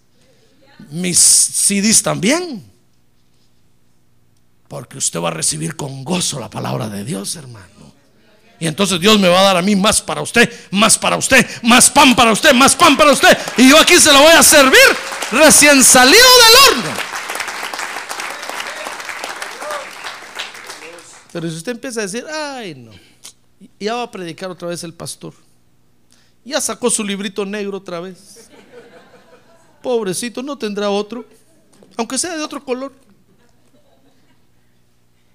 Mis 0.90 1.20
CDs 1.20 2.02
también. 2.02 2.64
Porque 4.70 4.98
usted 4.98 5.20
va 5.20 5.28
a 5.28 5.32
recibir 5.32 5.76
con 5.76 6.06
gozo 6.06 6.40
la 6.40 6.50
palabra 6.50 6.88
de 6.88 7.04
Dios, 7.04 7.36
hermano. 7.36 7.94
Y 8.58 8.68
entonces 8.68 9.02
Dios 9.02 9.20
me 9.20 9.28
va 9.28 9.42
a 9.42 9.44
dar 9.44 9.58
a 9.58 9.62
mí 9.62 9.76
más 9.76 10.02
para 10.02 10.22
usted, 10.22 10.50
más 10.72 10.98
para 10.98 11.18
usted, 11.18 11.46
más 11.64 11.90
pan 11.90 12.16
para 12.16 12.32
usted, 12.32 12.54
más 12.54 12.74
pan 12.74 12.96
para 12.96 13.12
usted. 13.12 13.38
Y 13.58 13.68
yo 13.68 13.78
aquí 13.78 13.98
se 13.98 14.14
lo 14.14 14.22
voy 14.22 14.32
a 14.32 14.44
servir 14.44 14.80
recién 15.34 15.84
salido 15.84 16.16
del 16.16 16.78
horno. 16.78 17.11
Pero 21.32 21.50
si 21.50 21.58
usted 21.58 21.74
empieza 21.74 22.02
a 22.02 22.04
decir, 22.04 22.26
ay 22.28 22.76
no, 22.76 22.92
ya 23.80 23.96
va 23.96 24.04
a 24.04 24.12
predicar 24.12 24.50
otra 24.50 24.68
vez 24.68 24.84
el 24.84 24.94
pastor. 24.94 25.34
Ya 26.44 26.60
sacó 26.60 26.90
su 26.90 27.04
librito 27.04 27.46
negro 27.46 27.78
otra 27.78 28.00
vez. 28.00 28.50
Pobrecito, 29.82 30.44
no 30.44 30.58
tendrá 30.58 30.90
otro, 30.90 31.26
aunque 31.98 32.18
sea 32.18 32.36
de 32.36 32.44
otro 32.44 32.64
color. 32.64 32.94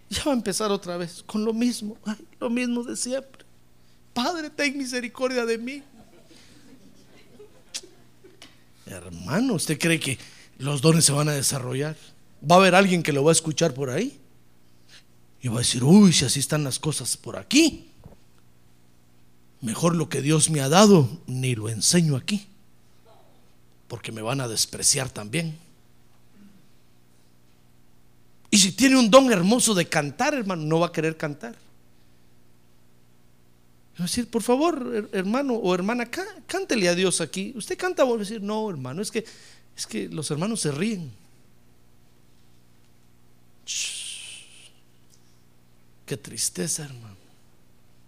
Ya 0.08 0.22
va 0.24 0.32
a 0.32 0.34
empezar 0.34 0.70
otra 0.70 0.96
vez 0.96 1.22
con 1.24 1.44
lo 1.44 1.52
mismo, 1.52 1.96
lo 2.38 2.48
mismo 2.48 2.84
de 2.84 2.96
siempre. 2.96 3.44
Padre, 4.12 4.50
ten 4.50 4.78
misericordia 4.78 5.44
de 5.44 5.58
mí. 5.58 5.82
Hermano, 8.86 9.54
¿usted 9.54 9.78
cree 9.78 9.98
que 9.98 10.16
los 10.58 10.80
dones 10.80 11.04
se 11.04 11.12
van 11.12 11.28
a 11.28 11.32
desarrollar? 11.32 11.96
¿Va 12.48 12.56
a 12.56 12.58
haber 12.60 12.74
alguien 12.76 13.02
que 13.02 13.12
lo 13.12 13.24
va 13.24 13.30
a 13.30 13.32
escuchar 13.32 13.74
por 13.74 13.90
ahí? 13.90 14.18
Y 15.42 15.48
va 15.48 15.56
a 15.56 15.58
decir, 15.58 15.84
uy, 15.84 16.12
si 16.12 16.24
así 16.24 16.40
están 16.40 16.64
las 16.64 16.78
cosas 16.78 17.16
por 17.16 17.36
aquí, 17.36 17.90
mejor 19.60 19.94
lo 19.94 20.08
que 20.08 20.22
Dios 20.22 20.50
me 20.50 20.60
ha 20.60 20.68
dado, 20.68 21.08
ni 21.26 21.54
lo 21.54 21.68
enseño 21.68 22.16
aquí, 22.16 22.46
porque 23.88 24.12
me 24.12 24.22
van 24.22 24.40
a 24.40 24.48
despreciar 24.48 25.10
también. 25.10 25.58
Y 28.50 28.58
si 28.58 28.72
tiene 28.72 28.96
un 28.96 29.10
don 29.10 29.30
hermoso 29.32 29.74
de 29.74 29.88
cantar, 29.88 30.34
hermano, 30.34 30.62
no 30.62 30.80
va 30.80 30.86
a 30.86 30.92
querer 30.92 31.16
cantar. 31.16 31.56
Va 33.98 34.04
a 34.04 34.08
decir, 34.08 34.28
por 34.28 34.42
favor, 34.42 35.08
hermano 35.12 35.54
o 35.54 35.74
hermana, 35.74 36.08
cántele 36.46 36.88
a 36.88 36.94
Dios 36.94 37.20
aquí. 37.20 37.52
Usted 37.56 37.78
canta, 37.78 38.04
va 38.04 38.14
a 38.14 38.18
decir, 38.18 38.42
no, 38.42 38.68
hermano, 38.68 39.00
es 39.00 39.10
que, 39.10 39.24
es 39.76 39.86
que 39.86 40.08
los 40.08 40.30
hermanos 40.30 40.60
se 40.60 40.70
ríen. 40.70 41.10
Qué 46.06 46.16
tristeza, 46.16 46.84
hermano. 46.84 47.16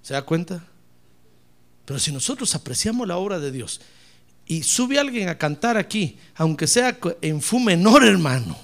¿Se 0.03 0.15
da 0.15 0.23
cuenta? 0.23 0.65
Pero 1.85 1.99
si 1.99 2.13
nosotros 2.13 2.55
apreciamos 2.55 3.07
la 3.07 3.17
obra 3.17 3.39
de 3.39 3.51
Dios 3.51 3.81
y 4.47 4.63
sube 4.63 4.99
alguien 4.99 5.29
a 5.29 5.37
cantar 5.37 5.77
aquí, 5.77 6.17
aunque 6.37 6.67
sea 6.67 6.97
en 7.21 7.43
fu 7.43 7.59
menor, 7.59 8.05
hermano, 8.05 8.57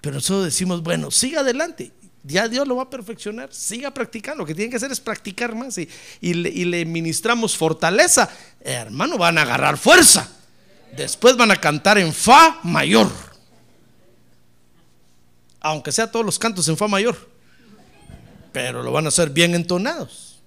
pero 0.00 0.14
nosotros 0.14 0.44
decimos, 0.44 0.82
bueno, 0.82 1.10
siga 1.10 1.40
adelante. 1.40 1.90
Ya 2.22 2.48
Dios 2.48 2.66
lo 2.68 2.76
va 2.76 2.84
a 2.84 2.90
perfeccionar. 2.90 3.52
Siga 3.52 3.92
practicando. 3.92 4.42
Lo 4.42 4.46
que 4.46 4.54
tiene 4.54 4.70
que 4.70 4.76
hacer 4.76 4.92
es 4.92 5.00
practicar 5.00 5.54
más. 5.54 5.78
Y, 5.78 6.34
le, 6.34 6.84
ministramos 6.84 7.56
fortaleza. 7.56 8.30
hermano, 8.60 9.18
van 9.18 9.38
a 9.38 9.42
agarrar 9.42 9.76
fuerza. 9.76 10.30
Después 10.96 11.36
van 11.36 11.50
a 11.50 11.56
cantar 11.56 11.98
en 11.98 12.12
Fa 12.12 12.60
mayor. 12.62 13.10
Aunque 15.66 15.90
sea 15.90 16.08
todos 16.08 16.24
los 16.24 16.38
cantos 16.38 16.68
en 16.68 16.76
Fa 16.76 16.86
mayor. 16.86 17.16
Pero 18.52 18.84
lo 18.84 18.92
van 18.92 19.06
a 19.06 19.08
hacer 19.08 19.30
bien 19.30 19.52
entonados. 19.54 20.38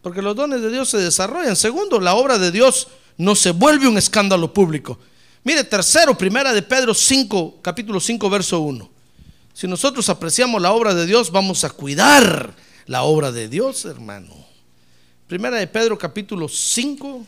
Porque 0.00 0.22
los 0.22 0.36
dones 0.36 0.60
de 0.60 0.70
Dios 0.70 0.88
se 0.88 0.98
desarrollan. 0.98 1.56
Segundo, 1.56 1.98
la 1.98 2.14
obra 2.14 2.38
de 2.38 2.52
Dios 2.52 2.86
no 3.16 3.34
se 3.34 3.50
vuelve 3.50 3.88
un 3.88 3.98
escándalo 3.98 4.52
público. 4.52 5.00
Mire, 5.42 5.64
tercero, 5.64 6.16
primera 6.16 6.52
de 6.52 6.62
Pedro 6.62 6.94
5, 6.94 7.58
capítulo 7.60 7.98
5, 7.98 8.30
verso 8.30 8.60
1. 8.60 8.88
Si 9.52 9.66
nosotros 9.66 10.08
apreciamos 10.08 10.62
la 10.62 10.72
obra 10.72 10.94
de 10.94 11.06
Dios, 11.06 11.32
vamos 11.32 11.64
a 11.64 11.70
cuidar 11.70 12.54
la 12.86 13.02
obra 13.02 13.32
de 13.32 13.48
Dios, 13.48 13.84
hermano. 13.84 14.32
Primera 15.26 15.56
de 15.56 15.66
Pedro, 15.66 15.98
capítulo 15.98 16.48
5, 16.48 17.26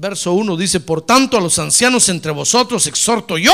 verso 0.00 0.32
1 0.32 0.56
dice, 0.56 0.80
por 0.80 1.02
tanto 1.02 1.36
a 1.36 1.40
los 1.42 1.58
ancianos 1.58 2.08
entre 2.08 2.32
vosotros 2.32 2.86
exhorto 2.86 3.36
yo, 3.36 3.52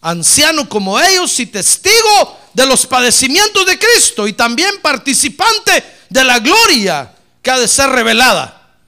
anciano 0.00 0.66
como 0.66 0.98
ellos 0.98 1.38
y 1.40 1.46
testigo 1.46 2.38
de 2.54 2.66
los 2.66 2.86
padecimientos 2.86 3.66
de 3.66 3.78
Cristo 3.78 4.26
y 4.26 4.32
también 4.32 4.80
participante 4.80 5.84
de 6.08 6.24
la 6.24 6.38
gloria 6.38 7.14
que 7.42 7.50
ha 7.50 7.58
de 7.58 7.68
ser 7.68 7.90
revelada. 7.90 8.78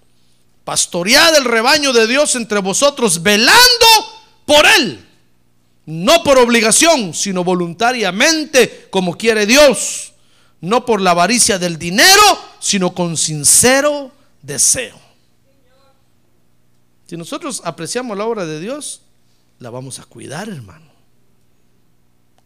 Pastoread 0.64 1.36
el 1.36 1.44
rebaño 1.44 1.92
de 1.92 2.06
Dios 2.06 2.34
entre 2.34 2.60
vosotros, 2.60 3.22
velando 3.22 3.86
por 4.46 4.64
él, 4.66 5.06
no 5.84 6.24
por 6.24 6.38
obligación, 6.38 7.12
sino 7.12 7.44
voluntariamente, 7.44 8.88
como 8.90 9.18
quiere 9.18 9.44
Dios, 9.44 10.12
no 10.62 10.86
por 10.86 11.02
la 11.02 11.10
avaricia 11.10 11.58
del 11.58 11.78
dinero, 11.78 12.22
sino 12.58 12.94
con 12.94 13.18
sincero 13.18 14.12
deseo. 14.40 15.09
Si 17.10 17.16
nosotros 17.16 17.60
apreciamos 17.64 18.16
la 18.16 18.24
obra 18.24 18.46
de 18.46 18.60
Dios, 18.60 19.02
la 19.58 19.68
vamos 19.70 19.98
a 19.98 20.04
cuidar, 20.04 20.48
hermano. 20.48 20.92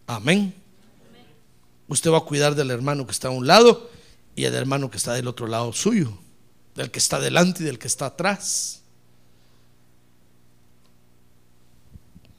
Amén. 0.06 0.54
Usted 1.86 2.10
va 2.10 2.16
a 2.16 2.24
cuidar 2.24 2.54
del 2.54 2.70
hermano 2.70 3.04
que 3.04 3.12
está 3.12 3.28
a 3.28 3.32
un 3.32 3.46
lado 3.46 3.90
y 4.34 4.44
del 4.44 4.54
hermano 4.54 4.90
que 4.90 4.96
está 4.96 5.12
del 5.12 5.28
otro 5.28 5.48
lado 5.48 5.70
suyo, 5.74 6.16
del 6.76 6.90
que 6.90 6.98
está 6.98 7.20
delante 7.20 7.62
y 7.62 7.66
del 7.66 7.78
que 7.78 7.88
está 7.88 8.06
atrás. 8.06 8.80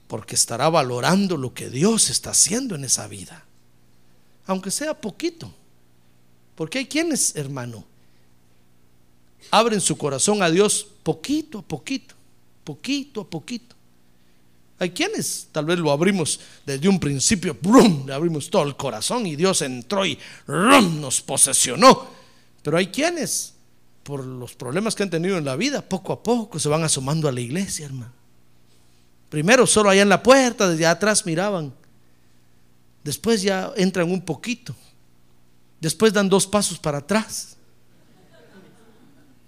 Porque 0.08 0.34
estará 0.34 0.68
valorando 0.68 1.36
lo 1.36 1.54
que 1.54 1.70
Dios 1.70 2.10
está 2.10 2.30
haciendo 2.30 2.74
en 2.74 2.82
esa 2.82 3.06
vida, 3.06 3.44
aunque 4.48 4.72
sea 4.72 5.00
poquito. 5.00 5.54
Porque 6.56 6.78
hay 6.78 6.86
quienes, 6.86 7.36
hermano, 7.36 7.84
abren 9.52 9.80
su 9.80 9.96
corazón 9.96 10.42
a 10.42 10.50
Dios 10.50 10.88
poquito 11.04 11.60
a 11.60 11.62
poquito, 11.62 12.15
poquito 12.66 13.20
a 13.22 13.30
poquito. 13.30 13.76
Hay 14.78 14.90
quienes 14.90 15.48
tal 15.52 15.64
vez 15.64 15.78
lo 15.78 15.90
abrimos 15.90 16.38
desde 16.66 16.88
un 16.88 17.00
principio, 17.00 17.56
¡brum! 17.62 18.06
le 18.06 18.12
abrimos 18.12 18.50
todo 18.50 18.64
el 18.64 18.76
corazón 18.76 19.26
y 19.26 19.36
Dios 19.36 19.62
entró 19.62 20.04
y 20.04 20.18
nos 20.46 21.22
posesionó. 21.22 22.08
Pero 22.62 22.76
hay 22.76 22.88
quienes, 22.88 23.54
por 24.02 24.22
los 24.22 24.54
problemas 24.54 24.94
que 24.94 25.04
han 25.04 25.10
tenido 25.10 25.38
en 25.38 25.44
la 25.46 25.56
vida, 25.56 25.80
poco 25.80 26.12
a 26.12 26.22
poco 26.22 26.58
se 26.58 26.68
van 26.68 26.82
asomando 26.82 27.28
a 27.28 27.32
la 27.32 27.40
iglesia, 27.40 27.86
hermano. 27.86 28.12
Primero 29.30 29.66
solo 29.66 29.88
allá 29.88 30.02
en 30.02 30.08
la 30.08 30.22
puerta, 30.22 30.68
desde 30.68 30.86
atrás 30.86 31.24
miraban. 31.24 31.72
Después 33.02 33.40
ya 33.42 33.72
entran 33.76 34.10
un 34.10 34.20
poquito. 34.20 34.74
Después 35.80 36.12
dan 36.12 36.28
dos 36.28 36.46
pasos 36.46 36.78
para 36.78 36.98
atrás. 36.98 37.56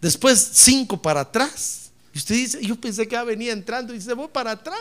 Después 0.01 0.51
cinco 0.55 1.01
para 1.03 1.21
atrás. 1.21 1.88
Y 2.15 2.19
usted 2.19 2.35
dice, 2.35 2.59
yo 2.65 2.77
pensé 2.77 3.07
que 3.07 3.13
ya 3.13 3.25
venía 3.25 3.53
entrando 3.53 3.95
y 3.95 4.01
se 4.01 4.15
voy 4.15 4.29
para 4.29 4.53
atrás. 4.53 4.79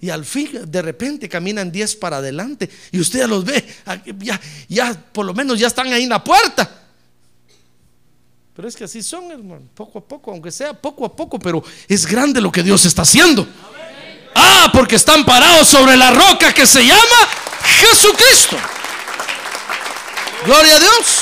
Y 0.00 0.10
al 0.10 0.24
fin, 0.24 0.50
de 0.66 0.82
repente 0.82 1.28
caminan 1.28 1.70
10 1.70 1.96
para 1.96 2.16
adelante. 2.16 2.68
Y 2.90 2.98
usted 2.98 3.26
los 3.26 3.44
ve, 3.44 3.64
ya, 4.18 4.40
ya 4.68 4.92
por 5.12 5.24
lo 5.24 5.32
menos 5.32 5.58
ya 5.58 5.68
están 5.68 5.92
ahí 5.92 6.02
en 6.02 6.08
la 6.08 6.22
puerta. 6.22 6.82
Pero 8.54 8.68
es 8.68 8.76
que 8.76 8.84
así 8.84 9.02
son, 9.02 9.30
hermano, 9.30 9.62
poco 9.74 10.00
a 10.00 10.04
poco, 10.04 10.30
aunque 10.30 10.50
sea 10.50 10.74
poco 10.74 11.06
a 11.06 11.14
poco, 11.14 11.38
pero 11.38 11.64
es 11.88 12.06
grande 12.06 12.40
lo 12.40 12.52
que 12.52 12.62
Dios 12.62 12.84
está 12.84 13.02
haciendo. 13.02 13.46
Ah, 14.34 14.70
porque 14.72 14.96
están 14.96 15.24
parados 15.24 15.68
sobre 15.68 15.96
la 15.96 16.10
roca 16.10 16.52
que 16.52 16.66
se 16.66 16.84
llama 16.84 17.28
Jesucristo. 17.80 18.56
Gloria 20.44 20.76
a 20.76 20.80
Dios. 20.80 21.21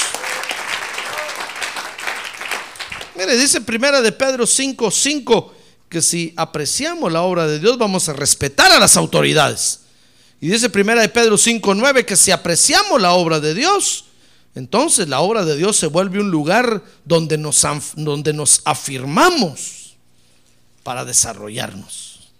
Mire, 3.20 3.36
dice 3.36 3.60
primera 3.60 4.00
de 4.00 4.12
Pedro 4.12 4.46
5, 4.46 4.90
5 4.90 5.54
que 5.90 6.00
si 6.00 6.32
apreciamos 6.36 7.12
la 7.12 7.20
obra 7.20 7.46
de 7.46 7.58
Dios 7.58 7.76
vamos 7.76 8.08
a 8.08 8.14
respetar 8.14 8.72
a 8.72 8.80
las 8.80 8.96
autoridades. 8.96 9.80
Y 10.40 10.48
dice 10.48 10.70
primera 10.70 11.02
de 11.02 11.10
Pedro 11.10 11.36
5:9 11.36 12.06
que 12.06 12.16
si 12.16 12.30
apreciamos 12.30 12.98
la 12.98 13.12
obra 13.12 13.38
de 13.38 13.52
Dios, 13.52 14.06
entonces 14.54 15.06
la 15.06 15.20
obra 15.20 15.44
de 15.44 15.54
Dios 15.58 15.76
se 15.76 15.88
vuelve 15.88 16.18
un 16.18 16.30
lugar 16.30 16.82
donde 17.04 17.36
nos, 17.36 17.62
donde 17.94 18.32
nos 18.32 18.62
afirmamos 18.64 19.96
para 20.82 21.04
desarrollarnos. 21.04 22.30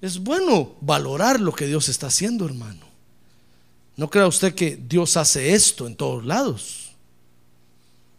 Es 0.00 0.20
bueno 0.20 0.74
valorar 0.80 1.38
lo 1.38 1.52
que 1.52 1.66
Dios 1.66 1.90
está 1.90 2.06
haciendo, 2.06 2.46
hermano. 2.46 2.86
No 3.96 4.08
crea 4.08 4.26
usted 4.26 4.54
que 4.54 4.78
Dios 4.88 5.18
hace 5.18 5.52
esto 5.52 5.86
en 5.86 5.96
todos 5.96 6.24
lados. 6.24 6.85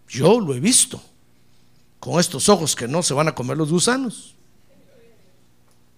Yo 0.08 0.39
lo 0.39 0.53
he 0.53 0.60
visto 0.60 1.01
con 1.99 2.20
estos 2.20 2.47
ojos 2.49 2.76
que 2.76 2.88
no 2.88 3.03
se 3.03 3.14
van 3.14 3.28
a 3.28 3.36
comer 3.36 3.58
los 3.58 3.72
gusanos. 3.72 4.36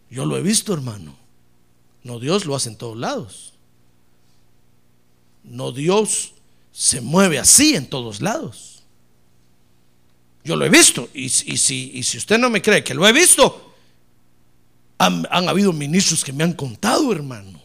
Yo 0.10 0.26
lo 0.26 0.38
he 0.38 0.42
visto, 0.42 0.74
hermano. 0.74 1.16
No 2.04 2.20
Dios 2.20 2.46
lo 2.46 2.56
hace 2.56 2.70
en 2.70 2.78
todos 2.78 2.98
lados. 2.98 3.54
No 5.44 5.72
Dios 5.72 6.34
se 6.72 7.02
mueve 7.02 7.40
así 7.40 7.76
en 7.76 7.88
todos 7.88 8.22
lados. 8.22 8.84
Yo 10.44 10.56
lo 10.56 10.66
he 10.66 10.70
visto. 10.70 11.10
Y, 11.14 11.30
si, 11.30 11.58
si, 11.58 12.18
usted 12.18 12.38
no 12.40 12.50
me 12.50 12.62
cree 12.62 12.84
que 12.84 12.94
lo 12.94 13.08
he 13.08 13.14
visto, 13.14 13.74
han, 14.98 15.26
habido 15.30 15.72
ministros 15.74 16.24
que 16.24 16.34
me 16.34 16.44
han 16.44 16.54
contado, 16.54 17.12
hermano. 17.12 17.60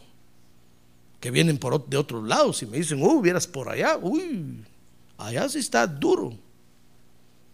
Que 1.19 1.31
vienen 1.31 1.57
por, 1.57 1.87
de 1.87 1.97
otros 1.97 2.27
lados 2.27 2.61
y 2.61 2.67
me 2.67 2.77
dicen, 2.77 3.01
uy, 3.01 3.23
vieras 3.23 3.47
por 3.47 3.69
allá. 3.69 3.97
Uy, 3.97 4.63
allá 5.17 5.47
sí 5.49 5.59
está 5.59 5.87
duro. 5.87 6.37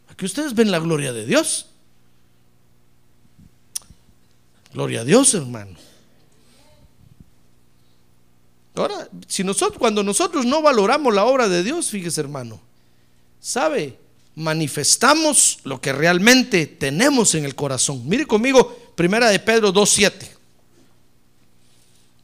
Aquí 0.09 0.25
ustedes 0.25 0.53
ven 0.53 0.71
la 0.71 0.79
gloria 0.79 1.13
de 1.13 1.25
Dios. 1.25 1.67
Gloria 4.73 5.01
a 5.01 5.03
Dios, 5.03 5.33
hermano. 5.33 5.77
Ahora, 8.75 9.09
si 9.27 9.43
nosotros, 9.43 9.77
cuando 9.77 10.03
nosotros 10.03 10.45
no 10.45 10.61
valoramos 10.61 11.13
la 11.13 11.25
obra 11.25 11.49
de 11.49 11.63
Dios, 11.63 11.89
fíjese, 11.89 12.21
hermano, 12.21 12.61
¿sabe? 13.39 13.97
Manifestamos 14.35 15.59
lo 15.63 15.81
que 15.81 15.91
realmente 15.91 16.67
tenemos 16.67 17.35
en 17.35 17.43
el 17.43 17.53
corazón. 17.53 18.07
Mire 18.07 18.25
conmigo, 18.25 18.77
primera 18.95 19.29
de 19.29 19.39
Pedro 19.39 19.73
2.7. 19.73 20.29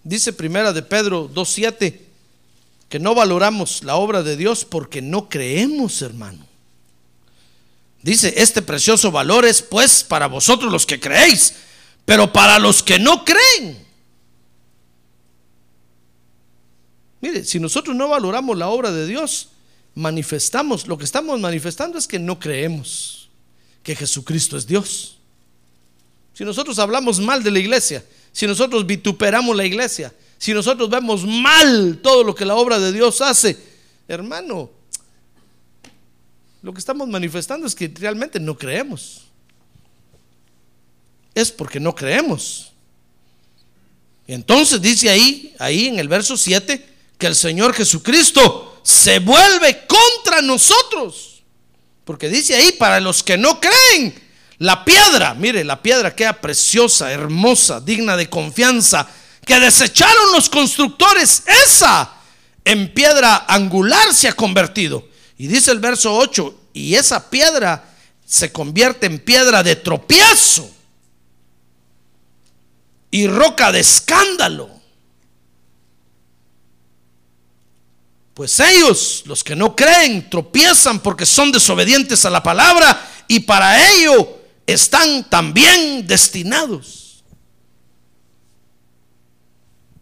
Dice 0.03 0.31
primera 0.31 0.71
de 0.71 0.83
Pedro 0.83 1.29
2.7 1.29 2.06
que 2.89 2.99
no 2.99 3.13
valoramos 3.15 3.83
la 3.83 3.95
obra 3.95 4.23
de 4.23 4.37
Dios 4.37 4.65
porque 4.65 5.01
no 5.01 5.29
creemos, 5.29 6.01
hermano. 6.01 6.45
Dice, 8.01 8.33
este 8.37 8.61
precioso 8.61 9.11
valor 9.11 9.45
es 9.45 9.61
pues 9.61 10.03
para 10.03 10.27
vosotros 10.27 10.71
los 10.71 10.85
que 10.85 10.99
creéis, 10.99 11.55
pero 12.05 12.31
para 12.31 12.59
los 12.59 12.81
que 12.81 12.99
no 12.99 13.25
creen. 13.25 13.85
Mire, 17.19 17.43
si 17.43 17.59
nosotros 17.59 17.95
no 17.95 18.07
valoramos 18.07 18.57
la 18.57 18.69
obra 18.69 18.91
de 18.91 19.07
Dios, 19.07 19.49
manifestamos, 19.95 20.87
lo 20.87 20.97
que 20.97 21.05
estamos 21.05 21.39
manifestando 21.39 21.97
es 21.97 22.07
que 22.07 22.19
no 22.19 22.39
creemos 22.39 23.29
que 23.83 23.95
Jesucristo 23.95 24.55
es 24.55 24.67
Dios. 24.67 25.17
Si 26.33 26.45
nosotros 26.45 26.77
hablamos 26.77 27.19
mal 27.19 27.43
de 27.43 27.51
la 27.51 27.59
iglesia, 27.59 28.05
si 28.31 28.45
nosotros 28.45 28.85
vituperamos 28.85 29.55
la 29.55 29.65
iglesia, 29.65 30.13
si 30.37 30.53
nosotros 30.53 30.89
vemos 30.89 31.25
mal 31.25 31.99
todo 32.01 32.23
lo 32.23 32.35
que 32.35 32.45
la 32.45 32.55
obra 32.55 32.79
de 32.79 32.91
Dios 32.91 33.21
hace, 33.21 33.57
hermano, 34.07 34.69
lo 36.61 36.73
que 36.73 36.79
estamos 36.79 37.07
manifestando 37.07 37.67
es 37.67 37.75
que 37.75 37.91
realmente 37.93 38.39
no 38.39 38.57
creemos. 38.57 39.21
Es 41.33 41.51
porque 41.51 41.79
no 41.79 41.93
creemos. 41.93 42.71
Entonces 44.27 44.81
dice 44.81 45.09
ahí, 45.09 45.55
ahí 45.59 45.87
en 45.87 45.99
el 45.99 46.07
verso 46.07 46.35
7, 46.35 46.85
que 47.17 47.27
el 47.27 47.35
Señor 47.35 47.73
Jesucristo 47.73 48.81
se 48.83 49.19
vuelve 49.19 49.85
contra 49.87 50.41
nosotros. 50.41 51.43
Porque 52.03 52.29
dice 52.29 52.55
ahí, 52.55 52.73
para 52.73 52.99
los 52.99 53.23
que 53.23 53.37
no 53.37 53.59
creen, 53.59 54.13
la 54.59 54.83
piedra, 54.83 55.33
mire, 55.33 55.63
la 55.63 55.81
piedra 55.81 56.15
queda 56.15 56.33
preciosa, 56.41 57.11
hermosa, 57.11 57.79
digna 57.79 58.17
de 58.17 58.29
confianza, 58.29 59.09
que 59.47 59.59
desecharon 59.59 60.33
los 60.33 60.49
constructores, 60.49 61.41
esa 61.65 62.13
en 62.65 62.93
piedra 62.93 63.45
angular 63.47 64.13
se 64.13 64.27
ha 64.27 64.33
convertido. 64.33 65.07
Y 65.37 65.47
dice 65.47 65.71
el 65.71 65.79
verso 65.79 66.13
8, 66.13 66.63
y 66.73 66.95
esa 66.95 67.29
piedra 67.29 67.95
se 68.25 68.51
convierte 68.51 69.05
en 69.05 69.19
piedra 69.19 69.63
de 69.63 69.77
tropiezo 69.77 70.69
y 73.09 73.25
roca 73.27 73.71
de 73.71 73.79
escándalo. 73.79 74.69
Pues 78.33 78.59
ellos, 78.59 79.23
los 79.25 79.43
que 79.43 79.55
no 79.55 79.75
creen, 79.75 80.29
tropiezan 80.29 80.99
porque 80.99 81.25
son 81.25 81.53
desobedientes 81.53 82.25
a 82.25 82.29
la 82.29 82.43
palabra 82.43 83.09
y 83.29 83.39
para 83.39 83.91
ello 83.93 84.39
están 84.67 85.23
también 85.29 86.05
destinados. 86.05 87.06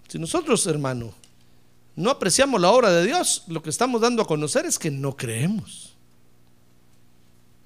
Si 0.08 0.20
nosotros, 0.20 0.66
hermano, 0.68 1.14
no 1.96 2.10
apreciamos 2.10 2.60
la 2.60 2.72
obra 2.72 2.92
de 2.92 3.06
Dios, 3.06 3.44
lo 3.48 3.62
que 3.62 3.70
estamos 3.70 4.02
dando 4.02 4.22
a 4.22 4.28
conocer 4.28 4.66
es 4.66 4.78
que 4.78 4.92
no 4.92 5.16
creemos. 5.16 5.94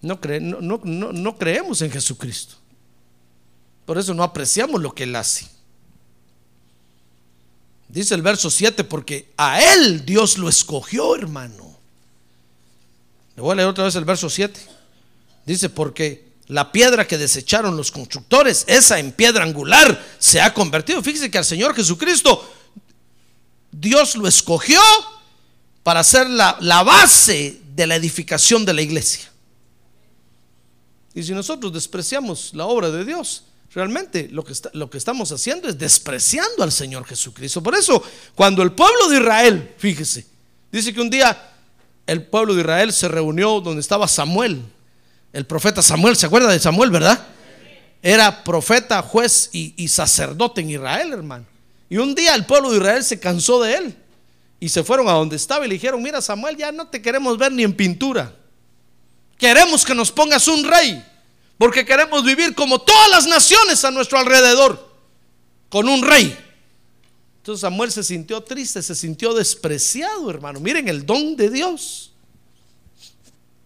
No, 0.01 0.19
no, 0.41 0.79
no, 0.83 1.11
no 1.11 1.37
creemos 1.37 1.81
en 1.81 1.91
Jesucristo. 1.91 2.55
Por 3.85 3.97
eso 3.97 4.13
no 4.13 4.23
apreciamos 4.23 4.81
lo 4.81 4.93
que 4.93 5.03
Él 5.03 5.15
hace. 5.15 5.47
Dice 7.87 8.13
el 8.13 8.21
verso 8.21 8.51
7, 8.51 8.83
porque 8.83 9.31
a 9.35 9.61
Él 9.73 10.05
Dios 10.05 10.37
lo 10.37 10.47
escogió, 10.47 11.15
hermano. 11.15 11.75
Le 13.35 13.41
voy 13.41 13.53
a 13.53 13.55
leer 13.55 13.67
otra 13.67 13.85
vez 13.85 13.95
el 13.95 14.05
verso 14.05 14.29
7. 14.29 14.59
Dice, 15.45 15.69
porque 15.69 16.28
la 16.49 16.71
piedra 16.71 17.07
que 17.07 17.17
desecharon 17.17 17.77
los 17.77 17.91
constructores, 17.91 18.65
esa 18.67 18.99
en 18.99 19.11
piedra 19.11 19.43
angular, 19.43 20.03
se 20.17 20.41
ha 20.41 20.51
convertido. 20.51 21.01
Fíjese 21.01 21.29
que 21.29 21.37
al 21.37 21.45
Señor 21.45 21.75
Jesucristo, 21.75 22.53
Dios 23.71 24.15
lo 24.15 24.27
escogió 24.27 24.81
para 25.83 26.03
ser 26.03 26.27
la, 26.27 26.57
la 26.59 26.81
base 26.81 27.61
de 27.75 27.85
la 27.85 27.95
edificación 27.95 28.65
de 28.65 28.73
la 28.73 28.81
iglesia. 28.81 29.31
Y 31.13 31.21
si 31.21 31.33
nosotros 31.33 31.71
despreciamos 31.71 32.51
la 32.55 32.65
obra 32.65 32.89
de 32.89 33.05
Dios, 33.05 33.43
realmente 33.71 34.27
lo 34.31 34.43
que, 34.43 34.53
lo 34.73 34.89
que 34.89 34.97
estamos 34.97 35.31
haciendo 35.31 35.69
es 35.69 35.77
despreciando 35.77 36.63
al 36.63 36.71
Señor 36.71 37.05
Jesucristo. 37.05 37.61
Por 37.61 37.75
eso, 37.75 38.01
cuando 38.33 38.63
el 38.63 38.71
pueblo 38.71 39.07
de 39.09 39.17
Israel, 39.17 39.75
fíjese, 39.77 40.25
dice 40.71 40.91
que 40.95 41.01
un 41.01 41.11
día 41.11 41.53
el 42.07 42.25
pueblo 42.25 42.55
de 42.55 42.61
Israel 42.61 42.91
se 42.91 43.07
reunió 43.07 43.61
donde 43.61 43.81
estaba 43.81 44.07
Samuel, 44.07 44.63
el 45.31 45.45
profeta 45.45 45.81
Samuel, 45.81 46.15
¿se 46.15 46.25
acuerda 46.25 46.51
de 46.51 46.59
Samuel, 46.59 46.89
verdad? 46.89 47.27
Era 48.01 48.43
profeta, 48.43 49.01
juez 49.01 49.49
y, 49.51 49.87
sacerdote 49.87 50.61
en 50.61 50.71
Israel, 50.71 51.13
hermano. 51.13 51.45
Y 51.89 51.97
un 51.97 52.15
día 52.15 52.35
el 52.35 52.45
pueblo 52.45 52.71
de 52.71 52.77
Israel 52.77 53.03
se 53.03 53.19
cansó 53.19 53.61
de 53.61 53.75
él 53.75 53.95
y 54.59 54.69
se 54.69 54.83
fueron 54.83 55.07
a 55.07 55.13
donde 55.13 55.35
estaba 55.35 55.65
y 55.65 55.69
le 55.69 55.75
dijeron, 55.75 56.01
mira 56.01 56.21
Samuel, 56.21 56.55
ya 56.55 56.71
no 56.71 56.87
te 56.87 57.01
queremos 57.01 57.37
ver 57.37 57.51
ni 57.51 57.63
en 57.63 57.73
pintura. 57.73 58.33
Queremos 59.37 59.85
que 59.85 59.95
nos 59.95 60.11
pongas 60.11 60.47
un 60.47 60.63
rey, 60.63 61.03
porque 61.57 61.85
queremos 61.85 62.23
vivir 62.23 62.53
como 62.55 62.79
todas 62.79 63.09
las 63.09 63.27
naciones 63.27 63.83
a 63.85 63.91
nuestro 63.91 64.19
alrededor, 64.19 64.93
con 65.69 65.87
un 65.87 66.01
rey. 66.03 66.37
Entonces 67.37 67.61
Samuel 67.61 67.91
se 67.91 68.03
sintió 68.03 68.41
triste, 68.41 68.81
se 68.81 68.95
sintió 68.95 69.33
despreciado, 69.33 70.29
hermano. 70.29 70.59
Miren 70.59 70.87
el 70.87 71.05
don 71.05 71.35
de 71.35 71.49
Dios. 71.49 72.11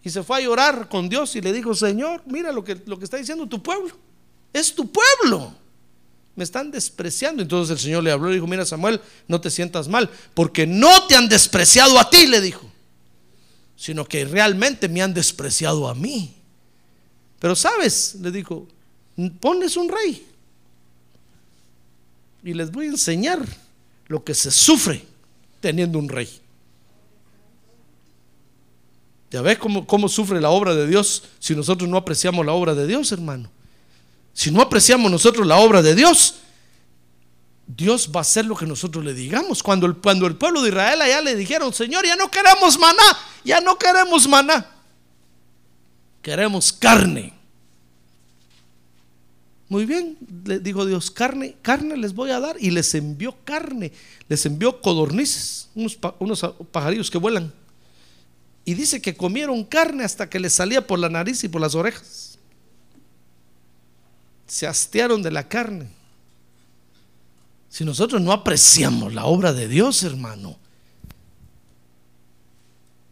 Y 0.04 0.10
se 0.10 0.22
fue 0.22 0.38
a 0.38 0.40
llorar 0.40 0.88
con 0.88 1.08
Dios 1.08 1.34
y 1.34 1.40
le 1.40 1.52
dijo, 1.52 1.74
Señor, 1.74 2.22
mira 2.26 2.52
lo 2.52 2.62
que, 2.62 2.80
lo 2.86 2.98
que 2.98 3.04
está 3.04 3.16
diciendo 3.16 3.46
tu 3.48 3.62
pueblo. 3.62 3.96
Es 4.52 4.74
tu 4.74 4.90
pueblo. 4.92 5.54
Me 6.36 6.44
están 6.44 6.70
despreciando. 6.70 7.42
Entonces 7.42 7.72
el 7.72 7.78
Señor 7.78 8.04
le 8.04 8.12
habló 8.12 8.30
y 8.30 8.34
dijo, 8.34 8.46
mira 8.46 8.66
Samuel, 8.66 9.00
no 9.26 9.40
te 9.40 9.50
sientas 9.50 9.88
mal, 9.88 10.10
porque 10.34 10.66
no 10.66 11.06
te 11.06 11.16
han 11.16 11.28
despreciado 11.28 11.98
a 11.98 12.10
ti, 12.10 12.26
le 12.26 12.40
dijo 12.40 12.70
sino 13.76 14.04
que 14.04 14.24
realmente 14.24 14.88
me 14.88 15.02
han 15.02 15.12
despreciado 15.12 15.88
a 15.88 15.94
mí. 15.94 16.34
Pero 17.38 17.54
sabes, 17.54 18.16
le 18.20 18.30
dijo, 18.30 18.66
ponles 19.40 19.76
un 19.76 19.88
rey. 19.88 20.26
Y 22.42 22.54
les 22.54 22.70
voy 22.70 22.86
a 22.86 22.90
enseñar 22.90 23.44
lo 24.06 24.24
que 24.24 24.34
se 24.34 24.50
sufre 24.50 25.04
teniendo 25.60 25.98
un 25.98 26.08
rey. 26.08 26.28
¿Ya 29.34 29.42
ves 29.42 29.58
cómo, 29.58 29.84
cómo 29.84 30.08
sufre 30.08 30.40
la 30.40 30.50
obra 30.50 30.76
de 30.76 30.86
Dios 30.86 31.24
si 31.40 31.56
nosotros 31.56 31.90
no 31.90 31.96
apreciamos 31.96 32.46
la 32.46 32.52
obra 32.52 32.72
de 32.72 32.86
Dios, 32.86 33.10
hermano? 33.10 33.50
Si 34.32 34.52
no 34.52 34.62
apreciamos 34.62 35.10
nosotros 35.10 35.44
la 35.44 35.56
obra 35.56 35.82
de 35.82 35.96
Dios, 35.96 36.36
Dios 37.66 38.12
va 38.14 38.20
a 38.20 38.22
hacer 38.22 38.44
lo 38.46 38.54
que 38.54 38.64
nosotros 38.64 39.04
le 39.04 39.12
digamos. 39.12 39.60
Cuando 39.60 39.86
el, 39.86 39.96
cuando 39.96 40.28
el 40.28 40.36
pueblo 40.36 40.62
de 40.62 40.68
Israel 40.68 41.02
allá 41.02 41.20
le 41.20 41.34
dijeron, 41.34 41.72
Señor, 41.72 42.06
ya 42.06 42.14
no 42.14 42.30
queremos 42.30 42.78
maná, 42.78 43.02
ya 43.44 43.60
no 43.60 43.76
queremos 43.76 44.28
maná, 44.28 44.70
queremos 46.22 46.72
carne. 46.72 47.34
Muy 49.68 49.84
bien, 49.84 50.16
le 50.44 50.60
dijo 50.60 50.86
Dios, 50.86 51.10
carne, 51.10 51.56
carne 51.60 51.96
les 51.96 52.14
voy 52.14 52.30
a 52.30 52.38
dar 52.38 52.54
y 52.60 52.70
les 52.70 52.94
envió 52.94 53.34
carne, 53.42 53.90
les 54.28 54.46
envió 54.46 54.80
codornices, 54.80 55.70
unos, 55.74 55.98
unos 56.20 56.40
pajarillos 56.70 57.10
que 57.10 57.18
vuelan. 57.18 57.52
Y 58.64 58.74
dice 58.74 59.02
que 59.02 59.14
comieron 59.16 59.64
carne 59.64 60.04
hasta 60.04 60.28
que 60.30 60.40
les 60.40 60.54
salía 60.54 60.86
por 60.86 60.98
la 60.98 61.08
nariz 61.08 61.44
y 61.44 61.48
por 61.48 61.60
las 61.60 61.74
orejas. 61.74 62.38
Se 64.46 64.66
hastearon 64.66 65.22
de 65.22 65.30
la 65.30 65.48
carne. 65.48 65.88
Si 67.68 67.84
nosotros 67.84 68.22
no 68.22 68.32
apreciamos 68.32 69.12
la 69.12 69.26
obra 69.26 69.52
de 69.52 69.68
Dios, 69.68 70.02
hermano, 70.02 70.56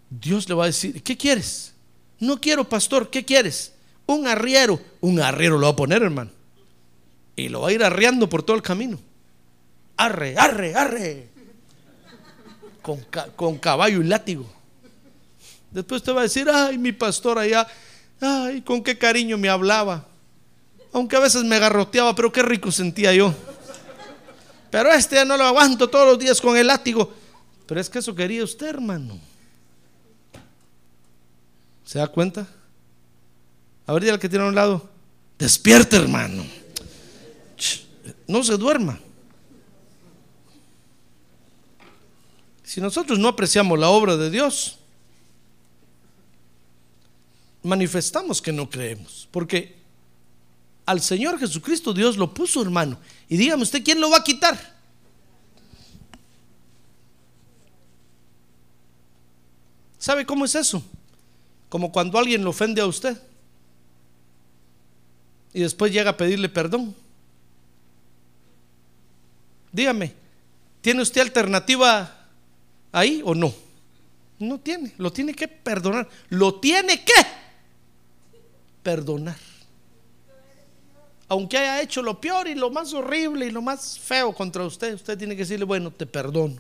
Dios 0.09 0.48
le 0.48 0.55
va 0.55 0.64
a 0.64 0.66
decir, 0.68 1.03
¿qué 1.03 1.16
quieres? 1.16 1.72
No 2.18 2.40
quiero, 2.40 2.68
pastor, 2.68 3.11
¿qué 3.11 3.24
quieres? 3.24 3.72
Un 4.07 4.26
arriero. 4.26 4.80
Un 5.00 5.20
arriero 5.20 5.59
lo 5.59 5.66
va 5.66 5.72
a 5.72 5.76
poner, 5.76 6.03
hermano. 6.03 6.30
Y 7.34 7.48
lo 7.48 7.62
va 7.62 7.68
a 7.68 7.72
ir 7.72 7.82
arreando 7.82 8.28
por 8.28 8.42
todo 8.42 8.57
el 8.57 8.62
camino. 8.62 8.98
Arre, 9.96 10.36
arre, 10.38 10.74
arre. 10.74 11.28
Con 13.36 13.59
caballo 13.59 14.00
y 14.00 14.05
látigo. 14.05 14.62
Después 15.73 16.03
te 16.03 16.12
va 16.12 16.20
a 16.20 16.25
decir, 16.25 16.49
ay, 16.51 16.77
mi 16.77 16.93
pastor 16.93 17.39
allá, 17.39 17.66
ay, 18.20 18.61
con 18.62 18.83
qué 18.83 18.99
cariño 18.99 19.39
me 19.39 19.49
hablaba. 19.49 20.07
Aunque 20.93 21.16
a 21.16 21.20
veces 21.20 21.45
me 21.45 21.59
garroteaba, 21.59 22.14
pero 22.14 22.31
qué 22.31 22.43
rico 22.43 22.70
sentía 22.70 23.14
yo. 23.14 23.35
Pero 24.70 24.91
este 24.93 25.16
ya 25.16 25.25
no 25.25 25.37
lo 25.37 25.45
aguanto 25.45 25.89
todos 25.89 26.07
los 26.07 26.18
días 26.18 26.41
con 26.41 26.57
el 26.57 26.66
látigo. 26.66 27.12
Pero 27.66 27.81
es 27.81 27.89
que 27.89 27.99
eso 28.01 28.14
quería 28.14 28.45
usted, 28.45 28.66
hermano. 28.66 29.18
¿Se 31.85 31.99
da 31.99 32.07
cuenta? 32.07 32.47
A 33.87 33.93
ver, 33.95 34.11
al 34.11 34.18
que 34.18 34.29
tiene 34.29 34.45
a 34.45 34.49
un 34.49 34.55
lado. 34.55 34.89
Despierta, 35.39 35.97
hermano. 35.97 36.45
No 38.27 38.43
se 38.43 38.57
duerma. 38.57 38.99
Si 42.62 42.81
nosotros 42.81 43.18
no 43.18 43.29
apreciamos 43.29 43.79
la 43.79 43.89
obra 43.91 44.16
de 44.16 44.31
Dios, 44.31 44.79
manifestamos 47.63 48.43
que 48.43 48.53
no 48.53 48.69
creemos. 48.69 49.29
Porque 49.31 49.77
al 50.87 51.01
Señor 51.01 51.39
Jesucristo 51.39 51.93
Dios 51.93 52.17
lo 52.17 52.33
puso, 52.35 52.63
hermano. 52.63 52.99
Y 53.29 53.37
dígame 53.37 53.63
usted, 53.63 53.83
¿quién 53.83 54.01
lo 54.01 54.11
va 54.11 54.19
a 54.19 54.25
quitar? 54.25 54.73
¿Sabe 59.99 60.27
cómo 60.27 60.45
es 60.45 60.55
eso? 60.55 60.83
Como 61.69 61.93
cuando 61.93 62.19
alguien 62.19 62.43
lo 62.43 62.51
ofende 62.51 62.81
a 62.81 62.87
usted 62.87 63.17
y 65.55 65.61
después 65.61 65.93
llega 65.93 66.11
a 66.11 66.17
pedirle 66.17 66.49
perdón. 66.49 66.95
Dígame, 69.71 70.13
¿tiene 70.81 71.03
usted 71.03 71.21
alternativa 71.21 72.27
ahí 72.91 73.23
o 73.25 73.35
no? 73.35 73.55
No 74.39 74.59
tiene, 74.59 74.93
lo 74.99 75.13
tiene 75.13 75.35
que 75.35 75.47
perdonar. 75.47 76.09
Lo 76.29 76.57
tiene 76.57 77.05
que 77.05 77.13
perdonar 78.83 79.37
aunque 81.33 81.57
haya 81.57 81.80
hecho 81.80 82.03
lo 82.03 82.20
peor 82.20 82.47
y 82.47 82.55
lo 82.55 82.68
más 82.68 82.93
horrible 82.93 83.47
y 83.47 83.51
lo 83.51 83.62
más 83.62 83.99
feo 83.99 84.35
contra 84.35 84.64
usted, 84.64 84.93
usted 84.93 85.16
tiene 85.16 85.35
que 85.35 85.45
decirle, 85.45 85.64
bueno, 85.64 85.91
te 85.91 86.05
perdono. 86.05 86.57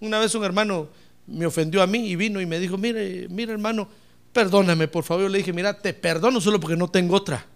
Una 0.00 0.18
vez 0.18 0.34
un 0.34 0.42
hermano 0.42 0.88
me 1.28 1.46
ofendió 1.46 1.82
a 1.82 1.86
mí 1.86 2.08
y 2.08 2.16
vino 2.16 2.40
y 2.40 2.46
me 2.46 2.58
dijo, 2.58 2.76
mire, 2.76 3.28
mire 3.28 3.52
hermano, 3.52 3.86
perdóname 4.32 4.88
por 4.88 5.04
favor. 5.04 5.22
Yo 5.22 5.28
le 5.28 5.38
dije, 5.38 5.52
mira, 5.52 5.78
te 5.78 5.94
perdono 5.94 6.40
solo 6.40 6.58
porque 6.58 6.76
no 6.76 6.88
tengo 6.88 7.14
otra. 7.14 7.46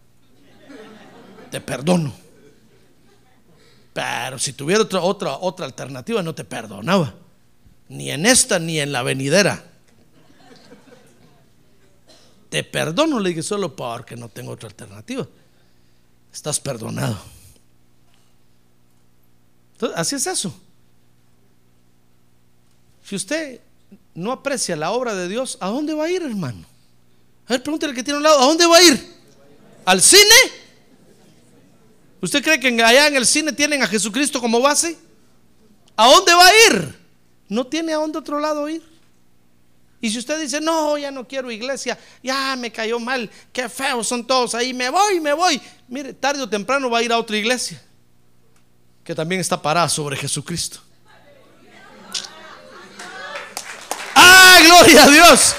Te 1.51 1.61
perdono. 1.61 2.15
Pero 3.93 4.39
si 4.39 4.53
tuviera 4.53 4.83
otra, 4.83 5.01
otra, 5.01 5.37
otra 5.39 5.67
alternativa, 5.67 6.23
no 6.23 6.33
te 6.33 6.45
perdonaba. 6.45 7.13
Ni 7.89 8.13
en 8.13 8.25
esta 8.25 8.61
ni 8.61 8.79
en 8.79 8.93
la 8.93 9.03
venidera. 9.03 9.65
Te 12.49 12.63
perdono, 12.65 13.21
le 13.21 13.31
dije, 13.31 13.43
solo 13.43 13.75
porque 13.75 14.17
no 14.17 14.29
tengo 14.29 14.53
otra 14.53 14.69
alternativa 14.69 15.27
estás 16.37 16.61
perdonado. 16.61 17.19
Entonces, 19.73 19.99
así 19.99 20.17
es 20.17 20.27
eso. 20.27 20.55
Si 23.03 23.17
usted 23.17 23.61
no 24.15 24.33
aprecia 24.33 24.77
la 24.77 24.91
obra 24.91 25.15
de 25.15 25.29
Dios, 25.29 25.57
¿a 25.61 25.69
dónde 25.69 25.95
va 25.95 26.05
a 26.05 26.11
ir, 26.11 26.23
hermano? 26.23 26.67
A 27.47 27.55
ver, 27.55 27.63
pregúntale 27.63 27.95
que 27.95 28.03
tiene 28.03 28.19
un 28.19 28.23
lado, 28.23 28.39
¿a 28.39 28.47
dónde 28.47 28.67
va 28.67 28.77
a 28.77 28.83
ir? 28.83 29.15
¿Al 29.87 30.03
cine? 30.03 30.35
¿Usted 32.21 32.43
cree 32.43 32.61
que 32.61 32.69
allá 32.83 33.07
en 33.07 33.17
el 33.17 33.25
cine 33.25 33.53
tienen 33.53 33.83
a 33.83 33.87
Jesucristo 33.87 34.39
como 34.39 34.61
base? 34.61 34.99
¿A 35.97 36.07
dónde 36.09 36.35
va 36.35 36.47
a 36.47 36.67
ir? 36.69 36.99
No 37.49 37.67
tiene 37.67 37.95
a 37.95 37.97
dónde 37.97 38.19
otro 38.19 38.41
lado 38.41 38.69
ir. 38.69 38.83
Y 40.01 40.11
si 40.11 40.19
usted 40.19 40.41
dice, 40.41 40.61
no, 40.61 40.99
ya 40.99 41.11
no 41.11 41.27
quiero 41.27 41.51
iglesia, 41.51 41.99
ya 42.23 42.55
me 42.57 42.71
cayó 42.71 42.99
mal, 42.99 43.31
qué 43.53 43.69
feos 43.69 44.07
son 44.07 44.27
todos 44.27 44.55
ahí, 44.55 44.75
me 44.75 44.91
voy, 44.91 45.21
me 45.21 45.33
voy. 45.33 45.61
Mire, 45.89 46.13
tarde 46.13 46.43
o 46.43 46.49
temprano 46.49 46.91
va 46.91 46.99
a 46.99 47.03
ir 47.03 47.13
a 47.13 47.19
otra 47.19 47.37
iglesia 47.37 47.83
que 49.07 49.15
también 49.15 49.41
está 49.41 49.63
parada 49.63 49.89
sobre 49.89 50.17
Jesucristo. 50.17 50.81
¡Ah, 54.17 54.59
gloria 54.65 55.05
a 55.05 55.09
Dios! 55.09 55.55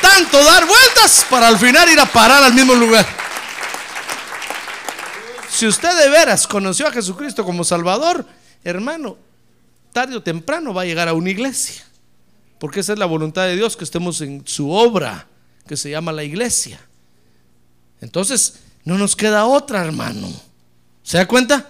Tanto 0.00 0.44
dar 0.44 0.66
vueltas 0.66 1.24
para 1.30 1.46
al 1.46 1.58
final 1.58 1.88
ir 1.88 2.00
a 2.00 2.06
parar 2.06 2.42
al 2.42 2.52
mismo 2.52 2.74
lugar. 2.74 3.06
Si 5.48 5.64
usted 5.64 5.96
de 5.96 6.08
veras 6.08 6.48
conoció 6.48 6.88
a 6.88 6.90
Jesucristo 6.90 7.44
como 7.44 7.62
Salvador, 7.62 8.26
hermano, 8.64 9.16
tarde 9.92 10.16
o 10.16 10.22
temprano 10.22 10.74
va 10.74 10.82
a 10.82 10.84
llegar 10.84 11.06
a 11.06 11.12
una 11.12 11.30
iglesia. 11.30 11.84
Porque 12.62 12.78
esa 12.78 12.92
es 12.92 12.98
la 13.00 13.06
voluntad 13.06 13.46
de 13.46 13.56
Dios, 13.56 13.76
que 13.76 13.82
estemos 13.82 14.20
en 14.20 14.46
su 14.46 14.70
obra, 14.70 15.26
que 15.66 15.76
se 15.76 15.90
llama 15.90 16.12
la 16.12 16.22
iglesia. 16.22 16.78
Entonces, 18.00 18.60
no 18.84 18.96
nos 18.96 19.16
queda 19.16 19.46
otra, 19.46 19.84
hermano. 19.84 20.28
¿Se 21.02 21.16
da 21.16 21.26
cuenta? 21.26 21.68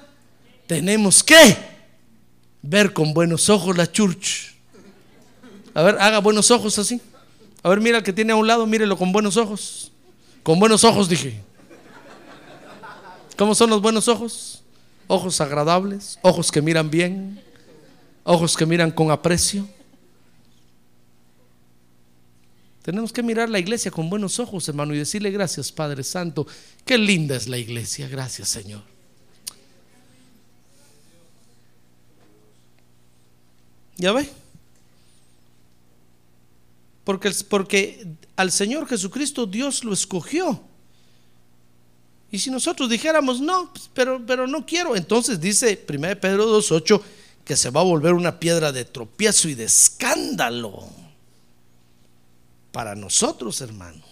Tenemos 0.67 1.25
que 1.25 1.57
ver 2.61 2.93
con 2.93 3.15
buenos 3.15 3.49
ojos 3.49 3.75
la 3.75 3.91
church. 3.91 4.53
A 5.73 5.81
ver, 5.81 5.97
haga 5.99 6.19
buenos 6.19 6.51
ojos 6.51 6.79
así. 6.79 7.01
A 7.63 7.71
ver, 7.71 7.81
mira 7.81 7.97
al 7.97 8.05
que 8.05 8.13
tiene 8.13 8.35
a 8.35 8.37
un 8.37 8.47
lado, 8.47 8.67
mírelo 8.67 8.99
con 8.99 9.13
buenos 9.13 9.39
ojos. 9.39 9.91
Con 10.43 10.61
buenos 10.61 10.85
ojos, 10.85 11.09
dije. 11.09 11.41
¿Cómo 13.39 13.55
son 13.55 13.71
los 13.71 13.81
buenos 13.81 14.09
ojos? 14.09 14.63
Ojos 15.07 15.41
agradables, 15.41 16.19
ojos 16.21 16.53
que 16.53 16.61
miran 16.61 16.91
bien, 16.91 17.43
ojos 18.25 18.59
que 18.59 18.67
miran 18.67 18.91
con 18.91 19.11
aprecio. 19.11 19.67
Tenemos 22.83 23.13
que 23.13 23.23
mirar 23.23 23.49
la 23.49 23.61
iglesia 23.61 23.93
con 23.93 24.11
buenos 24.11 24.41
ojos, 24.41 24.69
hermano, 24.69 24.93
y 24.93 24.99
decirle 24.99 25.31
gracias, 25.31 25.71
Padre 25.71 26.03
Santo. 26.03 26.47
Qué 26.85 26.99
linda 26.99 27.37
es 27.37 27.49
la 27.49 27.57
iglesia. 27.57 28.09
Gracias, 28.09 28.49
Señor. 28.49 28.83
¿Ya 33.97 34.11
ve? 34.13 34.29
Porque, 37.05 37.31
porque 37.49 38.05
al 38.35 38.51
Señor 38.51 38.89
Jesucristo 38.89 39.47
Dios 39.47 39.85
lo 39.85 39.93
escogió. 39.93 40.61
Y 42.33 42.39
si 42.41 42.51
nosotros 42.51 42.91
dijéramos, 42.91 43.41
no, 43.41 43.73
pues, 43.73 43.91
pero, 43.95 44.25
pero 44.27 44.49
no 44.49 44.67
quiero, 44.67 44.97
entonces 44.97 45.41
dice 45.41 45.85
1 45.89 46.21
Pedro 46.21 46.59
2.8 46.59 47.01
que 47.45 47.57
se 47.57 47.71
va 47.71 47.81
a 47.81 47.85
volver 47.85 48.15
una 48.15 48.41
piedra 48.41 48.73
de 48.73 48.85
tropiezo 48.85 49.49
y 49.49 49.55
de 49.55 49.65
escándalo 49.65 51.02
para 52.73 52.95
nosotros, 52.95 53.61
hermano. 53.61 54.03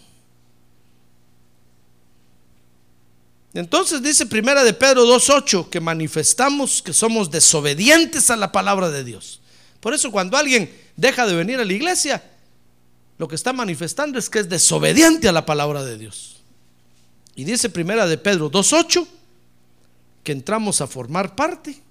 Entonces 3.53 4.01
dice 4.01 4.25
primera 4.25 4.63
de 4.63 4.73
Pedro 4.73 5.05
2.8 5.05 5.69
que 5.69 5.81
manifestamos 5.81 6.81
que 6.81 6.93
somos 6.93 7.29
desobedientes 7.29 8.29
a 8.29 8.37
la 8.37 8.51
palabra 8.51 8.89
de 8.89 9.03
Dios. 9.03 9.41
Por 9.81 9.93
eso 9.93 10.11
cuando 10.11 10.37
alguien 10.37 10.73
deja 10.95 11.25
de 11.25 11.35
venir 11.35 11.59
a 11.59 11.65
la 11.65 11.73
iglesia, 11.73 12.23
lo 13.17 13.27
que 13.27 13.35
está 13.35 13.51
manifestando 13.51 14.17
es 14.17 14.29
que 14.29 14.39
es 14.39 14.47
desobediente 14.47 15.27
a 15.27 15.33
la 15.33 15.45
palabra 15.45 15.83
de 15.83 15.97
Dios. 15.97 16.37
Y 17.35 17.43
dice 17.43 17.69
primera 17.69 18.07
de 18.07 18.17
Pedro 18.17 18.49
2.8 18.49 19.05
que 20.23 20.31
entramos 20.31 20.79
a 20.79 20.87
formar 20.87 21.35
parte 21.35 21.81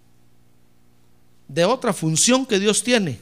de 1.49 1.65
otra 1.65 1.93
función 1.93 2.47
que 2.47 2.59
Dios 2.59 2.83
tiene. 2.83 3.21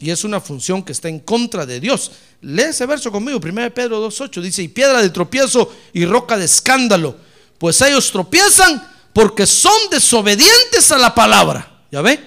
Y 0.00 0.10
es 0.10 0.24
una 0.24 0.40
función 0.40 0.82
que 0.82 0.92
está 0.92 1.08
en 1.08 1.20
contra 1.20 1.64
de 1.64 1.80
Dios. 1.80 2.12
Lee 2.40 2.62
ese 2.62 2.86
verso 2.86 3.10
conmigo, 3.10 3.40
1 3.42 3.72
Pedro 3.72 4.06
2.8, 4.06 4.40
dice, 4.40 4.62
y 4.62 4.68
piedra 4.68 5.00
de 5.00 5.10
tropiezo 5.10 5.72
y 5.92 6.04
roca 6.04 6.36
de 6.36 6.44
escándalo, 6.44 7.16
pues 7.58 7.80
ellos 7.80 8.10
tropiezan 8.10 8.86
porque 9.12 9.46
son 9.46 9.88
desobedientes 9.90 10.90
a 10.90 10.98
la 10.98 11.14
palabra. 11.14 11.82
¿Ya 11.90 12.02
ve? 12.02 12.18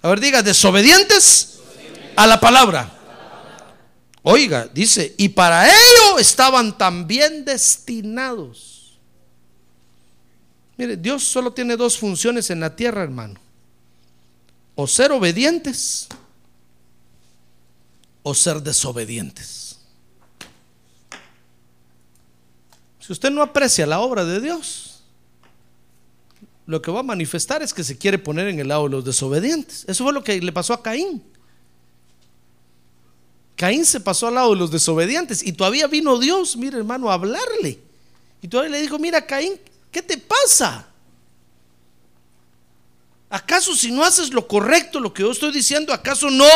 A 0.00 0.08
ver, 0.08 0.20
diga, 0.20 0.42
desobedientes 0.42 1.58
a 2.16 2.26
la 2.26 2.40
palabra. 2.40 2.98
Oiga, 4.22 4.68
dice, 4.72 5.14
y 5.18 5.30
para 5.30 5.66
ello 5.66 6.18
estaban 6.18 6.78
también 6.78 7.44
destinados. 7.44 8.98
Mire, 10.76 10.96
Dios 10.96 11.24
solo 11.24 11.52
tiene 11.52 11.76
dos 11.76 11.98
funciones 11.98 12.50
en 12.50 12.60
la 12.60 12.74
tierra, 12.74 13.02
hermano. 13.02 13.40
O 14.76 14.86
ser 14.86 15.12
obedientes 15.12 16.08
o 18.22 18.34
ser 18.34 18.62
desobedientes. 18.62 19.78
Si 23.00 23.12
usted 23.12 23.30
no 23.30 23.42
aprecia 23.42 23.84
la 23.86 24.00
obra 24.00 24.24
de 24.24 24.40
Dios, 24.40 25.02
lo 26.66 26.80
que 26.80 26.92
va 26.92 27.00
a 27.00 27.04
manifestar 27.04 27.62
es 27.62 27.74
que 27.74 27.82
se 27.82 27.98
quiere 27.98 28.18
poner 28.18 28.46
en 28.46 28.60
el 28.60 28.68
lado 28.68 28.84
de 28.84 28.90
los 28.90 29.04
desobedientes. 29.04 29.84
Eso 29.88 30.04
fue 30.04 30.12
lo 30.12 30.22
que 30.22 30.40
le 30.40 30.52
pasó 30.52 30.72
a 30.72 30.82
Caín. 30.82 31.22
Caín 33.56 33.84
se 33.84 34.00
pasó 34.00 34.28
al 34.28 34.34
lado 34.34 34.50
de 34.50 34.56
los 34.56 34.70
desobedientes 34.70 35.42
y 35.42 35.52
todavía 35.52 35.86
vino 35.88 36.18
Dios, 36.18 36.56
mire 36.56 36.78
hermano, 36.78 37.10
a 37.10 37.14
hablarle. 37.14 37.78
Y 38.40 38.48
todavía 38.48 38.72
le 38.72 38.82
dijo, 38.82 38.98
mira 38.98 39.26
Caín, 39.26 39.54
¿qué 39.90 40.02
te 40.02 40.16
pasa? 40.18 40.86
¿Acaso 43.28 43.74
si 43.74 43.90
no 43.90 44.04
haces 44.04 44.32
lo 44.32 44.46
correcto, 44.46 45.00
lo 45.00 45.12
que 45.12 45.22
yo 45.22 45.32
estoy 45.32 45.52
diciendo, 45.52 45.92
acaso 45.92 46.30
no 46.30 46.46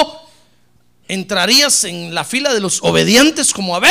¿Entrarías 1.09 1.85
en 1.85 2.15
la 2.15 2.25
fila 2.25 2.53
de 2.53 2.61
los 2.61 2.83
obedientes 2.83 3.53
como 3.53 3.77
Abel? 3.77 3.91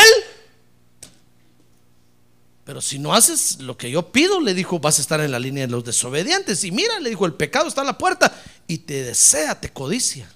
Pero 2.65 2.81
si 2.81 2.97
no 2.97 3.13
haces 3.13 3.59
lo 3.59 3.77
que 3.77 3.91
yo 3.91 4.11
pido, 4.11 4.41
le 4.41 4.55
dijo, 4.55 4.79
vas 4.79 4.97
a 4.97 5.01
estar 5.01 5.21
en 5.21 5.31
la 5.31 5.39
línea 5.39 5.67
de 5.67 5.71
los 5.71 5.83
desobedientes. 5.83 6.63
Y 6.63 6.71
mira, 6.71 6.99
le 6.99 7.09
dijo, 7.09 7.25
el 7.25 7.33
pecado 7.33 7.67
está 7.67 7.81
a 7.81 7.85
la 7.85 7.97
puerta 7.97 8.35
y 8.67 8.79
te 8.79 9.03
desea, 9.03 9.59
te 9.59 9.71
codicia 9.71 10.27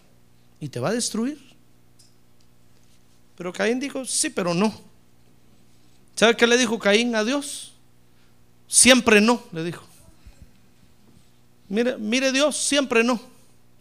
y 0.59 0.69
te 0.69 0.79
va 0.79 0.89
a 0.89 0.93
destruir. 0.93 1.39
Pero 3.35 3.51
Caín 3.51 3.79
dijo, 3.79 4.05
sí, 4.05 4.29
pero 4.29 4.53
no. 4.53 4.79
¿Sabe 6.15 6.35
qué 6.35 6.45
le 6.45 6.57
dijo 6.57 6.77
Caín 6.77 7.15
a 7.15 7.23
Dios? 7.23 7.73
Siempre 8.67 9.21
no, 9.21 9.41
le 9.51 9.63
dijo. 9.63 9.83
Mire, 11.67 11.97
mire 11.97 12.31
Dios, 12.31 12.57
siempre 12.57 13.03
no. 13.03 13.19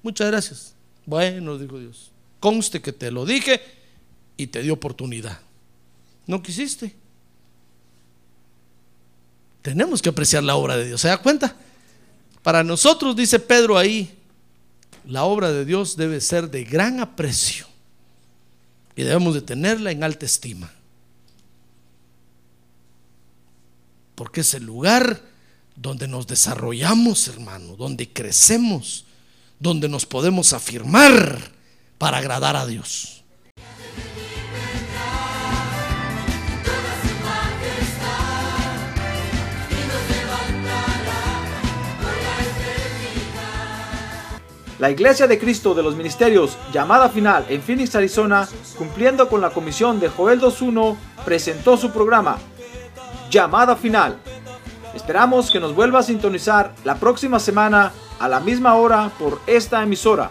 Muchas 0.03 0.29
gracias. 0.29 0.75
Bueno, 1.05 1.59
dijo 1.59 1.79
Dios. 1.79 2.11
Conste 2.41 2.81
que 2.81 2.93
te 2.93 3.11
lo 3.11 3.25
dije 3.25 3.61
y 4.37 4.47
te 4.49 4.63
di 4.63 4.71
oportunidad. 4.71 5.41
No 6.27 6.43
quisiste. 6.43 6.95
Tenemos 9.63 10.01
que 10.01 10.09
apreciar 10.09 10.43
la 10.45 10.57
obra 10.57 10.77
de 10.77 10.87
Dios. 10.87 11.01
¿Se 11.01 11.09
da 11.09 11.19
cuenta? 11.19 11.57
Para 12.43 12.63
nosotros, 12.63 13.17
dice 13.17 13.41
Pedro 13.41 13.77
ahí, 13.77 14.17
la 15.05 15.25
obra 15.25 15.53
de 15.53 15.65
Dios 15.65 15.97
debe 15.97 16.21
ser 16.21 16.51
de 16.51 16.65
gran 16.65 17.01
aprecio 17.01 17.67
y 18.95 19.03
debemos 19.03 19.35
de 19.35 19.43
tenerla 19.43 19.91
en 19.91 20.05
alta 20.05 20.27
estima. 20.27 20.73
Porque 24.15 24.41
es 24.41 24.55
el 24.55 24.65
lugar 24.65 25.23
donde 25.77 26.09
nos 26.09 26.27
desarrollamos, 26.27 27.29
hermano, 27.29 27.77
donde 27.77 28.09
crecemos, 28.13 29.05
donde 29.61 29.89
nos 29.89 30.07
podemos 30.07 30.53
afirmar 30.53 31.58
para 31.99 32.19
agradar 32.19 32.57
a 32.57 32.67
Dios. 32.67 33.19
La 44.79 44.93
Iglesia 44.93 45.27
de 45.27 45.41
Cristo 45.41 45.75
de 45.75 45.83
los 45.83 45.97
Ministerios, 45.97 46.57
llamada 46.73 47.09
final 47.09 47.45
en 47.49 47.61
Phoenix, 47.63 47.97
Arizona, 47.97 48.49
cumpliendo 48.77 49.29
con 49.29 49.41
la 49.41 49.51
comisión 49.51 49.99
de 49.99 50.09
Joel 50.09 50.41
2.1, 50.41 50.97
presentó 51.25 51.77
su 51.77 51.91
programa, 51.91 52.39
Llamada 53.29 53.75
Final. 53.75 54.19
Esperamos 54.95 55.51
que 55.51 55.59
nos 55.59 55.75
vuelva 55.75 55.99
a 55.99 56.05
sintonizar 56.05 56.75
la 56.85 56.95
próxima 56.95 57.41
semana 57.41 57.91
a 58.21 58.29
la 58.29 58.39
misma 58.39 58.77
hora 58.77 59.11
por 59.19 59.41
esta 59.49 59.83
emisora. 59.83 60.31